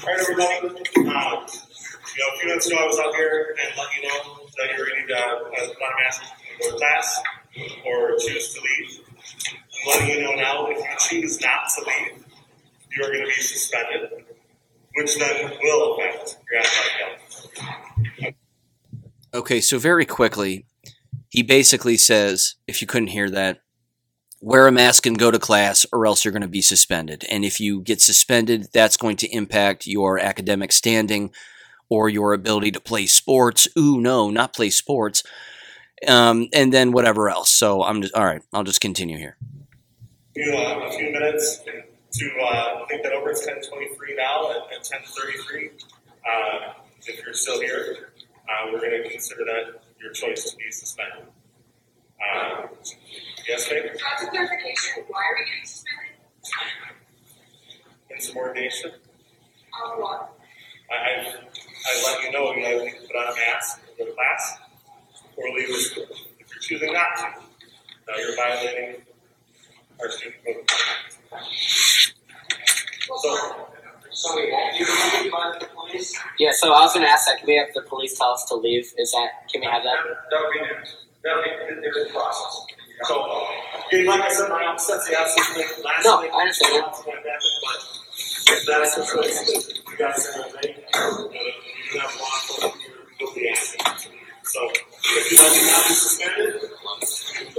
All 0.00 0.08
right, 0.08 0.18
everybody. 0.18 0.56
Um, 0.56 0.72
you 0.96 1.04
know, 1.04 1.28
a 2.24 2.38
few 2.38 2.48
minutes 2.48 2.66
ago, 2.68 2.76
I 2.80 2.86
was 2.86 2.98
out 2.98 3.14
here 3.16 3.54
and 3.60 3.76
let 3.76 3.88
you 3.94 4.02
know 4.08 4.48
that 4.56 4.78
you're 4.78 4.86
ready 4.86 5.06
to 5.08 5.14
uh, 5.14 5.44
put 5.44 5.60
on 5.60 5.92
a 5.92 6.02
mask 6.04 6.22
and 6.22 6.58
go 6.58 6.70
to 6.70 6.76
class 6.78 7.20
or 7.84 8.16
choose 8.16 8.54
to 8.54 8.60
leave. 8.62 9.07
Letting 9.86 10.08
you 10.08 10.22
know 10.22 10.34
now, 10.34 10.66
if 10.66 10.78
you 10.78 11.22
choose 11.22 11.40
not 11.40 11.68
to 11.76 11.84
leave, 11.84 12.24
you 12.90 13.04
are 13.04 13.08
going 13.08 13.20
to 13.20 13.26
be 13.26 13.42
suspended 13.42 14.24
which 14.98 15.16
then 15.18 15.52
will 15.62 15.94
affect 15.94 16.38
your 16.50 16.60
athletic 16.60 16.92
health. 18.20 18.34
Okay, 19.32 19.60
so 19.60 19.78
very 19.78 20.04
quickly, 20.04 20.66
he 21.28 21.42
basically 21.42 21.96
says, 21.96 22.56
if 22.66 22.80
you 22.80 22.86
couldn't 22.86 23.08
hear 23.08 23.30
that, 23.30 23.60
wear 24.40 24.66
a 24.66 24.72
mask 24.72 25.06
and 25.06 25.18
go 25.18 25.30
to 25.30 25.38
class, 25.38 25.86
or 25.92 26.06
else 26.06 26.24
you're 26.24 26.32
going 26.32 26.42
to 26.42 26.48
be 26.48 26.62
suspended. 26.62 27.24
And 27.30 27.44
if 27.44 27.60
you 27.60 27.80
get 27.80 28.00
suspended, 28.00 28.68
that's 28.72 28.96
going 28.96 29.16
to 29.18 29.28
impact 29.28 29.86
your 29.86 30.18
academic 30.18 30.72
standing 30.72 31.30
or 31.88 32.08
your 32.08 32.32
ability 32.32 32.72
to 32.72 32.80
play 32.80 33.06
sports. 33.06 33.68
Ooh, 33.78 34.00
no, 34.00 34.30
not 34.30 34.54
play 34.54 34.70
sports. 34.70 35.22
Um, 36.06 36.48
and 36.52 36.72
then 36.72 36.92
whatever 36.92 37.28
else. 37.28 37.50
So 37.50 37.82
I'm 37.82 38.02
just 38.02 38.14
all 38.14 38.24
right. 38.24 38.42
I'll 38.52 38.64
just 38.64 38.80
continue 38.80 39.18
here. 39.18 39.36
You 40.38 40.52
have 40.52 40.82
a 40.82 40.92
few 40.92 41.10
minutes 41.10 41.64
to 41.64 42.30
uh, 42.40 42.86
think 42.86 43.02
that 43.02 43.10
over. 43.12 43.30
It's 43.30 43.44
1023 43.44 44.14
now 44.14 44.52
at, 44.52 44.70
at 44.70 44.86
1033. 44.86 45.70
Uh, 46.22 46.74
if 47.08 47.24
you're 47.24 47.34
still 47.34 47.60
here, 47.60 48.12
uh, 48.46 48.70
we're 48.70 48.78
going 48.78 49.02
to 49.02 49.10
consider 49.10 49.44
that 49.46 49.82
your 50.00 50.12
choice 50.12 50.48
to 50.48 50.56
be 50.56 50.70
suspended. 50.70 51.26
Uh, 52.22 52.68
yes, 53.48 53.68
ma'am? 53.68 53.82
A 53.82 54.30
clarification, 54.30 55.02
why 55.08 55.18
are 55.18 55.34
we 55.34 55.44
getting 55.50 55.66
suspended? 55.66 56.14
Insubordination. 58.14 58.92
On 59.82 60.00
what? 60.00 60.38
I, 60.88 60.94
I, 60.94 61.34
I 61.34 62.12
let 62.12 62.22
you 62.22 62.30
know 62.30 62.54
you 62.54 62.64
either 62.64 62.84
need 62.84 62.92
to 62.92 63.06
put 63.08 63.16
on 63.16 63.32
a 63.32 63.34
mask 63.34 63.80
and 63.88 63.98
go 63.98 64.04
to 64.06 64.12
class 64.12 64.56
or 65.36 65.48
leave 65.50 65.66
the 65.66 65.74
school. 65.74 66.06
If 66.38 66.46
you're 66.54 66.60
choosing 66.60 66.92
not 66.92 67.16
to, 67.16 67.24
now 68.06 68.18
you're 68.18 68.36
violating 68.36 69.02
our 70.00 70.10
student 70.10 70.44
code. 70.44 70.70
Yeah, 76.38 76.52
so 76.52 76.72
I 76.72 76.80
was 76.82 76.92
going 76.92 77.04
to 77.06 77.10
ask 77.10 77.26
that. 77.26 77.38
Can 77.38 77.46
we 77.46 77.56
have 77.56 77.68
the 77.74 77.82
police 77.82 78.18
tell 78.18 78.32
us 78.32 78.44
to 78.46 78.54
leave? 78.56 78.92
Is 78.98 79.12
that, 79.12 79.48
can 79.50 79.60
we 79.60 79.66
have 79.66 79.82
that? 79.82 79.96
That 80.30 80.40
would 80.42 80.52
be 80.52 80.60
next. 80.60 80.96
That 81.24 81.36
would 81.36 81.82
be 81.82 81.90
the 81.90 82.10
process. 82.12 82.66
So, 83.04 83.46
and 83.92 84.06
like 84.06 84.20
I 84.20 84.28
said, 84.28 84.48
my 84.48 84.76
sense, 84.76 85.06
the 85.06 85.12
last 85.84 86.04
No, 86.04 86.20
week, 86.20 86.30
I 86.34 86.40
understand. 86.40 86.82
lots 86.82 87.06
went 87.06 87.24
back, 87.24 87.40
but 87.62 87.78
if 88.52 88.66
that's 88.66 88.94
the 88.96 89.02
choice 89.02 89.38
that 89.38 89.46
you 89.88 89.96
guys 89.96 90.26
are 90.26 90.32
going 90.42 90.50
to 90.50 90.56
make, 90.56 90.76
you 90.76 90.82
uh, 90.98 91.30
you 91.94 92.00
have 92.00 92.10
law 92.18 92.26
enforcement, 92.26 92.74
you'll 93.20 93.34
be 93.34 93.48
asking. 93.48 94.18
So, 94.42 94.60
if 94.70 95.30
you 95.30 95.38
like 95.38 95.52
to 95.52 95.62
not 95.62 95.86
be 95.86 95.94
suspended, 95.94 96.54
you 96.54 96.68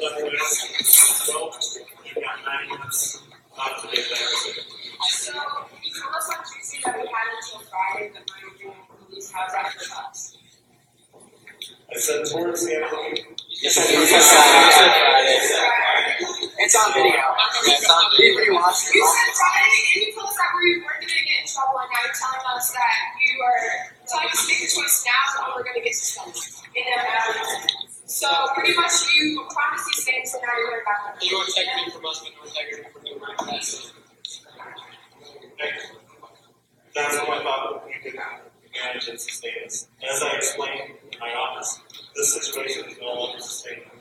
let 0.04 0.24
me 0.24 0.30
know. 0.30 1.50
Go. 1.50 1.79
You've 2.20 2.28
nine 2.44 2.68
told 2.68 2.84
us 6.12 6.28
on 6.28 6.44
Tuesday 6.44 6.84
that 6.84 7.00
we 7.00 7.08
had 7.08 7.32
until 7.32 7.64
Friday, 7.72 8.12
but 8.12 8.28
we're 8.28 8.60
doing 8.60 8.76
police 9.08 9.32
house 9.32 9.56
after 9.56 9.80
us. 10.04 10.36
I 11.88 11.96
said 11.96 12.28
towards. 12.28 12.68
Yes, 12.68 13.80
I 13.80 13.88
it's 16.60 16.76
on 16.76 16.92
video. 16.92 17.24
It's 17.72 17.88
on 17.88 18.04
video. 18.12 18.52
You 18.52 18.68
said 18.68 19.32
Friday, 19.40 19.80
and 19.80 20.04
you 20.04 20.12
told 20.12 20.28
us 20.28 20.36
that 20.36 20.52
we 20.60 20.84
weren't 20.84 21.00
going 21.00 21.08
to 21.08 21.24
get 21.24 21.40
in 21.40 21.48
trouble, 21.48 21.80
and 21.80 21.88
now 21.88 22.04
you're 22.04 22.20
telling 22.20 22.44
us 22.52 22.68
that 22.76 23.16
you 23.16 23.40
are 23.40 23.96
telling 24.12 24.28
us 24.28 24.44
to 24.44 24.52
make 24.52 24.60
a 24.60 24.68
choice 24.68 25.08
now, 25.08 25.24
and 25.40 25.56
we're 25.56 25.64
going 25.64 25.80
to 25.80 25.88
get 25.88 25.96
suspended. 25.96 26.36
It 26.76 26.84
never 26.84 27.08
happened. 27.08 27.89
So, 28.20 28.28
pretty 28.54 28.76
much, 28.76 28.92
you 29.16 29.48
promise 29.50 29.86
these 29.86 29.96
sustain, 29.96 30.26
so 30.26 30.40
now 30.40 30.52
you're 30.58 30.72
going 30.72 30.84
back. 30.84 31.24
You 31.24 31.30
don't 31.30 31.56
take 31.56 31.68
me 31.68 31.90
from 31.90 32.06
us, 32.06 32.20
but 32.20 32.32
you 32.36 32.52
take 32.52 32.84
me 32.84 32.92
from 32.92 33.06
your 33.06 33.36
classes. 33.38 33.94
That's 36.94 37.16
how 37.16 37.32
I 37.32 37.44
thought 37.44 37.86
we 37.86 37.94
could 38.04 38.20
manage 38.20 39.08
and 39.08 39.18
sustain 39.18 39.54
this. 39.64 39.88
As 40.04 40.22
I 40.22 40.36
explained 40.36 41.00
in 41.14 41.20
my 41.22 41.30
office, 41.30 41.80
this 42.14 42.34
situation 42.34 42.90
is 42.90 42.98
no 43.00 43.08
longer 43.08 43.40
sustainable. 43.40 43.92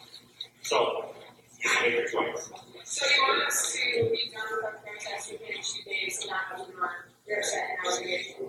So, 0.62 1.14
you 1.62 1.70
can 1.70 1.82
make 1.84 1.94
your 1.94 2.08
choice. 2.08 2.50
So 2.82 3.06
you 3.06 3.22
want 3.22 3.46
us 3.46 3.72
to 3.72 3.78
be 4.10 4.32
done 4.34 4.42
with 4.50 4.64
our 4.64 4.80
protest 4.82 5.30
within 5.30 5.62
two 5.62 5.88
days 5.88 6.18
and 6.22 6.30
not 6.30 6.58
have 6.58 6.66
more 6.76 7.06
your 7.28 7.42
set 7.44 7.68
and 7.70 7.94
obligation? 7.94 8.46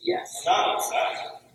Yes. 0.00 0.44
Not 0.46 0.76
upset. 0.76 0.96
What 0.96 1.12
do 1.12 1.18
you 1.18 1.28
mean? 1.28 1.43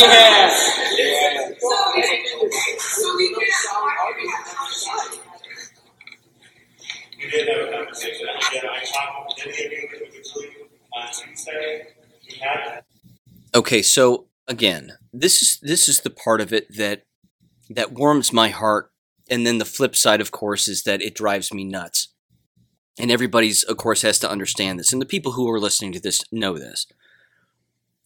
Yes. 0.00 0.78
Okay, 13.54 13.82
so 13.82 14.26
again, 14.46 14.92
this 15.12 15.42
is 15.42 15.58
this 15.62 15.88
is 15.88 16.00
the 16.00 16.10
part 16.10 16.40
of 16.40 16.52
it 16.52 16.76
that 16.76 17.04
that 17.70 17.92
warms 17.92 18.32
my 18.32 18.48
heart, 18.48 18.90
and 19.30 19.46
then 19.46 19.58
the 19.58 19.64
flip 19.64 19.94
side, 19.94 20.20
of 20.20 20.30
course, 20.30 20.68
is 20.68 20.82
that 20.82 21.02
it 21.02 21.14
drives 21.14 21.52
me 21.52 21.64
nuts. 21.64 22.08
And 23.00 23.12
everybody's, 23.12 23.62
of 23.62 23.76
course, 23.76 24.02
has 24.02 24.18
to 24.20 24.30
understand 24.30 24.80
this, 24.80 24.92
and 24.92 25.00
the 25.00 25.06
people 25.06 25.32
who 25.32 25.48
are 25.50 25.60
listening 25.60 25.92
to 25.92 26.00
this 26.00 26.24
know 26.32 26.58
this. 26.58 26.86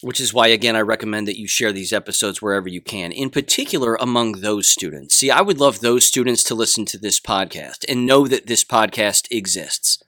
Which 0.02 0.20
is 0.20 0.34
why, 0.34 0.48
again, 0.48 0.74
I 0.74 0.80
recommend 0.80 1.28
that 1.28 1.38
you 1.38 1.46
share 1.46 1.72
these 1.72 1.92
episodes 1.92 2.42
wherever 2.42 2.68
you 2.68 2.80
can, 2.80 3.12
in 3.12 3.30
particular 3.30 3.94
among 3.94 4.32
those 4.32 4.68
students. 4.68 5.14
See, 5.14 5.30
I 5.30 5.40
would 5.40 5.60
love 5.60 5.78
those 5.78 6.04
students 6.04 6.42
to 6.44 6.56
listen 6.56 6.84
to 6.86 6.98
this 6.98 7.20
podcast 7.20 7.84
and 7.88 8.04
know 8.04 8.26
that 8.26 8.48
this 8.48 8.64
podcast 8.64 9.28
exists. 9.30 10.02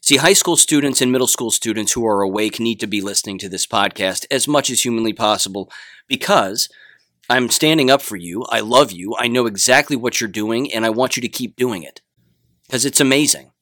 See, 0.00 0.16
high 0.16 0.32
school 0.32 0.56
students 0.56 1.00
and 1.02 1.12
middle 1.12 1.26
school 1.26 1.50
students 1.50 1.92
who 1.92 2.06
are 2.06 2.22
awake 2.22 2.58
need 2.58 2.80
to 2.80 2.86
be 2.86 3.02
listening 3.02 3.38
to 3.38 3.48
this 3.48 3.66
podcast 3.66 4.24
as 4.30 4.48
much 4.48 4.70
as 4.70 4.80
humanly 4.80 5.12
possible 5.12 5.70
because 6.08 6.68
I'm 7.28 7.50
standing 7.50 7.90
up 7.90 8.02
for 8.02 8.16
you. 8.16 8.44
I 8.48 8.60
love 8.60 8.92
you. 8.92 9.14
I 9.18 9.28
know 9.28 9.46
exactly 9.46 9.94
what 9.94 10.20
you're 10.20 10.28
doing, 10.28 10.72
and 10.72 10.84
I 10.84 10.90
want 10.90 11.16
you 11.16 11.20
to 11.20 11.28
keep 11.28 11.54
doing 11.54 11.82
it 11.82 12.00
because 12.66 12.84
it's 12.84 13.00
amazing. 13.00 13.52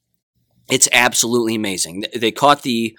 It's 0.69 0.89
absolutely 0.91 1.55
amazing. 1.55 2.05
They 2.15 2.31
caught 2.31 2.63
the 2.63 2.97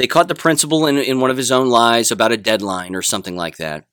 they 0.00 0.06
caught 0.06 0.28
the 0.28 0.34
principal 0.34 0.86
in, 0.86 0.96
in 0.96 1.20
one 1.20 1.30
of 1.30 1.36
his 1.36 1.52
own 1.52 1.68
lies 1.68 2.10
about 2.10 2.32
a 2.32 2.38
deadline 2.38 2.94
or 2.94 3.02
something 3.02 3.36
like 3.36 3.58
that. 3.58 3.84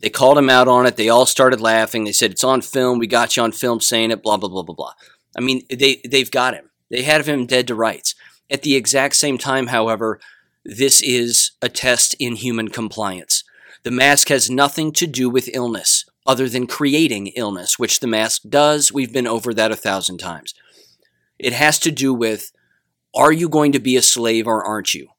They 0.00 0.10
called 0.10 0.36
him 0.36 0.50
out 0.50 0.66
on 0.66 0.86
it. 0.86 0.96
They 0.96 1.08
all 1.08 1.24
started 1.24 1.60
laughing. 1.60 2.02
They 2.02 2.10
said, 2.10 2.32
It's 2.32 2.42
on 2.42 2.62
film. 2.62 2.98
We 2.98 3.06
got 3.06 3.36
you 3.36 3.44
on 3.44 3.52
film 3.52 3.80
saying 3.80 4.10
it, 4.10 4.24
blah, 4.24 4.36
blah, 4.38 4.48
blah, 4.48 4.64
blah, 4.64 4.74
blah. 4.74 4.94
I 5.36 5.40
mean, 5.40 5.62
they, 5.70 6.00
they've 6.04 6.30
got 6.32 6.54
him. 6.54 6.70
They 6.90 7.02
had 7.02 7.24
him 7.26 7.46
dead 7.46 7.68
to 7.68 7.76
rights. 7.76 8.16
At 8.50 8.62
the 8.62 8.74
exact 8.74 9.14
same 9.14 9.38
time, 9.38 9.68
however, 9.68 10.18
this 10.64 11.00
is 11.00 11.52
a 11.62 11.68
test 11.68 12.16
in 12.18 12.34
human 12.34 12.66
compliance. 12.66 13.44
The 13.84 13.92
mask 13.92 14.30
has 14.30 14.50
nothing 14.50 14.90
to 14.94 15.06
do 15.06 15.30
with 15.30 15.48
illness 15.54 16.04
other 16.26 16.48
than 16.48 16.66
creating 16.66 17.28
illness, 17.36 17.78
which 17.78 18.00
the 18.00 18.08
mask 18.08 18.42
does. 18.48 18.92
We've 18.92 19.12
been 19.12 19.28
over 19.28 19.54
that 19.54 19.70
a 19.70 19.76
thousand 19.76 20.18
times. 20.18 20.54
It 21.38 21.52
has 21.52 21.78
to 21.78 21.92
do 21.92 22.12
with 22.12 22.50
are 23.14 23.32
you 23.32 23.48
going 23.48 23.70
to 23.70 23.78
be 23.78 23.94
a 23.94 24.02
slave 24.02 24.48
or 24.48 24.64
aren't 24.64 24.92
you? 24.92 25.10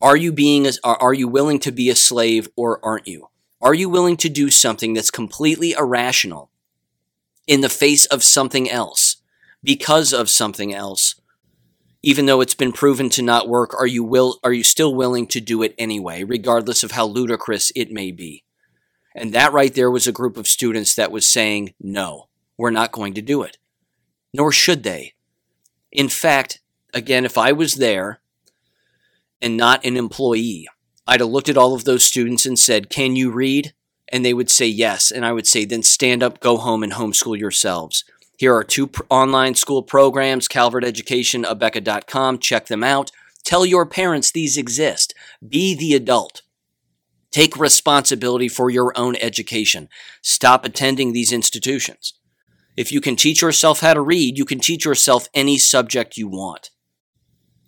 Are 0.00 0.16
you 0.16 0.32
being 0.32 0.66
a, 0.66 0.72
are 0.84 1.14
you 1.14 1.26
willing 1.26 1.58
to 1.60 1.72
be 1.72 1.90
a 1.90 1.96
slave 1.96 2.48
or 2.56 2.84
aren't 2.84 3.08
you? 3.08 3.28
Are 3.60 3.74
you 3.74 3.88
willing 3.88 4.16
to 4.18 4.28
do 4.28 4.50
something 4.50 4.94
that's 4.94 5.10
completely 5.10 5.72
irrational 5.72 6.50
in 7.48 7.60
the 7.60 7.68
face 7.68 8.06
of 8.06 8.22
something 8.22 8.70
else 8.70 9.16
because 9.62 10.12
of 10.12 10.30
something 10.30 10.72
else? 10.72 11.16
Even 12.00 12.26
though 12.26 12.40
it's 12.40 12.54
been 12.54 12.70
proven 12.70 13.10
to 13.10 13.22
not 13.22 13.48
work, 13.48 13.74
are 13.74 13.86
you 13.86 14.04
will 14.04 14.38
are 14.44 14.52
you 14.52 14.62
still 14.62 14.94
willing 14.94 15.26
to 15.26 15.40
do 15.40 15.64
it 15.64 15.74
anyway, 15.76 16.22
regardless 16.22 16.84
of 16.84 16.92
how 16.92 17.06
ludicrous 17.06 17.72
it 17.74 17.90
may 17.90 18.12
be? 18.12 18.44
And 19.16 19.34
that 19.34 19.52
right 19.52 19.74
there 19.74 19.90
was 19.90 20.06
a 20.06 20.12
group 20.12 20.36
of 20.36 20.46
students 20.46 20.94
that 20.94 21.10
was 21.10 21.28
saying, 21.28 21.74
"No, 21.80 22.28
we're 22.56 22.70
not 22.70 22.92
going 22.92 23.14
to 23.14 23.22
do 23.22 23.42
it." 23.42 23.58
Nor 24.32 24.52
should 24.52 24.84
they. 24.84 25.14
In 25.90 26.08
fact, 26.08 26.60
again, 26.94 27.24
if 27.24 27.36
I 27.36 27.50
was 27.50 27.74
there 27.74 28.20
and 29.40 29.56
not 29.56 29.84
an 29.84 29.96
employee, 29.96 30.68
I'd 31.06 31.20
have 31.20 31.28
looked 31.30 31.48
at 31.48 31.56
all 31.56 31.74
of 31.74 31.84
those 31.84 32.04
students 32.04 32.44
and 32.44 32.58
said, 32.58 32.90
Can 32.90 33.16
you 33.16 33.30
read? 33.30 33.72
And 34.10 34.24
they 34.24 34.34
would 34.34 34.50
say 34.50 34.66
yes. 34.66 35.10
And 35.10 35.24
I 35.24 35.32
would 35.32 35.46
say, 35.46 35.64
Then 35.64 35.82
stand 35.82 36.22
up, 36.22 36.40
go 36.40 36.56
home, 36.56 36.82
and 36.82 36.92
homeschool 36.92 37.38
yourselves. 37.38 38.04
Here 38.38 38.54
are 38.54 38.64
two 38.64 38.86
pr- 38.86 39.02
online 39.08 39.54
school 39.54 39.82
programs 39.82 40.48
Calvert 40.48 40.84
Education, 40.84 41.44
Abeka.com. 41.44 42.38
Check 42.38 42.66
them 42.66 42.84
out. 42.84 43.10
Tell 43.44 43.64
your 43.64 43.86
parents 43.86 44.30
these 44.30 44.56
exist. 44.56 45.14
Be 45.46 45.74
the 45.74 45.94
adult. 45.94 46.42
Take 47.30 47.58
responsibility 47.58 48.48
for 48.48 48.70
your 48.70 48.92
own 48.96 49.16
education. 49.16 49.88
Stop 50.22 50.64
attending 50.64 51.12
these 51.12 51.32
institutions. 51.32 52.14
If 52.76 52.92
you 52.92 53.00
can 53.00 53.16
teach 53.16 53.42
yourself 53.42 53.80
how 53.80 53.94
to 53.94 54.00
read, 54.00 54.38
you 54.38 54.44
can 54.44 54.60
teach 54.60 54.84
yourself 54.84 55.28
any 55.34 55.58
subject 55.58 56.16
you 56.16 56.28
want. 56.28 56.70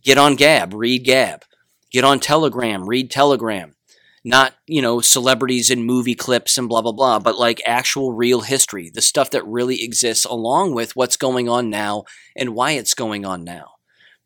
Get 0.04 0.18
on 0.18 0.36
Gab, 0.36 0.72
read 0.72 1.04
Gab. 1.04 1.44
Get 1.90 2.04
on 2.04 2.20
Telegram, 2.20 2.88
read 2.88 3.10
Telegram. 3.10 3.74
Not, 4.22 4.54
you 4.66 4.82
know, 4.82 5.00
celebrities 5.00 5.70
and 5.70 5.84
movie 5.84 6.14
clips 6.14 6.58
and 6.58 6.68
blah, 6.68 6.82
blah, 6.82 6.92
blah, 6.92 7.18
but 7.18 7.38
like 7.38 7.62
actual 7.66 8.12
real 8.12 8.42
history, 8.42 8.90
the 8.90 9.00
stuff 9.00 9.30
that 9.30 9.46
really 9.46 9.82
exists 9.82 10.26
along 10.26 10.74
with 10.74 10.94
what's 10.94 11.16
going 11.16 11.48
on 11.48 11.70
now 11.70 12.04
and 12.36 12.54
why 12.54 12.72
it's 12.72 12.92
going 12.92 13.24
on 13.24 13.44
now. 13.44 13.76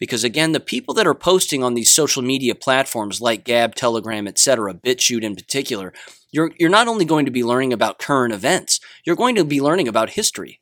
Because 0.00 0.24
again, 0.24 0.50
the 0.50 0.58
people 0.58 0.94
that 0.94 1.06
are 1.06 1.14
posting 1.14 1.62
on 1.62 1.74
these 1.74 1.92
social 1.92 2.22
media 2.22 2.56
platforms 2.56 3.20
like 3.20 3.44
Gab, 3.44 3.76
Telegram, 3.76 4.26
etc., 4.26 4.74
BitChute 4.74 5.22
in 5.22 5.36
particular, 5.36 5.92
you're, 6.32 6.50
you're 6.58 6.68
not 6.68 6.88
only 6.88 7.04
going 7.04 7.24
to 7.24 7.30
be 7.30 7.44
learning 7.44 7.72
about 7.72 8.00
current 8.00 8.34
events, 8.34 8.80
you're 9.06 9.14
going 9.14 9.36
to 9.36 9.44
be 9.44 9.60
learning 9.60 9.86
about 9.86 10.10
history 10.10 10.60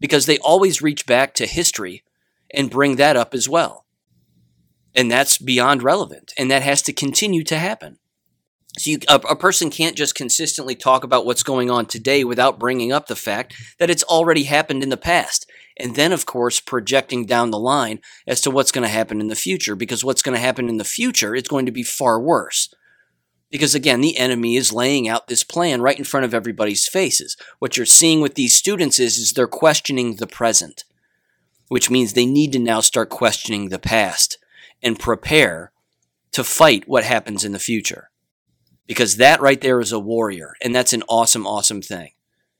because 0.00 0.26
they 0.26 0.38
always 0.38 0.82
reach 0.82 1.06
back 1.06 1.32
to 1.34 1.46
history 1.46 2.02
and 2.52 2.70
bring 2.70 2.96
that 2.96 3.16
up 3.16 3.32
as 3.32 3.48
well. 3.48 3.83
And 4.94 5.10
that's 5.10 5.38
beyond 5.38 5.82
relevant, 5.82 6.32
and 6.38 6.50
that 6.50 6.62
has 6.62 6.80
to 6.82 6.92
continue 6.92 7.42
to 7.44 7.58
happen. 7.58 7.98
So 8.78 8.90
you, 8.90 8.98
a, 9.08 9.16
a 9.30 9.36
person 9.36 9.70
can't 9.70 9.96
just 9.96 10.14
consistently 10.14 10.74
talk 10.74 11.04
about 11.04 11.24
what's 11.24 11.42
going 11.44 11.70
on 11.70 11.86
today 11.86 12.24
without 12.24 12.58
bringing 12.58 12.92
up 12.92 13.06
the 13.06 13.16
fact 13.16 13.54
that 13.78 13.90
it's 13.90 14.02
already 14.04 14.44
happened 14.44 14.82
in 14.82 14.88
the 14.88 14.96
past. 14.96 15.48
And 15.76 15.94
then, 15.94 16.12
of 16.12 16.26
course, 16.26 16.60
projecting 16.60 17.26
down 17.26 17.50
the 17.50 17.58
line 17.58 18.00
as 18.26 18.40
to 18.42 18.50
what's 18.50 18.72
going 18.72 18.82
to 18.82 18.88
happen 18.88 19.20
in 19.20 19.28
the 19.28 19.36
future, 19.36 19.76
because 19.76 20.04
what's 20.04 20.22
going 20.22 20.34
to 20.34 20.40
happen 20.40 20.68
in 20.68 20.76
the 20.76 20.84
future 20.84 21.34
is 21.34 21.44
going 21.44 21.66
to 21.66 21.72
be 21.72 21.82
far 21.82 22.20
worse. 22.20 22.72
Because 23.50 23.74
again, 23.74 24.00
the 24.00 24.16
enemy 24.16 24.56
is 24.56 24.72
laying 24.72 25.08
out 25.08 25.28
this 25.28 25.44
plan 25.44 25.80
right 25.80 25.98
in 25.98 26.04
front 26.04 26.24
of 26.24 26.34
everybody's 26.34 26.88
faces. 26.88 27.36
What 27.60 27.76
you're 27.76 27.86
seeing 27.86 28.20
with 28.20 28.34
these 28.34 28.56
students 28.56 28.98
is, 28.98 29.18
is 29.18 29.32
they're 29.32 29.46
questioning 29.46 30.16
the 30.16 30.26
present, 30.26 30.84
which 31.68 31.90
means 31.90 32.12
they 32.12 32.26
need 32.26 32.52
to 32.52 32.58
now 32.58 32.80
start 32.80 33.10
questioning 33.10 33.68
the 33.68 33.78
past 33.78 34.38
and 34.84 34.98
prepare 34.98 35.72
to 36.32 36.44
fight 36.44 36.86
what 36.86 37.04
happens 37.04 37.44
in 37.44 37.52
the 37.52 37.58
future. 37.58 38.10
Because 38.86 39.16
that 39.16 39.40
right 39.40 39.60
there 39.60 39.80
is 39.80 39.92
a 39.92 39.98
warrior, 39.98 40.54
and 40.62 40.74
that's 40.74 40.92
an 40.92 41.02
awesome, 41.08 41.46
awesome 41.46 41.80
thing. 41.80 42.10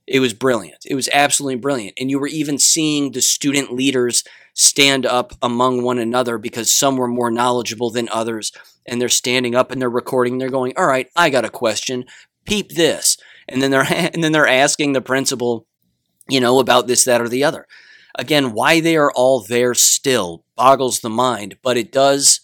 It 0.06 0.20
was 0.20 0.34
brilliant. 0.34 0.84
It 0.86 0.94
was 0.94 1.08
absolutely 1.12 1.56
brilliant. 1.56 1.94
And 1.98 2.10
you 2.10 2.18
were 2.18 2.26
even 2.26 2.58
seeing 2.58 3.12
the 3.12 3.22
student 3.22 3.72
leaders 3.72 4.22
stand 4.54 5.06
up 5.06 5.32
among 5.42 5.82
one 5.82 5.98
another 5.98 6.38
because 6.38 6.72
some 6.72 6.96
were 6.96 7.08
more 7.08 7.30
knowledgeable 7.30 7.90
than 7.90 8.08
others. 8.10 8.52
And 8.86 9.00
they're 9.00 9.08
standing 9.08 9.54
up 9.54 9.70
and 9.70 9.80
they're 9.80 9.90
recording. 9.90 10.38
They're 10.38 10.50
going, 10.50 10.74
all 10.76 10.86
right, 10.86 11.08
I 11.16 11.30
got 11.30 11.46
a 11.46 11.50
question. 11.50 12.04
Peep 12.44 12.72
this. 12.72 13.16
And 13.48 13.62
then 13.62 13.70
they're, 13.70 13.86
and 13.90 14.22
then 14.22 14.32
they're 14.32 14.46
asking 14.46 14.92
the 14.92 15.00
principal, 15.00 15.66
you 16.28 16.40
know, 16.40 16.58
about 16.58 16.86
this, 16.86 17.04
that, 17.04 17.20
or 17.20 17.28
the 17.28 17.44
other. 17.44 17.66
Again, 18.14 18.52
why 18.52 18.80
they 18.80 18.96
are 18.96 19.12
all 19.12 19.40
there 19.40 19.74
still 19.74 20.44
boggles 20.56 21.00
the 21.00 21.10
mind, 21.10 21.56
but 21.62 21.76
it 21.76 21.90
does, 21.90 22.40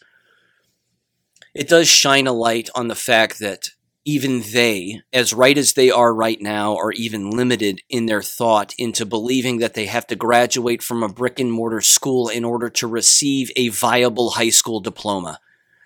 it 1.54 1.68
does 1.68 1.88
shine 1.88 2.26
a 2.26 2.32
light 2.32 2.68
on 2.74 2.88
the 2.88 2.94
fact 2.94 3.38
that 3.38 3.70
even 4.04 4.42
they, 4.52 5.02
as 5.12 5.32
right 5.32 5.56
as 5.56 5.74
they 5.74 5.90
are 5.90 6.14
right 6.14 6.40
now, 6.40 6.76
are 6.76 6.92
even 6.92 7.30
limited 7.30 7.82
in 7.88 8.06
their 8.06 8.22
thought 8.22 8.74
into 8.78 9.04
believing 9.04 9.58
that 9.58 9.74
they 9.74 9.86
have 9.86 10.06
to 10.06 10.16
graduate 10.16 10.82
from 10.82 11.02
a 11.02 11.08
brick 11.08 11.38
and 11.38 11.52
mortar 11.52 11.82
school 11.82 12.28
in 12.28 12.44
order 12.44 12.70
to 12.70 12.86
receive 12.86 13.50
a 13.56 13.68
viable 13.68 14.30
high 14.30 14.48
school 14.48 14.80
diploma. 14.80 15.38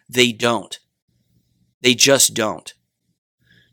They 0.08 0.32
don't. 0.32 0.78
They 1.82 1.94
just 1.94 2.34
don't. 2.34 2.72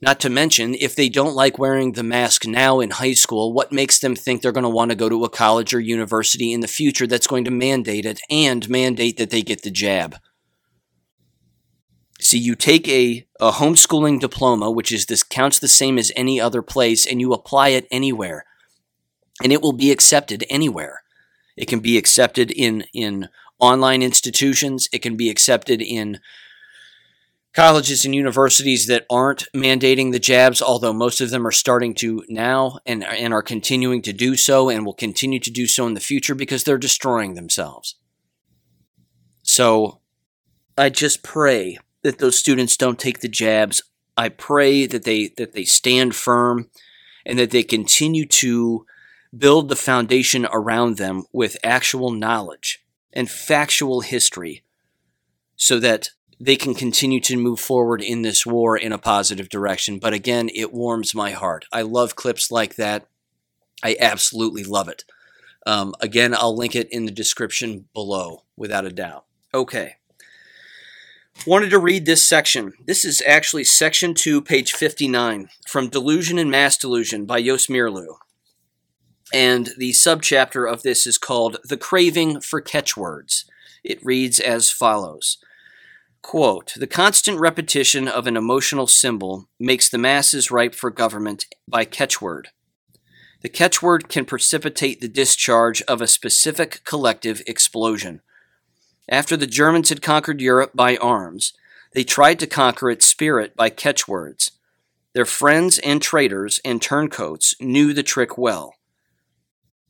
Not 0.01 0.19
to 0.21 0.29
mention, 0.29 0.73
if 0.73 0.95
they 0.95 1.09
don't 1.09 1.35
like 1.35 1.59
wearing 1.59 1.91
the 1.91 2.01
mask 2.01 2.47
now 2.47 2.79
in 2.79 2.89
high 2.89 3.13
school, 3.13 3.53
what 3.53 3.71
makes 3.71 3.99
them 3.99 4.15
think 4.15 4.41
they're 4.41 4.51
going 4.51 4.63
to 4.63 4.69
want 4.69 4.89
to 4.89 4.97
go 4.97 5.09
to 5.09 5.23
a 5.23 5.29
college 5.29 5.75
or 5.75 5.79
university 5.79 6.51
in 6.51 6.61
the 6.61 6.67
future 6.67 7.05
that's 7.05 7.27
going 7.27 7.45
to 7.45 7.51
mandate 7.51 8.05
it 8.05 8.19
and 8.29 8.67
mandate 8.67 9.17
that 9.17 9.29
they 9.29 9.43
get 9.43 9.61
the 9.61 9.69
jab? 9.69 10.17
See, 12.19 12.39
you 12.39 12.55
take 12.55 12.87
a, 12.87 13.27
a 13.39 13.51
homeschooling 13.51 14.19
diploma, 14.19 14.71
which 14.71 14.91
is 14.91 15.05
this 15.05 15.21
counts 15.21 15.59
the 15.59 15.67
same 15.67 15.99
as 15.99 16.11
any 16.15 16.41
other 16.41 16.63
place, 16.63 17.05
and 17.05 17.21
you 17.21 17.33
apply 17.33 17.69
it 17.69 17.87
anywhere. 17.91 18.45
And 19.43 19.51
it 19.51 19.61
will 19.61 19.73
be 19.73 19.91
accepted 19.91 20.45
anywhere. 20.49 21.01
It 21.55 21.67
can 21.67 21.79
be 21.79 21.97
accepted 21.97 22.49
in, 22.49 22.85
in 22.93 23.29
online 23.59 24.01
institutions, 24.01 24.89
it 24.91 24.99
can 24.99 25.15
be 25.15 25.29
accepted 25.29 25.79
in 25.81 26.19
colleges 27.53 28.05
and 28.05 28.15
universities 28.15 28.87
that 28.87 29.05
aren't 29.09 29.47
mandating 29.53 30.11
the 30.11 30.19
jabs, 30.19 30.61
although 30.61 30.93
most 30.93 31.19
of 31.19 31.29
them 31.29 31.45
are 31.45 31.51
starting 31.51 31.93
to 31.95 32.23
now 32.29 32.77
and, 32.85 33.03
and 33.03 33.33
are 33.33 33.43
continuing 33.43 34.01
to 34.03 34.13
do 34.13 34.35
so 34.35 34.69
and 34.69 34.85
will 34.85 34.93
continue 34.93 35.39
to 35.39 35.51
do 35.51 35.67
so 35.67 35.85
in 35.85 35.93
the 35.93 35.99
future 35.99 36.35
because 36.35 36.63
they're 36.63 36.77
destroying 36.77 37.33
themselves. 37.33 37.95
So 39.43 39.99
I 40.77 40.89
just 40.89 41.23
pray 41.23 41.77
that 42.03 42.19
those 42.19 42.37
students 42.37 42.77
don't 42.77 42.99
take 42.99 43.19
the 43.19 43.27
jabs. 43.27 43.83
I 44.17 44.29
pray 44.29 44.85
that 44.85 45.03
they 45.03 45.29
that 45.37 45.53
they 45.53 45.65
stand 45.65 46.15
firm 46.15 46.69
and 47.25 47.37
that 47.37 47.51
they 47.51 47.63
continue 47.63 48.25
to 48.25 48.85
build 49.37 49.69
the 49.69 49.75
foundation 49.75 50.47
around 50.51 50.97
them 50.97 51.23
with 51.31 51.57
actual 51.63 52.11
knowledge 52.11 52.83
and 53.13 53.29
factual 53.29 54.01
history 54.01 54.63
so 55.55 55.79
that 55.79 56.09
they 56.41 56.55
can 56.55 56.73
continue 56.73 57.19
to 57.21 57.37
move 57.37 57.59
forward 57.59 58.01
in 58.01 58.23
this 58.23 58.45
war 58.45 58.75
in 58.75 58.91
a 58.91 58.97
positive 58.97 59.49
direction. 59.49 59.99
But 59.99 60.13
again, 60.13 60.49
it 60.53 60.73
warms 60.73 61.13
my 61.13 61.31
heart. 61.31 61.65
I 61.71 61.83
love 61.83 62.15
clips 62.15 62.51
like 62.51 62.75
that. 62.75 63.07
I 63.83 63.95
absolutely 63.99 64.63
love 64.63 64.87
it. 64.87 65.03
Um, 65.65 65.93
again, 65.99 66.33
I'll 66.33 66.55
link 66.55 66.75
it 66.75 66.89
in 66.91 67.05
the 67.05 67.11
description 67.11 67.85
below 67.93 68.43
without 68.57 68.85
a 68.85 68.91
doubt. 68.91 69.25
Okay 69.53 69.97
wanted 71.45 71.69
to 71.71 71.79
read 71.79 72.05
this 72.05 72.27
section. 72.27 72.73
This 72.85 73.03
is 73.03 73.21
actually 73.25 73.63
section 73.63 74.13
2, 74.13 74.41
page 74.41 74.73
59, 74.73 75.49
from 75.67 75.89
Delusion 75.89 76.37
and 76.37 76.51
Mass 76.51 76.77
Delusion 76.77 77.25
by 77.25 77.41
Jos 77.41 77.67
Meerloo. 77.67 78.17
And 79.33 79.69
the 79.77 79.91
subchapter 79.91 80.71
of 80.71 80.83
this 80.83 81.07
is 81.07 81.17
called 81.17 81.57
The 81.63 81.77
Craving 81.77 82.41
for 82.41 82.61
Catchwords. 82.61 83.45
It 83.83 84.03
reads 84.03 84.39
as 84.39 84.69
follows 84.69 85.37
Quote, 86.21 86.73
The 86.75 86.87
constant 86.87 87.39
repetition 87.39 88.07
of 88.07 88.27
an 88.27 88.37
emotional 88.37 88.87
symbol 88.87 89.47
makes 89.59 89.89
the 89.89 89.97
masses 89.97 90.51
ripe 90.51 90.75
for 90.75 90.91
government 90.91 91.45
by 91.67 91.85
catchword. 91.85 92.47
The 93.41 93.49
catchword 93.49 94.07
can 94.07 94.25
precipitate 94.25 95.01
the 95.01 95.07
discharge 95.07 95.81
of 95.83 96.01
a 96.01 96.07
specific 96.07 96.81
collective 96.83 97.41
explosion 97.47 98.21
after 99.11 99.35
the 99.35 99.45
Germans 99.45 99.89
had 99.89 100.01
conquered 100.01 100.39
Europe 100.39 100.71
by 100.73 100.95
arms, 100.97 101.53
they 101.93 102.05
tried 102.05 102.39
to 102.39 102.47
conquer 102.47 102.89
its 102.89 103.05
spirit 103.05 103.55
by 103.57 103.69
catchwords. 103.69 104.51
Their 105.13 105.25
friends 105.25 105.79
and 105.79 106.01
traitors 106.01 106.61
and 106.63 106.81
turncoats 106.81 107.53
knew 107.59 107.93
the 107.93 108.03
trick 108.03 108.37
well. 108.37 108.75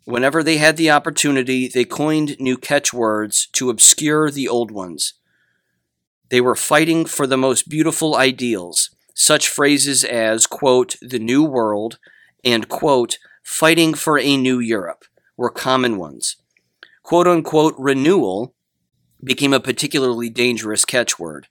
Whenever 0.06 0.42
they 0.42 0.58
had 0.58 0.78
the 0.78 0.90
opportunity, 0.90 1.68
they 1.68 1.86
coined 1.86 2.38
new 2.40 2.58
catchwords 2.58 3.46
to 3.54 3.70
obscure 3.70 4.32
the 4.32 4.48
old 4.48 4.72
ones. 4.72 5.14
They 6.32 6.42
were 6.42 6.56
fighting 6.56 7.06
for 7.06 7.28
the 7.28 7.38
most 7.38 7.68
beautiful 7.68 8.16
ideals. 8.16 8.90
Such 9.14 9.50
phrases 9.50 10.06
as, 10.06 10.48
quote, 10.48 10.96
the 11.02 11.20
new 11.20 11.44
world 11.44 12.00
and, 12.42 12.70
quote, 12.70 13.18
fighting 13.44 13.94
for 13.94 14.18
a 14.18 14.38
new 14.38 14.58
Europe 14.58 15.04
were 15.36 15.50
common 15.50 15.98
ones. 15.98 16.38
Quote 17.04 17.28
unquote 17.28 17.76
renewal 17.78 18.56
became 19.22 19.54
a 19.54 19.60
particularly 19.60 20.30
dangerous 20.30 20.86
catchword. 20.86 21.48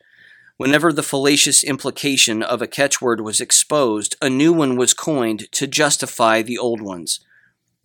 Whenever 0.56 0.94
the 0.94 1.02
fallacious 1.02 1.62
implication 1.62 2.42
of 2.42 2.62
a 2.62 2.66
catchword 2.66 3.20
was 3.20 3.40
exposed, 3.40 4.16
a 4.22 4.30
new 4.30 4.52
one 4.52 4.76
was 4.76 4.94
coined 4.94 5.52
to 5.52 5.66
justify 5.66 6.40
the 6.40 6.56
old 6.56 6.80
ones. 6.80 7.20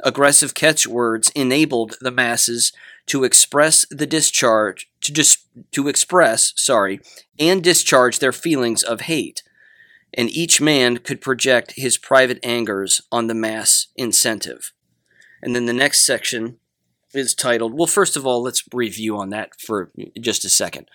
Aggressive 0.01 0.53
catchwords 0.53 1.29
enabled 1.35 1.97
the 1.99 2.11
masses 2.11 2.71
to 3.07 3.25
express 3.25 3.85
the 3.91 4.07
discharge 4.07 4.89
to 5.05 5.13
dis, 5.13 5.37
to 5.71 5.87
express, 5.87 6.53
sorry, 6.55 6.99
and 7.39 7.63
discharge 7.63 8.19
their 8.19 8.31
feelings 8.31 8.83
of 8.83 9.01
hate, 9.01 9.43
and 10.13 10.29
each 10.29 10.61
man 10.61 10.97
could 10.97 11.21
project 11.21 11.73
his 11.75 11.97
private 11.97 12.39
angers 12.43 13.01
on 13.11 13.27
the 13.27 13.33
mass 13.33 13.87
incentive. 13.95 14.71
And 15.41 15.55
then 15.55 15.65
the 15.65 15.73
next 15.73 16.05
section 16.05 16.57
is 17.13 17.33
titled. 17.35 17.73
Well, 17.73 17.87
first 17.87 18.15
of 18.15 18.25
all, 18.25 18.41
let's 18.41 18.63
review 18.73 19.17
on 19.17 19.29
that 19.29 19.59
for 19.59 19.91
just 20.19 20.45
a 20.45 20.49
second. 20.49 20.89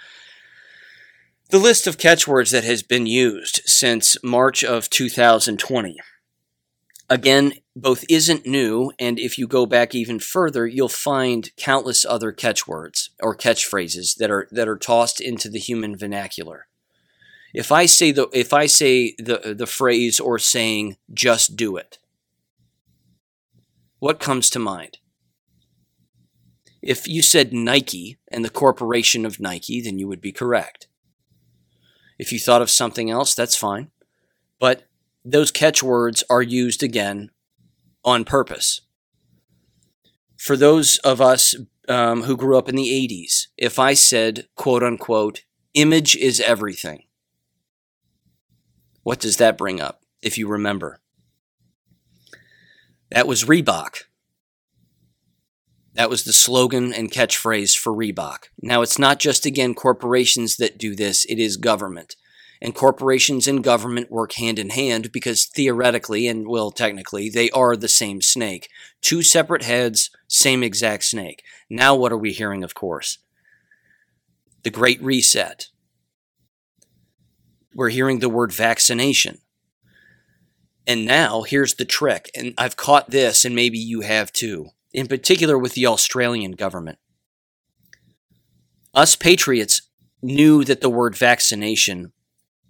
The 1.50 1.58
list 1.58 1.86
of 1.86 1.98
catchwords 1.98 2.50
that 2.52 2.64
has 2.64 2.82
been 2.82 3.06
used 3.06 3.62
since 3.66 4.16
March 4.22 4.62
of 4.62 4.88
2020. 4.90 5.96
Again, 7.10 7.54
both 7.74 8.04
isn't 8.08 8.46
new, 8.46 8.92
and 9.00 9.18
if 9.18 9.36
you 9.36 9.48
go 9.48 9.66
back 9.66 9.96
even 9.96 10.20
further, 10.20 10.64
you'll 10.64 10.88
find 10.88 11.50
countless 11.56 12.04
other 12.04 12.30
catchwords 12.30 13.10
or 13.20 13.36
catchphrases 13.36 14.14
that 14.18 14.30
are 14.30 14.46
that 14.52 14.68
are 14.68 14.78
tossed 14.78 15.20
into 15.20 15.48
the 15.48 15.58
human 15.58 15.96
vernacular. 15.96 16.68
If 17.52 17.72
I 17.72 17.86
say 17.86 18.12
the 18.12 18.28
if 18.32 18.52
I 18.52 18.66
say 18.66 19.16
the 19.18 19.56
the 19.58 19.66
phrase 19.66 20.20
or 20.20 20.38
saying 20.38 20.98
just 21.12 21.56
do 21.56 21.76
it, 21.76 21.98
what 23.98 24.20
comes 24.20 24.48
to 24.50 24.60
mind? 24.60 24.98
If 26.80 27.08
you 27.08 27.22
said 27.22 27.52
Nike 27.52 28.18
and 28.30 28.44
the 28.44 28.50
corporation 28.50 29.26
of 29.26 29.40
Nike, 29.40 29.82
then 29.82 29.98
you 29.98 30.06
would 30.06 30.20
be 30.20 30.32
correct. 30.32 30.86
If 32.20 32.32
you 32.32 32.38
thought 32.38 32.62
of 32.62 32.70
something 32.70 33.10
else, 33.10 33.34
that's 33.34 33.56
fine. 33.56 33.90
But 34.60 34.84
those 35.24 35.50
catchwords 35.50 36.24
are 36.30 36.42
used 36.42 36.82
again 36.82 37.30
on 38.04 38.24
purpose. 38.24 38.80
For 40.36 40.56
those 40.56 40.98
of 40.98 41.20
us 41.20 41.54
um, 41.88 42.22
who 42.22 42.36
grew 42.36 42.56
up 42.56 42.68
in 42.68 42.76
the 42.76 42.88
80s, 42.88 43.48
if 43.58 43.78
I 43.78 43.94
said, 43.94 44.46
quote 44.56 44.82
unquote, 44.82 45.44
image 45.74 46.16
is 46.16 46.40
everything, 46.40 47.04
what 49.02 49.20
does 49.20 49.36
that 49.36 49.58
bring 49.58 49.80
up, 49.80 50.02
if 50.22 50.38
you 50.38 50.48
remember? 50.48 51.00
That 53.10 53.26
was 53.26 53.44
Reebok. 53.44 54.04
That 55.94 56.08
was 56.08 56.24
the 56.24 56.32
slogan 56.32 56.94
and 56.94 57.10
catchphrase 57.10 57.76
for 57.76 57.92
Reebok. 57.92 58.44
Now, 58.62 58.82
it's 58.82 58.98
not 58.98 59.18
just, 59.18 59.44
again, 59.44 59.74
corporations 59.74 60.56
that 60.56 60.78
do 60.78 60.94
this, 60.94 61.24
it 61.24 61.38
is 61.38 61.56
government. 61.56 62.14
And 62.62 62.74
corporations 62.74 63.48
and 63.48 63.64
government 63.64 64.10
work 64.10 64.34
hand 64.34 64.58
in 64.58 64.70
hand 64.70 65.12
because 65.12 65.46
theoretically, 65.46 66.26
and 66.26 66.46
well, 66.46 66.70
technically, 66.70 67.30
they 67.30 67.50
are 67.50 67.74
the 67.74 67.88
same 67.88 68.20
snake. 68.20 68.68
Two 69.00 69.22
separate 69.22 69.62
heads, 69.62 70.10
same 70.28 70.62
exact 70.62 71.04
snake. 71.04 71.42
Now, 71.70 71.94
what 71.94 72.12
are 72.12 72.18
we 72.18 72.32
hearing, 72.32 72.62
of 72.62 72.74
course? 72.74 73.18
The 74.62 74.70
Great 74.70 75.02
Reset. 75.02 75.68
We're 77.74 77.88
hearing 77.88 78.18
the 78.18 78.28
word 78.28 78.52
vaccination. 78.52 79.38
And 80.86 81.06
now, 81.06 81.42
here's 81.42 81.74
the 81.74 81.84
trick, 81.86 82.30
and 82.34 82.52
I've 82.58 82.76
caught 82.76 83.10
this, 83.10 83.44
and 83.44 83.54
maybe 83.54 83.78
you 83.78 84.02
have 84.02 84.32
too 84.32 84.70
in 84.92 85.06
particular 85.06 85.58
with 85.58 85.74
the 85.74 85.86
Australian 85.86 86.52
government. 86.52 86.98
Us 88.94 89.14
patriots 89.14 89.82
knew 90.22 90.64
that 90.64 90.80
the 90.80 90.90
word 90.90 91.16
vaccination 91.16 92.12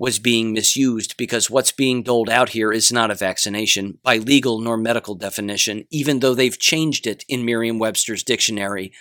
was 0.01 0.19
being 0.19 0.55
misused 0.55 1.15
because 1.19 1.51
what's 1.51 1.73
being 1.73 2.03
doled 2.03 2.31
out 2.31 2.49
here 2.49 2.73
is 2.73 2.91
not 2.91 3.11
a 3.11 3.15
vaccination 3.15 3.99
by 4.03 4.17
legal 4.17 4.59
nor 4.59 4.79
medical 4.79 5.15
definition, 5.15 5.85
even 5.91 6.21
though 6.21 6.33
they've 6.35 6.59
changed 6.59 7.07
it 7.07 7.23
in 7.29 7.45
Merriam 7.45 7.79
Webster's 7.79 8.23
dictionary 8.23 8.95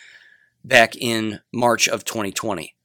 back 0.62 0.98
in 0.98 1.40
March 1.54 1.88
of 1.88 2.04
2020. 2.04 2.76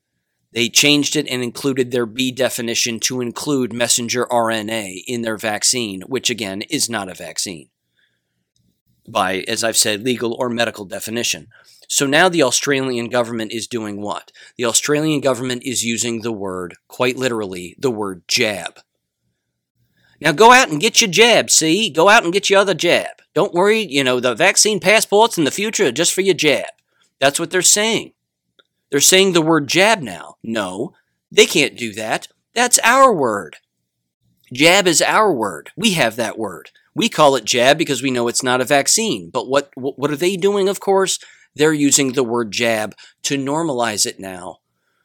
They 0.52 0.68
changed 0.68 1.16
it 1.16 1.26
and 1.28 1.42
included 1.42 1.90
their 1.90 2.06
B 2.06 2.30
definition 2.30 3.00
to 3.00 3.20
include 3.20 3.72
messenger 3.72 4.26
RNA 4.30 5.02
in 5.08 5.22
their 5.22 5.36
vaccine, 5.36 6.02
which 6.02 6.30
again 6.30 6.62
is 6.62 6.88
not 6.88 7.10
a 7.10 7.14
vaccine 7.14 7.68
by, 9.08 9.44
as 9.48 9.64
I've 9.64 9.76
said, 9.76 10.04
legal 10.04 10.34
or 10.34 10.48
medical 10.48 10.84
definition. 10.84 11.48
So 11.94 12.06
now 12.06 12.28
the 12.28 12.42
Australian 12.42 13.08
government 13.08 13.52
is 13.52 13.68
doing 13.68 14.00
what? 14.00 14.32
The 14.56 14.64
Australian 14.64 15.20
government 15.20 15.62
is 15.62 15.84
using 15.84 16.22
the 16.22 16.32
word, 16.32 16.74
quite 16.88 17.16
literally, 17.16 17.76
the 17.78 17.88
word 17.88 18.24
jab. 18.26 18.80
Now 20.20 20.32
go 20.32 20.50
out 20.50 20.70
and 20.70 20.80
get 20.80 21.00
your 21.00 21.08
jab, 21.08 21.52
see? 21.52 21.90
Go 21.90 22.08
out 22.08 22.24
and 22.24 22.32
get 22.32 22.50
your 22.50 22.58
other 22.58 22.74
jab. 22.74 23.22
Don't 23.32 23.54
worry, 23.54 23.78
you 23.78 24.02
know, 24.02 24.18
the 24.18 24.34
vaccine 24.34 24.80
passports 24.80 25.38
in 25.38 25.44
the 25.44 25.52
future 25.52 25.86
are 25.86 25.92
just 25.92 26.12
for 26.12 26.22
your 26.22 26.34
jab. 26.34 26.66
That's 27.20 27.38
what 27.38 27.52
they're 27.52 27.62
saying. 27.62 28.12
They're 28.90 28.98
saying 28.98 29.32
the 29.32 29.40
word 29.40 29.68
jab 29.68 30.00
now. 30.00 30.38
No, 30.42 30.94
they 31.30 31.46
can't 31.46 31.78
do 31.78 31.92
that. 31.92 32.26
That's 32.54 32.80
our 32.82 33.14
word. 33.14 33.58
Jab 34.52 34.88
is 34.88 35.00
our 35.00 35.32
word. 35.32 35.70
We 35.76 35.92
have 35.92 36.16
that 36.16 36.38
word. 36.38 36.72
We 36.92 37.08
call 37.08 37.36
it 37.36 37.44
jab 37.44 37.78
because 37.78 38.02
we 38.02 38.10
know 38.10 38.26
it's 38.26 38.42
not 38.42 38.60
a 38.60 38.64
vaccine. 38.64 39.30
But 39.30 39.46
what 39.46 39.70
what 39.76 40.10
are 40.10 40.16
they 40.16 40.36
doing? 40.36 40.68
Of 40.68 40.80
course, 40.80 41.20
they're 41.54 41.72
using 41.72 42.12
the 42.12 42.24
word 42.24 42.50
jab 42.50 42.94
to 43.24 43.36
normalize 43.36 44.06
it 44.06 44.18
now 44.18 44.58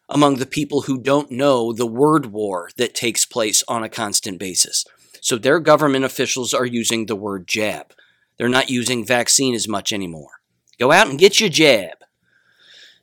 among 0.09 0.37
the 0.37 0.45
people 0.45 0.81
who 0.81 0.99
don't 0.99 1.31
know 1.31 1.71
the 1.71 1.85
word 1.85 2.27
war 2.27 2.69
that 2.77 2.95
takes 2.95 3.25
place 3.25 3.63
on 3.67 3.83
a 3.83 3.89
constant 3.89 4.39
basis. 4.39 4.83
So 5.21 5.37
their 5.37 5.59
government 5.59 6.05
officials 6.05 6.53
are 6.53 6.65
using 6.65 7.05
the 7.05 7.15
word 7.15 7.47
jab. 7.47 7.93
They're 8.37 8.49
not 8.49 8.69
using 8.69 9.05
vaccine 9.05 9.53
as 9.53 9.67
much 9.67 9.93
anymore. 9.93 10.41
Go 10.79 10.91
out 10.91 11.07
and 11.07 11.19
get 11.19 11.39
your 11.39 11.49
jab. 11.49 11.97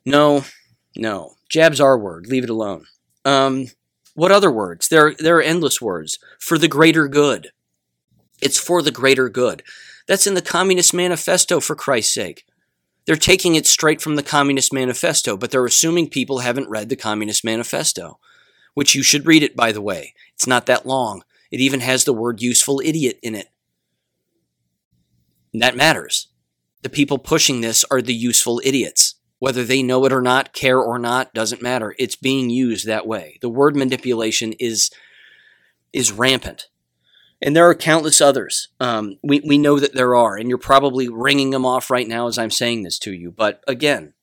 No, 0.05 0.43
no. 0.95 1.35
Jab's 1.47 1.79
our 1.79 1.97
word. 1.97 2.27
Leave 2.27 2.43
it 2.43 2.49
alone. 2.49 2.85
Um, 3.23 3.67
what 4.15 4.31
other 4.31 4.51
words? 4.51 4.87
There, 4.87 5.13
there 5.17 5.37
are 5.37 5.41
endless 5.41 5.81
words. 5.81 6.17
For 6.39 6.57
the 6.57 6.67
greater 6.67 7.07
good. 7.07 7.51
It's 8.41 8.59
for 8.59 8.81
the 8.81 8.91
greater 8.91 9.29
good. 9.29 9.63
That's 10.07 10.27
in 10.27 10.33
the 10.33 10.41
Communist 10.41 10.93
Manifesto, 10.93 11.59
for 11.59 11.75
Christ's 11.75 12.13
sake. 12.13 12.45
They're 13.07 13.15
taking 13.15 13.55
it 13.55 13.65
straight 13.65 14.01
from 14.01 14.17
the 14.17 14.23
Communist 14.23 14.73
Manifesto, 14.73 15.37
but 15.37 15.49
they're 15.49 15.65
assuming 15.65 16.09
people 16.09 16.39
haven't 16.39 16.69
read 16.69 16.89
the 16.89 16.97
Communist 16.97 17.43
Manifesto, 17.43 18.19
which 18.73 18.93
you 18.93 19.01
should 19.01 19.25
read 19.25 19.43
it, 19.43 19.55
by 19.55 19.71
the 19.71 19.81
way. 19.81 20.13
It's 20.35 20.45
not 20.45 20.65
that 20.65 20.85
long. 20.85 21.23
It 21.49 21.61
even 21.61 21.79
has 21.79 22.03
the 22.03 22.13
word 22.13 22.41
useful 22.41 22.81
idiot 22.83 23.17
in 23.23 23.33
it. 23.33 23.47
And 25.53 25.61
that 25.61 25.77
matters. 25.77 26.27
The 26.81 26.89
people 26.89 27.17
pushing 27.17 27.61
this 27.61 27.85
are 27.89 28.01
the 28.01 28.13
useful 28.13 28.61
idiots. 28.63 29.15
Whether 29.39 29.63
they 29.63 29.81
know 29.81 30.03
it 30.05 30.11
or 30.11 30.21
not, 30.21 30.51
care 30.51 30.79
or 30.79 30.99
not, 30.99 31.33
doesn't 31.33 31.61
matter. 31.61 31.95
It's 31.97 32.15
being 32.15 32.49
used 32.49 32.85
that 32.85 33.07
way. 33.07 33.37
The 33.41 33.49
word 33.49 33.75
manipulation 33.75 34.53
is 34.59 34.91
is 35.93 36.11
rampant. 36.11 36.67
And 37.41 37.55
there 37.55 37.69
are 37.69 37.75
countless 37.75 38.19
others. 38.19 38.69
Um, 38.79 39.17
we, 39.23 39.41
we 39.45 39.57
know 39.57 39.79
that 39.79 39.93
there 39.93 40.15
are, 40.15 40.35
and 40.35 40.49
you're 40.49 40.57
probably 40.57 41.07
ringing 41.07 41.51
them 41.51 41.65
off 41.65 41.91
right 41.91 42.07
now 42.07 42.27
as 42.27 42.37
I'm 42.37 42.49
saying 42.49 42.83
this 42.83 42.97
to 42.99 43.13
you. 43.13 43.31
But 43.31 43.63
again, 43.67 44.13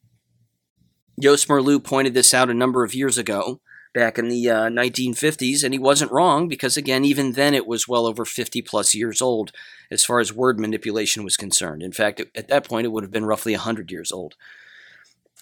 Jos 1.20 1.44
Meerloo 1.44 1.82
pointed 1.82 2.14
this 2.14 2.34
out 2.34 2.50
a 2.50 2.54
number 2.54 2.82
of 2.82 2.94
years 2.94 3.16
ago, 3.16 3.60
back 3.94 4.18
in 4.18 4.28
the 4.28 4.50
uh, 4.50 4.64
1950s, 4.64 5.62
and 5.62 5.72
he 5.72 5.78
wasn't 5.78 6.10
wrong 6.10 6.48
because, 6.48 6.76
again, 6.76 7.04
even 7.04 7.32
then 7.32 7.54
it 7.54 7.66
was 7.66 7.88
well 7.88 8.06
over 8.06 8.24
50 8.24 8.60
plus 8.62 8.94
years 8.94 9.22
old 9.22 9.52
as 9.90 10.04
far 10.04 10.18
as 10.18 10.32
word 10.32 10.58
manipulation 10.58 11.22
was 11.22 11.36
concerned. 11.36 11.82
In 11.82 11.92
fact, 11.92 12.20
at 12.34 12.48
that 12.48 12.68
point, 12.68 12.84
it 12.84 12.90
would 12.90 13.04
have 13.04 13.12
been 13.12 13.24
roughly 13.24 13.52
100 13.52 13.90
years 13.90 14.10
old. 14.10 14.34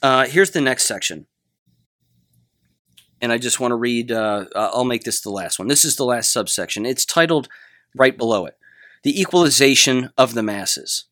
Uh, 0.02 0.26
here's 0.26 0.50
the 0.50 0.60
next 0.60 0.84
section. 0.84 1.26
And 3.22 3.32
I 3.32 3.38
just 3.38 3.60
want 3.60 3.70
to 3.70 3.76
read, 3.76 4.10
uh, 4.10 4.46
I'll 4.56 4.84
make 4.84 5.04
this 5.04 5.20
the 5.20 5.30
last 5.30 5.60
one. 5.60 5.68
This 5.68 5.84
is 5.84 5.94
the 5.94 6.04
last 6.04 6.32
subsection. 6.32 6.84
It's 6.84 7.06
titled 7.06 7.48
right 7.94 8.18
below 8.18 8.46
it 8.46 8.58
The 9.04 9.18
Equalization 9.18 10.10
of 10.18 10.34
the 10.34 10.42
Masses. 10.42 11.04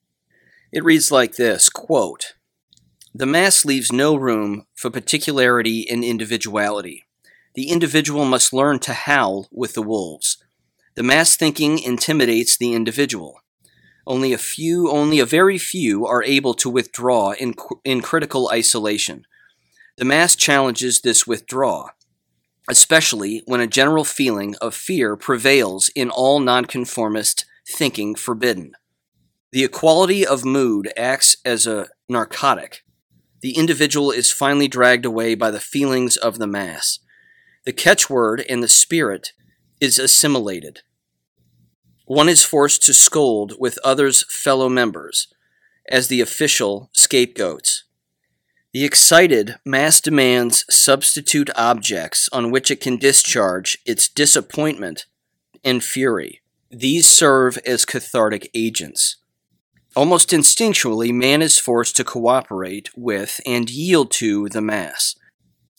It 0.72 0.82
reads 0.82 1.12
like 1.12 1.36
this 1.36 1.68
quote, 1.68 2.34
The 3.14 3.26
mass 3.26 3.64
leaves 3.64 3.92
no 3.92 4.16
room 4.16 4.66
for 4.74 4.90
particularity 4.90 5.88
and 5.88 6.02
individuality. 6.02 7.06
The 7.54 7.70
individual 7.70 8.24
must 8.24 8.52
learn 8.52 8.80
to 8.80 8.92
howl 8.92 9.48
with 9.52 9.74
the 9.74 9.82
wolves. 9.82 10.42
The 10.96 11.04
mass 11.04 11.36
thinking 11.36 11.78
intimidates 11.78 12.56
the 12.56 12.74
individual. 12.74 13.40
Only 14.04 14.32
a 14.32 14.38
few, 14.38 14.90
only 14.90 15.20
a 15.20 15.26
very 15.26 15.58
few 15.58 16.06
are 16.06 16.24
able 16.24 16.54
to 16.54 16.68
withdraw 16.68 17.32
in, 17.32 17.54
in 17.84 18.00
critical 18.00 18.50
isolation. 18.52 19.26
The 19.96 20.04
mass 20.04 20.34
challenges 20.34 21.00
this 21.00 21.26
withdrawal 21.26 21.90
especially 22.70 23.42
when 23.46 23.60
a 23.60 23.66
general 23.66 24.04
feeling 24.04 24.54
of 24.60 24.76
fear 24.76 25.16
prevails 25.16 25.90
in 25.96 26.08
all 26.08 26.38
nonconformist 26.38 27.44
thinking 27.68 28.14
forbidden. 28.14 28.72
The 29.50 29.64
equality 29.64 30.24
of 30.24 30.44
mood 30.44 30.92
acts 30.96 31.36
as 31.44 31.66
a 31.66 31.88
narcotic. 32.08 32.84
The 33.42 33.56
individual 33.56 34.12
is 34.12 34.30
finally 34.30 34.68
dragged 34.68 35.04
away 35.04 35.34
by 35.34 35.50
the 35.50 35.58
feelings 35.58 36.16
of 36.16 36.38
the 36.38 36.46
mass. 36.46 37.00
The 37.64 37.72
catchword 37.72 38.44
and 38.48 38.62
the 38.62 38.68
spirit 38.68 39.32
is 39.80 39.98
assimilated. 39.98 40.82
One 42.06 42.28
is 42.28 42.44
forced 42.44 42.84
to 42.84 42.94
scold 42.94 43.54
with 43.58 43.80
others' 43.82 44.24
fellow 44.32 44.68
members 44.68 45.26
as 45.88 46.06
the 46.06 46.20
official 46.20 46.88
scapegoats. 46.92 47.82
The 48.72 48.84
excited 48.84 49.56
mass 49.64 50.00
demands 50.00 50.64
substitute 50.70 51.50
objects 51.56 52.28
on 52.32 52.52
which 52.52 52.70
it 52.70 52.80
can 52.80 52.98
discharge 52.98 53.78
its 53.84 54.08
disappointment 54.08 55.06
and 55.64 55.82
fury. 55.82 56.40
These 56.70 57.08
serve 57.08 57.58
as 57.66 57.84
cathartic 57.84 58.48
agents. 58.54 59.16
Almost 59.96 60.30
instinctually, 60.30 61.12
man 61.12 61.42
is 61.42 61.58
forced 61.58 61.96
to 61.96 62.04
cooperate 62.04 62.90
with 62.94 63.40
and 63.44 63.68
yield 63.68 64.12
to 64.12 64.48
the 64.48 64.60
mass. 64.60 65.16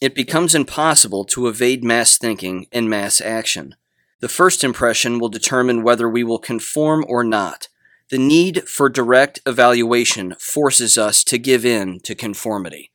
It 0.02 0.14
becomes 0.14 0.54
impossible 0.54 1.24
to 1.26 1.48
evade 1.48 1.86
mass 1.86 2.18
thinking 2.18 2.68
and 2.74 2.90
mass 2.90 3.22
action. 3.22 3.76
The 4.20 4.28
first 4.28 4.66
impression 4.66 5.18
will 5.18 5.30
determine 5.30 5.82
whether 5.82 6.10
we 6.10 6.26
will 6.26 6.40
conform 6.40 7.06
or 7.08 7.24
not. 7.24 7.70
The 8.12 8.18
need 8.18 8.68
for 8.68 8.90
direct 8.90 9.40
evaluation 9.46 10.36
forces 10.38 10.98
us 10.98 11.24
to 11.24 11.38
give 11.38 11.66
in 11.66 12.02
to 12.02 12.14
conformity. 12.14 12.92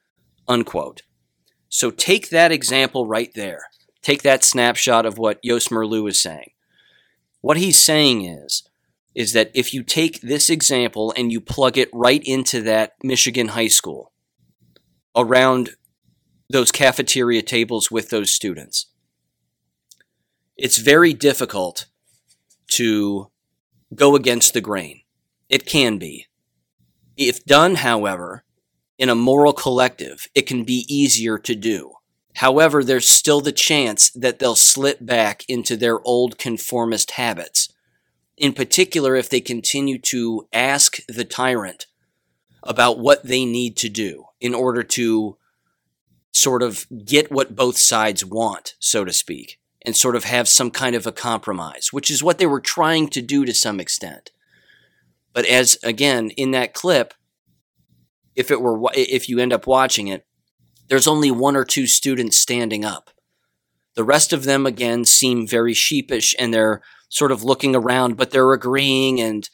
Unquote. 0.47 1.03
So 1.71 1.91
take 1.91 2.29
that 2.29 2.53
example 2.53 3.07
right 3.07 3.31
there. 3.35 3.63
Take 4.03 4.23
that 4.23 4.45
snapshot 4.45 5.07
of 5.07 5.17
what 5.17 5.43
Jos 5.43 5.69
Meerloo 5.69 6.07
is 6.07 6.21
saying. 6.21 6.51
What 7.41 7.57
he's 7.57 7.79
saying 7.79 8.27
is, 8.27 8.69
is 9.15 9.33
that 9.33 9.51
if 9.55 9.73
you 9.73 9.83
take 9.83 10.21
this 10.21 10.51
example 10.51 11.15
and 11.17 11.33
you 11.33 11.41
plug 11.41 11.79
it 11.79 11.89
right 11.95 12.23
into 12.23 12.61
that 12.63 12.93
Michigan 13.03 13.49
high 13.49 13.69
school, 13.69 14.13
around 15.17 15.71
those 16.51 16.71
cafeteria 16.71 17.41
tables 17.41 17.91
with 17.91 18.11
those 18.11 18.31
students, 18.31 18.87
it's 20.59 20.77
very 20.77 21.15
difficult 21.15 21.87
to 22.69 23.31
go 23.95 24.15
against 24.15 24.53
the 24.53 24.61
grain. 24.61 25.01
It 25.49 25.67
can 25.67 25.99
be. 25.99 26.27
If 27.17 27.45
done, 27.45 27.77
however, 27.77 28.45
in 28.99 29.09
a 29.09 29.15
moral 29.15 29.53
collective, 29.53 30.27
it 30.35 30.43
can 30.43 30.65
be 30.65 30.87
easier 30.89 31.39
to 31.39 31.55
do. 31.55 31.93
However, 32.37 32.85
there's 32.85 33.09
still 33.09 33.41
the 33.41 33.53
chance 33.53 34.11
that 34.11 34.39
they'll 34.39 34.57
slip 34.57 34.99
back 35.01 35.45
into 35.49 35.77
their 35.77 36.01
old 36.07 36.37
conformist 36.37 37.13
habits. 37.13 37.73
In 38.37 38.53
particular, 38.53 39.17
if 39.17 39.31
they 39.31 39.41
continue 39.41 39.99
to 40.01 40.47
ask 40.53 40.99
the 41.09 41.25
tyrant 41.25 41.87
about 42.63 42.99
what 42.99 43.25
they 43.25 43.47
need 43.47 43.77
to 43.79 43.89
do 43.89 44.25
in 44.41 44.55
order 44.55 44.83
to 44.83 45.39
sort 46.33 46.63
of 46.63 46.87
get 47.07 47.33
what 47.33 47.57
both 47.57 47.79
sides 47.79 48.23
want, 48.25 48.75
so 48.79 49.05
to 49.05 49.13
speak, 49.13 49.59
and 49.87 49.97
sort 49.97 50.17
of 50.17 50.25
have 50.25 50.49
some 50.49 50.71
kind 50.71 50.95
of 50.95 51.07
a 51.07 51.13
compromise, 51.13 51.89
which 51.93 52.11
is 52.11 52.23
what 52.23 52.37
they 52.37 52.47
were 52.47 52.61
trying 52.61 53.09
to 53.09 53.23
do 53.23 53.47
to 53.47 53.55
some 53.55 53.81
extent. 53.81 54.31
But 55.37 55.45
as 55.45 55.79
again 55.83 56.31
in 56.31 56.53
that 56.53 56.73
clip, 56.73 57.13
if 58.35 58.51
it 58.51 58.59
were 58.59 58.81
if 58.95 59.29
you 59.29 59.39
end 59.39 59.53
up 59.53 59.67
watching 59.67 60.09
it, 60.09 60.25
there's 60.89 61.07
only 61.07 61.31
one 61.31 61.57
or 61.57 61.65
two 61.67 61.87
students 61.87 62.39
standing 62.39 62.87
up. 62.87 63.11
The 63.97 64.03
rest 64.03 64.33
of 64.33 64.45
them 64.45 64.65
again 64.65 65.05
seem 65.05 65.47
very 65.47 65.75
sheepish 65.75 66.35
and 66.39 66.55
they're 66.55 66.81
sort 67.11 67.33
of 67.33 67.45
looking 67.45 67.77
around, 67.77 68.17
but 68.17 68.31
they're 68.31 68.55
agreeing 68.55 69.21
and 69.21 69.47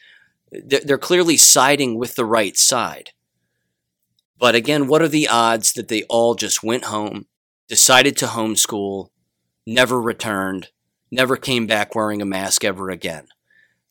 they're 0.52 0.98
clearly 0.98 1.36
siding 1.36 1.98
with 1.98 2.14
the 2.14 2.24
right 2.24 2.56
side. 2.56 3.10
But 4.38 4.54
again, 4.54 4.86
what 4.86 5.02
are 5.02 5.08
the 5.08 5.26
odds 5.26 5.72
that 5.72 5.88
they 5.88 6.04
all 6.04 6.36
just 6.36 6.62
went 6.62 6.84
home, 6.84 7.26
decided 7.66 8.16
to 8.18 8.26
homeschool, 8.26 9.08
never 9.66 10.00
returned, 10.00 10.68
never 11.10 11.36
came 11.36 11.66
back 11.66 11.96
wearing 11.96 12.22
a 12.22 12.24
mask 12.24 12.62
ever 12.62 12.88
again? 12.88 13.26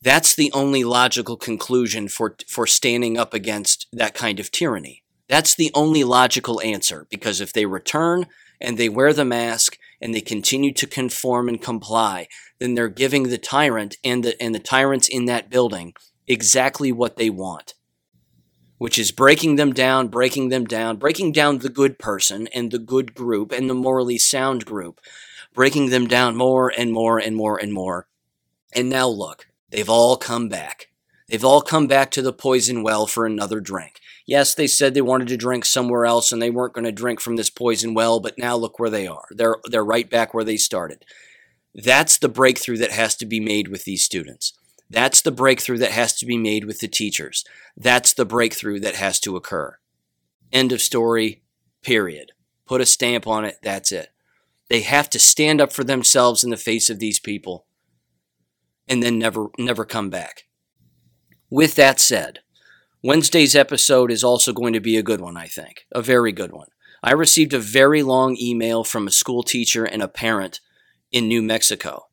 That's 0.01 0.35
the 0.35 0.51
only 0.51 0.83
logical 0.83 1.37
conclusion 1.37 2.07
for, 2.07 2.35
for 2.47 2.65
standing 2.65 3.17
up 3.17 3.33
against 3.33 3.87
that 3.93 4.15
kind 4.15 4.39
of 4.39 4.51
tyranny. 4.51 5.03
That's 5.27 5.55
the 5.55 5.71
only 5.75 6.03
logical 6.03 6.59
answer 6.61 7.05
because 7.09 7.39
if 7.39 7.53
they 7.53 7.65
return 7.65 8.25
and 8.59 8.77
they 8.77 8.89
wear 8.89 9.13
the 9.13 9.25
mask 9.25 9.77
and 10.01 10.13
they 10.13 10.21
continue 10.21 10.73
to 10.73 10.87
conform 10.87 11.47
and 11.47 11.61
comply, 11.61 12.27
then 12.59 12.73
they're 12.73 12.89
giving 12.89 13.23
the 13.23 13.37
tyrant 13.37 13.97
and 14.03 14.23
the, 14.23 14.41
and 14.41 14.55
the 14.55 14.59
tyrants 14.59 15.07
in 15.07 15.25
that 15.25 15.49
building 15.49 15.93
exactly 16.27 16.91
what 16.91 17.17
they 17.17 17.29
want, 17.29 17.75
which 18.79 18.97
is 18.97 19.11
breaking 19.11 19.55
them 19.55 19.71
down, 19.71 20.07
breaking 20.07 20.49
them 20.49 20.65
down, 20.65 20.97
breaking 20.97 21.31
down 21.31 21.59
the 21.59 21.69
good 21.69 21.99
person 21.99 22.47
and 22.47 22.71
the 22.71 22.79
good 22.79 23.13
group 23.13 23.51
and 23.51 23.69
the 23.69 23.75
morally 23.75 24.17
sound 24.17 24.65
group, 24.65 24.99
breaking 25.53 25.91
them 25.91 26.07
down 26.07 26.35
more 26.35 26.73
and 26.75 26.91
more 26.91 27.19
and 27.19 27.35
more 27.35 27.57
and 27.57 27.71
more 27.71 28.07
And 28.73 28.89
now 28.89 29.07
look, 29.07 29.47
they've 29.71 29.89
all 29.89 30.17
come 30.17 30.49
back. 30.49 30.89
They've 31.27 31.45
all 31.45 31.61
come 31.61 31.87
back 31.87 32.11
to 32.11 32.21
the 32.21 32.33
poison 32.33 32.83
well 32.83 33.07
for 33.07 33.25
another 33.25 33.61
drink. 33.61 34.01
Yes, 34.25 34.53
they 34.53 34.67
said 34.67 34.93
they 34.93 35.01
wanted 35.01 35.29
to 35.29 35.37
drink 35.37 35.65
somewhere 35.65 36.05
else 36.05 36.31
and 36.31 36.41
they 36.41 36.49
weren't 36.49 36.73
going 36.73 36.85
to 36.85 36.91
drink 36.91 37.19
from 37.19 37.37
this 37.37 37.49
poison 37.49 37.93
well, 37.93 38.19
but 38.19 38.37
now 38.37 38.55
look 38.55 38.79
where 38.79 38.89
they 38.89 39.07
are. 39.07 39.25
They're 39.31 39.57
they're 39.65 39.83
right 39.83 40.09
back 40.09 40.33
where 40.33 40.43
they 40.43 40.57
started. 40.57 41.05
That's 41.73 42.17
the 42.17 42.29
breakthrough 42.29 42.77
that 42.77 42.91
has 42.91 43.15
to 43.15 43.25
be 43.25 43.39
made 43.39 43.69
with 43.69 43.85
these 43.85 44.03
students. 44.03 44.53
That's 44.89 45.21
the 45.21 45.31
breakthrough 45.31 45.77
that 45.77 45.91
has 45.91 46.13
to 46.17 46.25
be 46.25 46.37
made 46.37 46.65
with 46.65 46.79
the 46.79 46.89
teachers. 46.89 47.45
That's 47.77 48.13
the 48.13 48.25
breakthrough 48.25 48.81
that 48.81 48.95
has 48.95 49.21
to 49.21 49.37
occur. 49.37 49.77
End 50.51 50.73
of 50.73 50.81
story, 50.81 51.41
period. 51.81 52.33
Put 52.65 52.81
a 52.81 52.85
stamp 52.85 53.25
on 53.25 53.45
it, 53.45 53.57
that's 53.63 53.93
it. 53.93 54.09
They 54.69 54.81
have 54.81 55.09
to 55.11 55.19
stand 55.19 55.61
up 55.61 55.71
for 55.71 55.85
themselves 55.85 56.43
in 56.43 56.49
the 56.49 56.57
face 56.57 56.89
of 56.89 56.99
these 56.99 57.19
people 57.19 57.65
and 58.91 59.01
then 59.01 59.17
never 59.17 59.47
never 59.57 59.85
come 59.85 60.09
back. 60.09 60.43
With 61.49 61.75
that 61.75 61.99
said, 61.99 62.39
Wednesday's 63.01 63.55
episode 63.55 64.11
is 64.11 64.23
also 64.23 64.51
going 64.51 64.73
to 64.73 64.81
be 64.81 64.97
a 64.97 65.03
good 65.03 65.21
one, 65.21 65.37
I 65.37 65.47
think. 65.47 65.85
A 65.93 66.01
very 66.01 66.33
good 66.33 66.51
one. 66.51 66.67
I 67.01 67.13
received 67.13 67.53
a 67.53 67.59
very 67.59 68.03
long 68.03 68.37
email 68.39 68.83
from 68.83 69.07
a 69.07 69.11
school 69.11 69.43
teacher 69.43 69.85
and 69.85 70.03
a 70.03 70.09
parent 70.09 70.59
in 71.11 71.27
New 71.27 71.41
Mexico. 71.41 72.07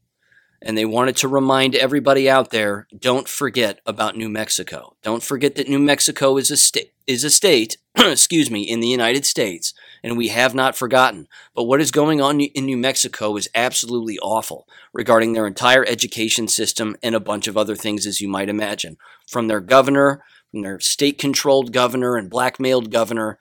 And 0.63 0.79
they 0.79 0.85
wanted 0.85 1.17
to 1.17 1.29
remind 1.29 1.75
everybody 1.75 2.31
out 2.31 2.51
there 2.51 2.87
don't 2.97 3.29
forget 3.29 3.81
about 3.85 4.17
New 4.17 4.29
Mexico. 4.29 4.97
Don't 5.03 5.23
forget 5.23 5.57
that 5.57 5.69
New 5.69 5.79
Mexico 5.79 6.37
is 6.37 6.51
a, 6.51 6.57
sta- 6.57 6.93
is 7.07 7.23
a 7.23 7.31
state, 7.31 7.77
excuse 7.97 8.51
me, 8.51 8.63
in 8.63 8.81
the 8.81 8.89
United 8.89 9.27
States, 9.27 9.75
and 10.03 10.17
we 10.17 10.29
have 10.29 10.55
not 10.55 10.77
forgotten. 10.77 11.29
But 11.55 11.65
what 11.65 11.81
is 11.81 11.91
going 11.91 12.21
on 12.21 12.41
in 12.41 12.67
New 12.67 12.77
Mexico 12.77 13.37
is 13.37 13.49
absolutely 13.55 14.19
awful 14.19 14.67
regarding 14.93 15.33
their 15.33 15.47
entire 15.47 15.85
education 15.87 16.49
system 16.49 16.97
and 17.03 17.15
a 17.15 17.21
bunch 17.21 17.47
of 17.49 17.57
other 17.57 17.77
things, 17.77 18.07
as 18.07 18.21
you 18.21 18.29
might 18.29 18.49
imagine. 18.49 18.97
From 19.27 19.49
their 19.49 19.61
governor, 19.61 20.23
from 20.51 20.63
their 20.63 20.81
state 20.81 21.19
controlled 21.19 21.73
governor 21.73 22.17
and 22.17 22.31
blackmailed 22.31 22.91
governor, 22.91 23.39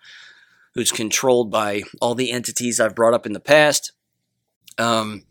who's 0.74 0.91
controlled 0.91 1.49
by 1.49 1.84
all 2.01 2.16
the 2.16 2.32
entities 2.32 2.80
I've 2.80 2.95
brought 2.95 3.14
up 3.14 3.26
in 3.26 3.34
the 3.34 3.39
past. 3.39 3.93
Um, 4.78 5.24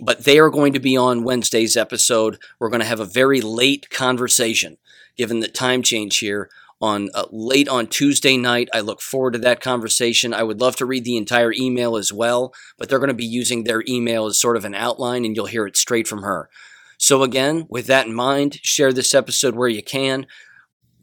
but 0.00 0.24
they 0.24 0.38
are 0.38 0.50
going 0.50 0.72
to 0.72 0.80
be 0.80 0.96
on 0.96 1.24
Wednesday's 1.24 1.76
episode. 1.76 2.38
We're 2.58 2.70
going 2.70 2.80
to 2.80 2.86
have 2.86 3.00
a 3.00 3.04
very 3.04 3.40
late 3.40 3.90
conversation, 3.90 4.78
given 5.16 5.40
the 5.40 5.48
time 5.48 5.82
change 5.82 6.18
here. 6.18 6.50
On 6.84 7.08
uh, 7.14 7.24
late 7.30 7.66
on 7.66 7.86
Tuesday 7.86 8.36
night, 8.36 8.68
I 8.74 8.80
look 8.80 9.00
forward 9.00 9.32
to 9.32 9.38
that 9.38 9.62
conversation. 9.62 10.34
I 10.34 10.42
would 10.42 10.60
love 10.60 10.76
to 10.76 10.84
read 10.84 11.06
the 11.06 11.16
entire 11.16 11.50
email 11.54 11.96
as 11.96 12.12
well, 12.12 12.52
but 12.76 12.90
they're 12.90 12.98
going 12.98 13.08
to 13.08 13.14
be 13.14 13.24
using 13.24 13.64
their 13.64 13.82
email 13.88 14.26
as 14.26 14.38
sort 14.38 14.58
of 14.58 14.66
an 14.66 14.74
outline, 14.74 15.24
and 15.24 15.34
you'll 15.34 15.46
hear 15.46 15.66
it 15.66 15.78
straight 15.78 16.06
from 16.06 16.22
her. 16.22 16.50
So, 16.98 17.22
again, 17.22 17.64
with 17.70 17.86
that 17.86 18.06
in 18.06 18.12
mind, 18.12 18.58
share 18.62 18.92
this 18.92 19.14
episode 19.14 19.54
where 19.54 19.68
you 19.68 19.82
can. 19.82 20.26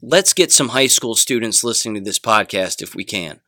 Let's 0.03 0.33
get 0.33 0.51
some 0.51 0.69
high 0.69 0.85
school 0.85 1.15
students 1.15 1.63
listening 1.63 1.95
to 1.95 2.01
this 2.01 2.19
podcast 2.19 2.83
if 2.83 2.93
we 2.93 3.03
can. 3.03 3.39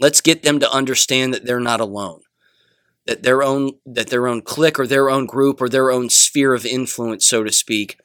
Let's 0.00 0.22
get 0.22 0.44
them 0.44 0.58
to 0.60 0.72
understand 0.72 1.34
that 1.34 1.44
they're 1.44 1.60
not 1.60 1.80
alone 1.80 2.22
that 3.06 3.24
their 3.24 3.42
own 3.42 3.72
that 3.84 4.08
their 4.08 4.26
own 4.26 4.40
clique 4.40 4.78
or 4.78 4.86
their 4.86 5.10
own 5.10 5.26
group 5.26 5.60
or 5.60 5.68
their 5.68 5.90
own 5.90 6.08
sphere 6.08 6.54
of 6.54 6.64
influence, 6.64 7.26
so 7.26 7.42
to 7.42 7.52
speak, 7.52 7.98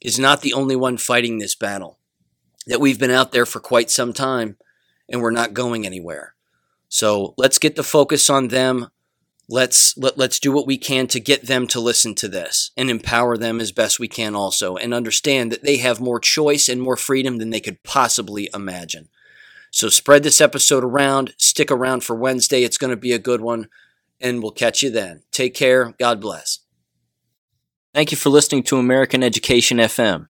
is 0.00 0.18
not 0.18 0.42
the 0.42 0.52
only 0.52 0.76
one 0.76 0.96
fighting 0.96 1.38
this 1.38 1.56
battle. 1.56 1.98
That 2.66 2.80
we've 2.80 2.98
been 2.98 3.10
out 3.10 3.32
there 3.32 3.46
for 3.46 3.60
quite 3.60 3.90
some 3.90 4.12
time 4.12 4.56
and 5.08 5.20
we're 5.20 5.30
not 5.30 5.54
going 5.54 5.84
anywhere. 5.84 6.34
So 6.88 7.34
let's 7.36 7.58
get 7.58 7.76
the 7.76 7.82
focus 7.82 8.30
on 8.30 8.48
them. 8.48 8.88
Let's 9.48 9.96
let, 9.98 10.16
let's 10.16 10.38
do 10.38 10.52
what 10.52 10.66
we 10.66 10.78
can 10.78 11.06
to 11.08 11.20
get 11.20 11.46
them 11.46 11.66
to 11.68 11.80
listen 11.80 12.14
to 12.16 12.28
this 12.28 12.70
and 12.76 12.88
empower 12.88 13.36
them 13.36 13.60
as 13.60 13.72
best 13.72 14.00
we 14.00 14.08
can 14.08 14.34
also 14.34 14.76
and 14.76 14.94
understand 14.94 15.52
that 15.52 15.62
they 15.62 15.76
have 15.78 16.00
more 16.00 16.18
choice 16.18 16.68
and 16.68 16.80
more 16.80 16.96
freedom 16.96 17.36
than 17.36 17.50
they 17.50 17.60
could 17.60 17.82
possibly 17.82 18.48
imagine. 18.54 19.08
So 19.70 19.88
spread 19.88 20.22
this 20.22 20.40
episode 20.40 20.84
around, 20.84 21.34
stick 21.36 21.70
around 21.70 22.04
for 22.04 22.16
Wednesday. 22.16 22.62
It's 22.62 22.78
going 22.78 22.92
to 22.92 22.96
be 22.96 23.12
a 23.12 23.18
good 23.18 23.42
one 23.42 23.68
and 24.20 24.42
we'll 24.42 24.52
catch 24.52 24.82
you 24.82 24.90
then. 24.90 25.24
Take 25.30 25.54
care. 25.54 25.92
God 25.98 26.20
bless. 26.20 26.60
Thank 27.92 28.10
you 28.10 28.16
for 28.16 28.30
listening 28.30 28.62
to 28.64 28.78
American 28.78 29.22
Education 29.22 29.78
FM. 29.78 30.28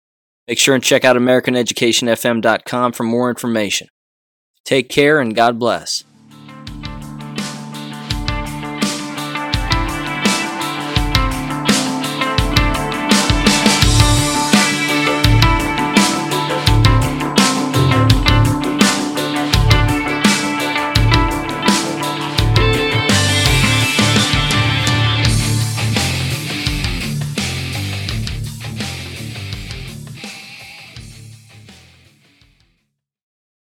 Make 0.48 0.60
sure 0.60 0.76
and 0.76 0.84
check 0.84 1.04
out 1.04 1.16
AmericanEducationFM.com 1.18 2.94
for 2.94 3.04
more 3.04 3.30
information. 3.30 3.88
Take 4.64 4.90
care 4.90 5.20
and 5.20 5.36
God 5.36 5.60
bless. 5.60 6.04